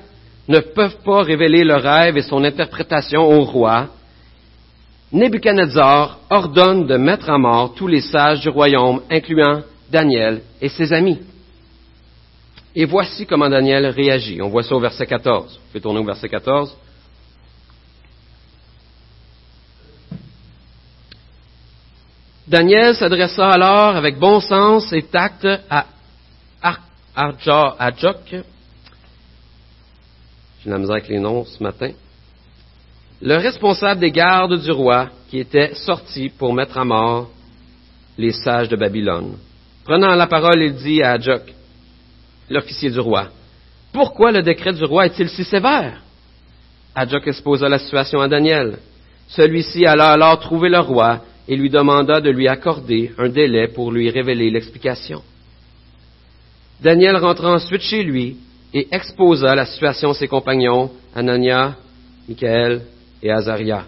ne 0.48 0.60
peuvent 0.60 0.98
pas 1.04 1.24
révéler 1.24 1.64
le 1.64 1.78
rêve 1.78 2.18
et 2.18 2.22
son 2.22 2.44
interprétation 2.44 3.22
au 3.22 3.44
roi, 3.44 3.88
Nebuchadnezzar 5.12 6.20
ordonne 6.30 6.86
de 6.86 6.98
mettre 6.98 7.30
à 7.30 7.38
mort 7.38 7.74
tous 7.74 7.88
les 7.88 8.02
sages 8.02 8.42
du 8.42 8.50
royaume, 8.50 9.02
incluant 9.10 9.64
Daniel 9.90 10.42
et 10.62 10.70
ses 10.70 10.94
amis. 10.94 11.20
Et 12.76 12.86
voici 12.86 13.26
comment 13.26 13.50
Daniel 13.50 13.88
réagit. 13.88 14.40
On 14.42 14.50
voit 14.50 14.62
ça 14.62 14.76
au 14.76 14.80
verset 14.80 15.08
14. 15.08 15.54
Vous 15.54 15.68
pouvez 15.68 15.82
tourner 15.82 16.00
au 16.00 16.06
verset 16.06 16.30
14. 16.30 16.78
Daniel 22.48 22.96
s'adressa 22.96 23.48
alors 23.48 23.96
avec 23.96 24.18
bon 24.18 24.40
sens 24.40 24.92
et 24.94 25.04
tact 25.04 25.48
à 25.70 25.86
Arjok. 27.16 28.36
J'ai 30.64 30.70
la 30.70 30.78
misère 30.78 30.96
avec 30.96 31.08
les 31.10 31.20
noms 31.20 31.46
ce 31.46 31.62
matin. 31.62 31.92
Le 33.22 33.36
responsable 33.36 34.00
des 34.00 34.12
gardes 34.12 34.62
du 34.62 34.72
roi 34.72 35.10
qui 35.30 35.40
était 35.40 35.74
sorti 35.74 36.30
pour 36.30 36.54
mettre 36.54 36.78
à 36.78 36.86
mort 36.86 37.30
les 38.18 38.32
sages 38.32 38.70
de 38.70 38.78
Babylone. 38.78 39.38
Prenant 39.84 40.16
la 40.16 40.28
parole, 40.28 40.64
il 40.64 40.76
dit 40.76 41.04
à 41.04 41.14
Adjok, 41.14 41.54
l'officier 42.50 42.90
du 42.92 43.00
roi, 43.00 43.28
Pourquoi 43.92 44.32
le 44.32 44.42
décret 44.42 44.72
du 44.72 44.86
roi 44.86 45.06
est-il 45.06 45.28
si 45.30 45.44
sévère 45.44 46.02
Adjok 46.96 47.28
exposa 47.28 47.68
la 47.68 47.80
situation 47.80 48.22
à 48.22 48.30
Daniel. 48.30 48.78
Celui-ci 49.28 49.86
alla 49.86 50.12
alors 50.12 50.40
trouver 50.40 50.70
le 50.70 50.80
roi 50.80 51.22
et 51.48 51.58
lui 51.58 51.70
demanda 51.70 52.22
de 52.22 52.30
lui 52.30 52.48
accorder 52.48 53.12
un 53.18 53.30
délai 53.30 53.68
pour 53.68 53.92
lui 53.92 54.10
révéler 54.10 54.50
l'explication. 54.50 55.22
Daniel 56.82 57.18
rentra 57.18 57.52
ensuite 57.52 57.82
chez 57.82 58.04
lui 58.04 58.38
et 58.74 58.88
exposa 58.92 59.56
la 59.56 59.66
situation 59.66 60.12
à 60.12 60.14
ses 60.14 60.28
compagnons, 60.28 60.92
Anania, 61.14 61.76
Michael 62.28 62.82
et 63.22 63.32
Azaria. 63.32 63.86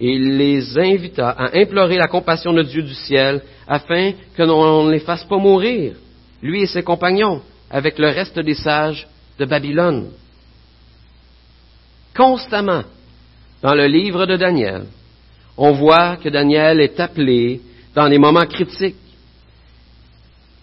Et 0.00 0.12
il 0.12 0.36
les 0.38 0.78
invita 0.78 1.30
à 1.30 1.58
implorer 1.58 1.96
la 1.96 2.08
compassion 2.08 2.52
de 2.52 2.62
Dieu 2.62 2.82
du 2.82 2.94
ciel 2.94 3.42
afin 3.68 4.12
que 4.34 4.42
l'on 4.42 4.84
ne 4.84 4.92
les 4.92 5.00
fasse 5.00 5.24
pas 5.24 5.36
mourir, 5.36 5.94
lui 6.42 6.62
et 6.62 6.66
ses 6.66 6.82
compagnons, 6.82 7.42
avec 7.70 7.98
le 7.98 8.08
reste 8.08 8.38
des 8.38 8.54
sages 8.54 9.06
de 9.38 9.44
Babylone. 9.44 10.10
Constamment, 12.16 12.82
dans 13.62 13.74
le 13.74 13.86
livre 13.86 14.26
de 14.26 14.36
Daniel, 14.36 14.84
on 15.56 15.72
voit 15.72 16.16
que 16.16 16.30
Daniel 16.30 16.80
est 16.80 16.98
appelé 16.98 17.60
dans 17.94 18.06
les 18.06 18.18
moments 18.18 18.46
critiques 18.46 18.96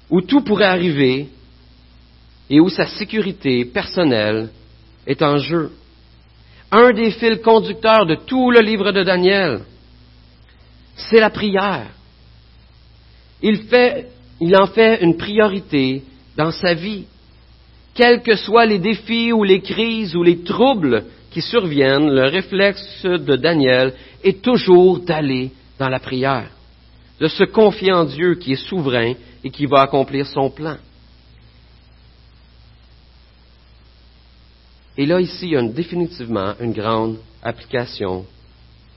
où 0.10 0.22
tout 0.22 0.42
pourrait 0.42 0.66
arriver 0.66 1.28
et 2.50 2.60
où 2.60 2.70
sa 2.70 2.88
sécurité 2.88 3.66
personnelle 3.66 4.50
est 5.06 5.22
en 5.22 5.38
jeu. 5.38 5.72
Un 6.72 6.92
des 6.92 7.12
fils 7.12 7.42
conducteurs 7.42 8.06
de 8.06 8.16
tout 8.16 8.52
le 8.52 8.60
livre 8.60 8.92
de 8.92 9.04
Daniel, 9.04 9.62
c'est 10.96 11.20
la 11.20 11.30
prière. 11.30 11.88
Il, 13.42 13.58
en 14.58 14.68
fait 14.68 15.02
une 15.02 15.16
priorité 15.16 16.04
dans 16.36 16.52
sa 16.52 16.74
vie. 16.74 17.06
Quels 17.94 18.22
que 18.22 18.36
soient 18.36 18.66
les 18.66 18.80
défis 18.80 19.32
ou 19.32 19.44
les 19.44 19.62
crises 19.62 20.16
ou 20.16 20.24
les 20.24 20.44
troubles 20.44 21.06
qui 21.32 21.42
surviennent, 21.42 22.10
le 22.10 22.28
réflexe 22.30 23.04
de 23.06 23.36
Daniel 23.36 23.94
est 24.24 24.42
toujours 24.42 25.00
d'aller 25.00 25.52
dans 25.80 25.90
la 25.90 26.00
prière, 26.00 26.50
de 27.20 27.28
se 27.28 27.46
confier 27.46 27.94
en 27.94 28.06
Dieu 28.06 28.36
qui 28.36 28.54
est 28.54 28.68
souverain 28.68 29.14
et 29.44 29.50
qui 29.50 29.66
va 29.68 29.82
accomplir 29.82 30.26
son 30.28 30.50
plan. 30.50 30.78
Et 34.98 35.06
là, 35.06 35.22
ici, 35.22 35.46
il 35.46 35.52
y 35.52 35.56
a 35.56 35.62
définitivement 35.62 36.54
une 36.60 36.74
grande 36.74 37.18
application 37.44 38.26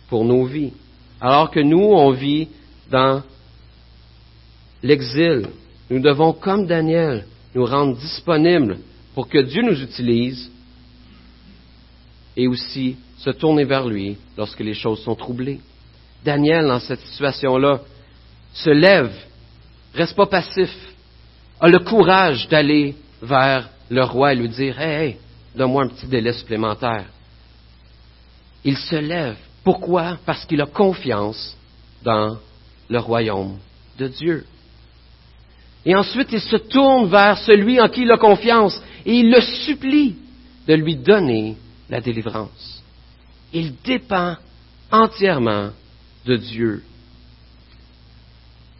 pour 0.08 0.24
nos 0.24 0.44
vies. 0.44 0.72
Alors 1.20 1.50
que 1.50 1.60
nous, 1.60 1.78
on 1.78 2.10
vit 2.12 2.48
dans 2.90 3.22
l'exil, 4.82 5.46
nous 5.90 6.00
devons, 6.00 6.32
comme 6.32 6.66
Daniel, 6.66 7.26
nous 7.54 7.66
rendre 7.66 7.98
disponibles 7.98 8.78
pour 9.14 9.28
que 9.28 9.38
Dieu 9.38 9.62
nous 9.62 9.82
utilise 9.82 10.50
et 12.36 12.48
aussi 12.48 12.96
se 13.18 13.30
tourner 13.30 13.64
vers 13.64 13.86
lui 13.86 14.16
lorsque 14.38 14.60
les 14.60 14.74
choses 14.74 15.02
sont 15.02 15.14
troublées. 15.14 15.60
Daniel, 16.24 16.66
dans 16.66 16.80
cette 16.80 17.00
situation-là, 17.00 17.80
se 18.54 18.70
lève, 18.70 19.12
reste 19.94 20.16
pas 20.16 20.26
passif, 20.26 20.70
a 21.60 21.68
le 21.68 21.80
courage 21.80 22.48
d'aller 22.48 22.94
vers 23.20 23.68
le 23.90 24.02
roi 24.04 24.32
et 24.32 24.36
lui 24.36 24.48
dire 24.48 24.80
Hey, 24.80 25.08
hey 25.08 25.16
donne-moi 25.54 25.84
un 25.84 25.88
petit 25.88 26.06
délai 26.06 26.32
supplémentaire. 26.32 27.06
Il 28.64 28.76
se 28.76 28.96
lève. 28.96 29.36
Pourquoi? 29.64 30.18
Parce 30.24 30.44
qu'il 30.44 30.60
a 30.60 30.66
confiance 30.66 31.56
dans 32.02 32.38
le 32.88 32.98
royaume 32.98 33.58
de 33.98 34.08
Dieu. 34.08 34.46
Et 35.84 35.94
ensuite, 35.94 36.28
il 36.32 36.40
se 36.40 36.56
tourne 36.56 37.08
vers 37.08 37.38
celui 37.38 37.80
en 37.80 37.88
qui 37.88 38.02
il 38.02 38.10
a 38.10 38.18
confiance 38.18 38.80
et 39.06 39.20
il 39.20 39.30
le 39.30 39.40
supplie 39.40 40.16
de 40.66 40.74
lui 40.74 40.96
donner 40.96 41.56
la 41.88 42.00
délivrance. 42.00 42.82
Il 43.52 43.74
dépend 43.82 44.36
entièrement 44.90 45.70
de 46.26 46.36
Dieu. 46.36 46.82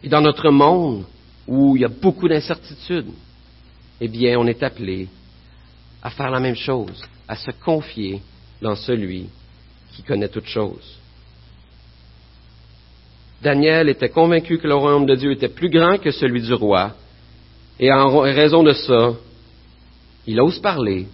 Et 0.03 0.09
dans 0.09 0.21
notre 0.21 0.49
monde 0.49 1.05
où 1.47 1.75
il 1.75 1.81
y 1.81 1.85
a 1.85 1.89
beaucoup 1.89 2.27
d'incertitudes, 2.27 3.11
eh 3.99 4.07
bien, 4.07 4.39
on 4.39 4.47
est 4.47 4.63
appelé 4.63 5.07
à 6.01 6.09
faire 6.09 6.29
la 6.29 6.39
même 6.39 6.55
chose, 6.55 7.03
à 7.27 7.35
se 7.35 7.51
confier 7.51 8.21
dans 8.61 8.75
celui 8.75 9.27
qui 9.93 10.03
connaît 10.03 10.29
toutes 10.29 10.47
choses. 10.47 10.97
Daniel 13.41 13.89
était 13.89 14.09
convaincu 14.09 14.59
que 14.59 14.67
le 14.67 14.75
royaume 14.75 15.05
de 15.05 15.15
Dieu 15.15 15.31
était 15.31 15.49
plus 15.49 15.69
grand 15.69 15.97
que 15.97 16.11
celui 16.11 16.41
du 16.41 16.53
roi, 16.53 16.93
et 17.79 17.91
en 17.91 18.19
raison 18.19 18.61
de 18.61 18.73
ça, 18.73 19.13
il 20.27 20.39
ose 20.39 20.59
parler 20.59 21.07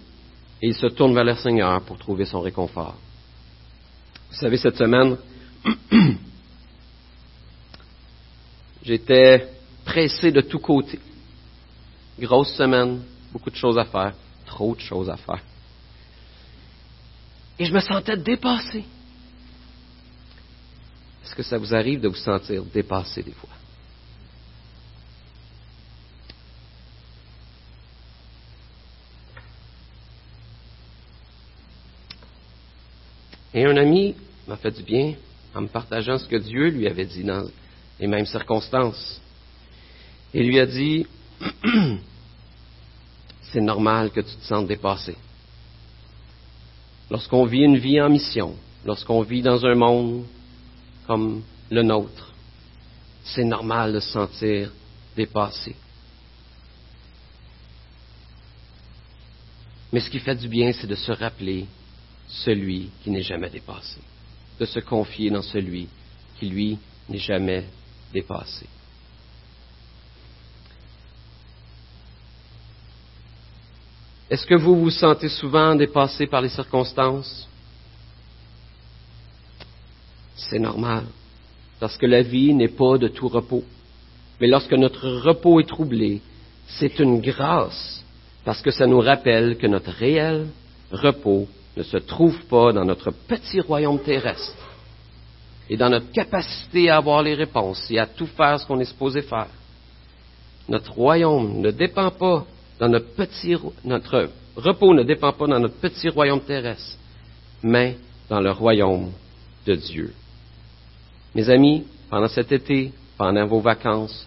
et 0.60 0.68
il 0.68 0.74
se 0.74 0.86
tourne 0.88 1.14
vers 1.14 1.24
le 1.24 1.34
Seigneur 1.34 1.80
pour 1.82 1.96
trouver 1.98 2.26
son 2.26 2.40
réconfort. 2.40 2.96
Vous 4.30 4.36
savez, 4.36 4.58
cette 4.58 4.76
semaine, 4.76 5.16
j'étais 8.82 9.48
pressé 9.84 10.30
de 10.30 10.42
tous 10.42 10.58
côtés. 10.58 11.00
Grosse 12.18 12.52
semaine, 12.54 13.00
beaucoup 13.32 13.50
de 13.50 13.56
choses 13.56 13.78
à 13.78 13.84
faire, 13.84 14.12
trop 14.48 14.74
de 14.74 14.80
choses 14.80 15.08
à 15.08 15.16
faire. 15.16 15.42
Et 17.58 17.64
je 17.64 17.72
me 17.72 17.80
sentais 17.80 18.16
dépassé. 18.16 18.84
Est-ce 21.24 21.34
que 21.34 21.42
ça 21.42 21.58
vous 21.58 21.74
arrive 21.74 22.00
de 22.00 22.08
vous 22.08 22.14
sentir 22.14 22.64
dépassé 22.64 23.22
des 23.22 23.32
fois? 23.32 23.50
Et 33.52 33.64
un 33.64 33.76
ami 33.76 34.14
m'a 34.46 34.56
fait 34.56 34.70
du 34.70 34.82
bien 34.82 35.14
en 35.54 35.62
me 35.62 35.68
partageant 35.68 36.18
ce 36.18 36.26
que 36.26 36.36
Dieu 36.36 36.68
lui 36.68 36.86
avait 36.86 37.06
dit 37.06 37.24
dans 37.24 37.44
les 37.98 38.06
mêmes 38.06 38.26
circonstances. 38.26 39.20
Il 40.32 40.46
lui 40.46 40.60
a 40.60 40.66
dit, 40.66 41.06
c'est 43.52 43.60
normal 43.60 44.10
que 44.10 44.20
tu 44.20 44.34
te 44.36 44.44
sentes 44.44 44.66
dépassé. 44.66 45.16
Lorsqu'on 47.10 47.46
vit 47.46 47.62
une 47.62 47.78
vie 47.78 48.00
en 48.00 48.10
mission, 48.10 48.54
lorsqu'on 48.84 49.22
vit 49.22 49.42
dans 49.42 49.64
un 49.64 49.74
monde 49.74 50.24
comme 51.06 51.42
le 51.70 51.82
nôtre, 51.82 52.32
c'est 53.24 53.44
normal 53.44 53.94
de 53.94 54.00
se 54.00 54.10
sentir 54.10 54.72
dépassé. 55.16 55.74
Mais 59.92 60.00
ce 60.00 60.10
qui 60.10 60.18
fait 60.18 60.34
du 60.34 60.48
bien, 60.48 60.72
c'est 60.72 60.86
de 60.86 60.94
se 60.94 61.12
rappeler 61.12 61.66
celui 62.28 62.90
qui 63.02 63.10
n'est 63.10 63.22
jamais 63.22 63.48
dépassé, 63.48 64.00
de 64.60 64.66
se 64.66 64.80
confier 64.80 65.30
dans 65.30 65.42
celui 65.42 65.88
qui, 66.38 66.46
lui, 66.46 66.78
n'est 67.08 67.18
jamais 67.18 67.64
dépassé. 68.12 68.66
Est-ce 74.30 74.46
que 74.46 74.54
vous 74.54 74.76
vous 74.78 74.90
sentez 74.90 75.30
souvent 75.30 75.74
dépassé 75.74 76.26
par 76.26 76.42
les 76.42 76.50
circonstances? 76.50 77.48
C'est 80.36 80.58
normal, 80.58 81.04
parce 81.80 81.96
que 81.96 82.04
la 82.06 82.22
vie 82.22 82.52
n'est 82.52 82.68
pas 82.68 82.98
de 82.98 83.08
tout 83.08 83.28
repos. 83.28 83.64
Mais 84.40 84.46
lorsque 84.46 84.74
notre 84.74 85.08
repos 85.08 85.60
est 85.60 85.68
troublé, 85.68 86.20
c'est 86.66 86.98
une 86.98 87.20
grâce, 87.20 88.04
parce 88.44 88.60
que 88.60 88.70
ça 88.70 88.86
nous 88.86 89.00
rappelle 89.00 89.56
que 89.56 89.66
notre 89.66 89.90
réel 89.90 90.48
repos 90.92 91.48
ne 91.76 91.82
se 91.82 91.96
trouve 91.96 92.38
pas 92.46 92.72
dans 92.72 92.84
notre 92.84 93.10
petit 93.10 93.60
royaume 93.60 94.00
terrestre, 94.00 94.68
et 95.70 95.76
dans 95.78 95.88
notre 95.88 96.10
capacité 96.12 96.90
à 96.90 96.96
avoir 96.96 97.22
les 97.22 97.34
réponses 97.34 97.90
et 97.90 97.98
à 97.98 98.06
tout 98.06 98.26
faire 98.26 98.60
ce 98.60 98.66
qu'on 98.66 98.80
est 98.80 98.84
supposé 98.84 99.22
faire. 99.22 99.48
Notre 100.68 100.92
royaume 100.92 101.60
ne 101.60 101.70
dépend 101.70 102.10
pas 102.10 102.44
dans 102.78 102.88
notre 102.88 103.14
petit, 103.14 103.56
notre 103.84 104.30
repos 104.56 104.94
ne 104.94 105.02
dépend 105.02 105.32
pas 105.32 105.46
dans 105.46 105.58
notre 105.58 105.76
petit 105.76 106.08
royaume 106.08 106.40
terrestre, 106.40 106.96
mais 107.62 107.96
dans 108.28 108.40
le 108.40 108.50
royaume 108.50 109.12
de 109.66 109.74
Dieu. 109.74 110.14
Mes 111.34 111.48
amis, 111.50 111.84
pendant 112.10 112.28
cet 112.28 112.52
été, 112.52 112.92
pendant 113.16 113.46
vos 113.46 113.60
vacances, 113.60 114.26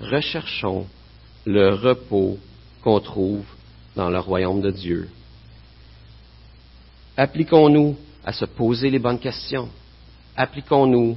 recherchons 0.00 0.86
le 1.44 1.74
repos 1.74 2.38
qu'on 2.82 3.00
trouve 3.00 3.44
dans 3.96 4.10
le 4.10 4.18
royaume 4.18 4.60
de 4.60 4.70
Dieu. 4.70 5.08
Appliquons-nous 7.16 7.96
à 8.24 8.32
se 8.32 8.44
poser 8.44 8.90
les 8.90 8.98
bonnes 8.98 9.18
questions. 9.18 9.68
Appliquons-nous 10.36 11.16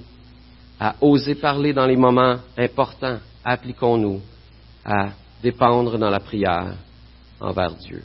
à 0.79 0.95
oser 0.99 1.35
parler 1.35 1.73
dans 1.73 1.85
les 1.85 1.95
moments 1.95 2.37
importants. 2.57 3.19
Appliquons-nous 3.45 4.19
à 4.83 5.09
dépendre 5.41 5.97
dans 5.97 6.09
la 6.09 6.19
prière 6.19 6.75
envers 7.39 7.73
Dieu. 7.75 8.03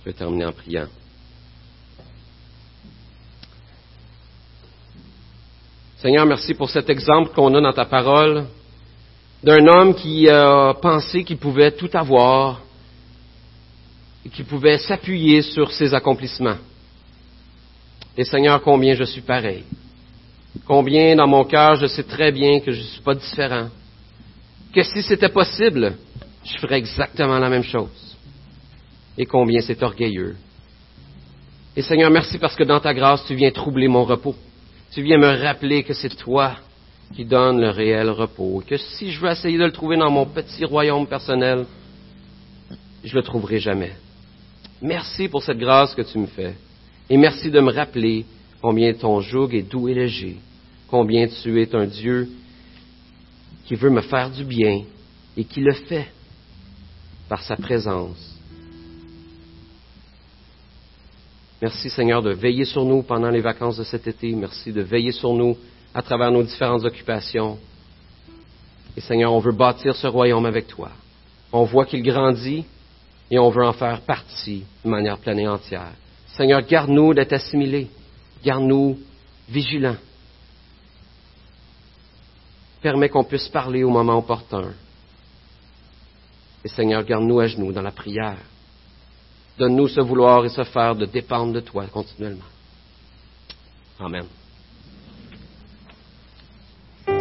Je 0.00 0.10
vais 0.10 0.12
terminer 0.12 0.46
en 0.46 0.52
priant. 0.52 0.86
Seigneur, 5.98 6.24
merci 6.24 6.54
pour 6.54 6.70
cet 6.70 6.88
exemple 6.88 7.32
qu'on 7.34 7.54
a 7.54 7.60
dans 7.60 7.72
ta 7.72 7.84
parole 7.84 8.46
d'un 9.42 9.66
homme 9.66 9.94
qui 9.94 10.28
a 10.28 10.74
pensé 10.80 11.24
qu'il 11.24 11.38
pouvait 11.38 11.72
tout 11.72 11.90
avoir 11.92 12.60
et 14.24 14.28
qui 14.28 14.42
pouvait 14.42 14.78
s'appuyer 14.78 15.42
sur 15.42 15.70
ses 15.72 15.92
accomplissements. 15.94 16.58
Et 18.16 18.24
Seigneur, 18.24 18.62
combien 18.62 18.94
je 18.94 19.04
suis 19.04 19.22
pareil. 19.22 19.64
Combien 20.66 21.16
dans 21.16 21.26
mon 21.26 21.44
cœur 21.44 21.76
je 21.76 21.86
sais 21.86 22.02
très 22.02 22.32
bien 22.32 22.60
que 22.60 22.72
je 22.72 22.80
ne 22.80 22.84
suis 22.84 23.02
pas 23.02 23.14
différent. 23.14 23.68
Que 24.74 24.82
si 24.82 25.02
c'était 25.02 25.28
possible, 25.28 25.96
je 26.44 26.58
ferais 26.58 26.78
exactement 26.78 27.38
la 27.38 27.48
même 27.48 27.62
chose. 27.62 28.16
Et 29.18 29.26
combien 29.26 29.60
c'est 29.60 29.82
orgueilleux. 29.82 30.36
Et 31.76 31.82
Seigneur, 31.82 32.10
merci 32.10 32.38
parce 32.38 32.56
que 32.56 32.64
dans 32.64 32.80
ta 32.80 32.94
grâce, 32.94 33.24
tu 33.26 33.34
viens 33.34 33.50
troubler 33.50 33.88
mon 33.88 34.04
repos. 34.04 34.34
Tu 34.92 35.02
viens 35.02 35.18
me 35.18 35.42
rappeler 35.42 35.84
que 35.84 35.94
c'est 35.94 36.16
toi 36.16 36.56
qui 37.14 37.24
donnes 37.24 37.60
le 37.60 37.70
réel 37.70 38.10
repos. 38.10 38.62
Et 38.62 38.64
que 38.64 38.76
si 38.76 39.10
je 39.10 39.20
veux 39.20 39.30
essayer 39.30 39.58
de 39.58 39.64
le 39.64 39.72
trouver 39.72 39.96
dans 39.96 40.10
mon 40.10 40.26
petit 40.26 40.64
royaume 40.64 41.06
personnel, 41.06 41.66
je 43.04 43.14
le 43.14 43.22
trouverai 43.22 43.58
jamais. 43.58 43.92
Merci 44.82 45.28
pour 45.28 45.42
cette 45.42 45.58
grâce 45.58 45.94
que 45.94 46.02
tu 46.02 46.18
me 46.18 46.26
fais. 46.26 46.54
Et 47.08 47.16
merci 47.16 47.50
de 47.50 47.60
me 47.60 47.72
rappeler 47.72 48.24
combien 48.62 48.92
ton 48.94 49.20
joug 49.20 49.54
est 49.54 49.62
doux 49.62 49.88
et 49.88 49.94
léger, 49.94 50.36
combien 50.88 51.26
tu 51.28 51.60
es 51.60 51.74
un 51.74 51.86
Dieu 51.86 52.28
qui 53.66 53.74
veut 53.74 53.90
me 53.90 54.00
faire 54.00 54.30
du 54.30 54.44
bien 54.44 54.82
et 55.36 55.44
qui 55.44 55.60
le 55.60 55.72
fait 55.72 56.08
par 57.30 57.44
sa 57.44 57.56
présence. 57.56 58.36
Merci 61.62 61.88
Seigneur 61.88 62.22
de 62.22 62.32
veiller 62.32 62.64
sur 62.64 62.84
nous 62.84 63.02
pendant 63.02 63.30
les 63.30 63.40
vacances 63.40 63.76
de 63.76 63.84
cet 63.84 64.08
été. 64.08 64.32
Merci 64.32 64.72
de 64.72 64.82
veiller 64.82 65.12
sur 65.12 65.32
nous 65.32 65.56
à 65.94 66.02
travers 66.02 66.32
nos 66.32 66.42
différentes 66.42 66.84
occupations. 66.84 67.56
Et 68.96 69.00
Seigneur, 69.00 69.32
on 69.32 69.38
veut 69.38 69.52
bâtir 69.52 69.94
ce 69.94 70.08
royaume 70.08 70.44
avec 70.44 70.66
toi. 70.66 70.90
On 71.52 71.62
voit 71.62 71.86
qu'il 71.86 72.02
grandit 72.02 72.64
et 73.30 73.38
on 73.38 73.50
veut 73.50 73.64
en 73.64 73.74
faire 73.74 74.00
partie 74.00 74.64
de 74.84 74.90
manière 74.90 75.18
pleine 75.18 75.38
et 75.38 75.46
entière. 75.46 75.92
Seigneur, 76.36 76.62
garde-nous 76.62 77.14
d'être 77.14 77.34
assimilés. 77.34 77.90
Garde-nous 78.44 78.98
vigilants. 79.48 79.98
Permets 82.82 83.08
qu'on 83.08 83.22
puisse 83.22 83.48
parler 83.48 83.84
au 83.84 83.90
moment 83.90 84.18
opportun. 84.18 84.72
Et 86.64 86.68
Seigneur, 86.68 87.04
garde-nous 87.04 87.40
à 87.40 87.46
genoux 87.46 87.72
dans 87.72 87.82
la 87.82 87.92
prière. 87.92 88.38
Donne-nous 89.58 89.88
ce 89.88 90.00
vouloir 90.00 90.44
et 90.44 90.48
ce 90.48 90.64
faire 90.64 90.94
de 90.94 91.06
dépendre 91.06 91.52
de 91.52 91.60
toi 91.60 91.86
continuellement. 91.86 92.44
Amen. 93.98 94.26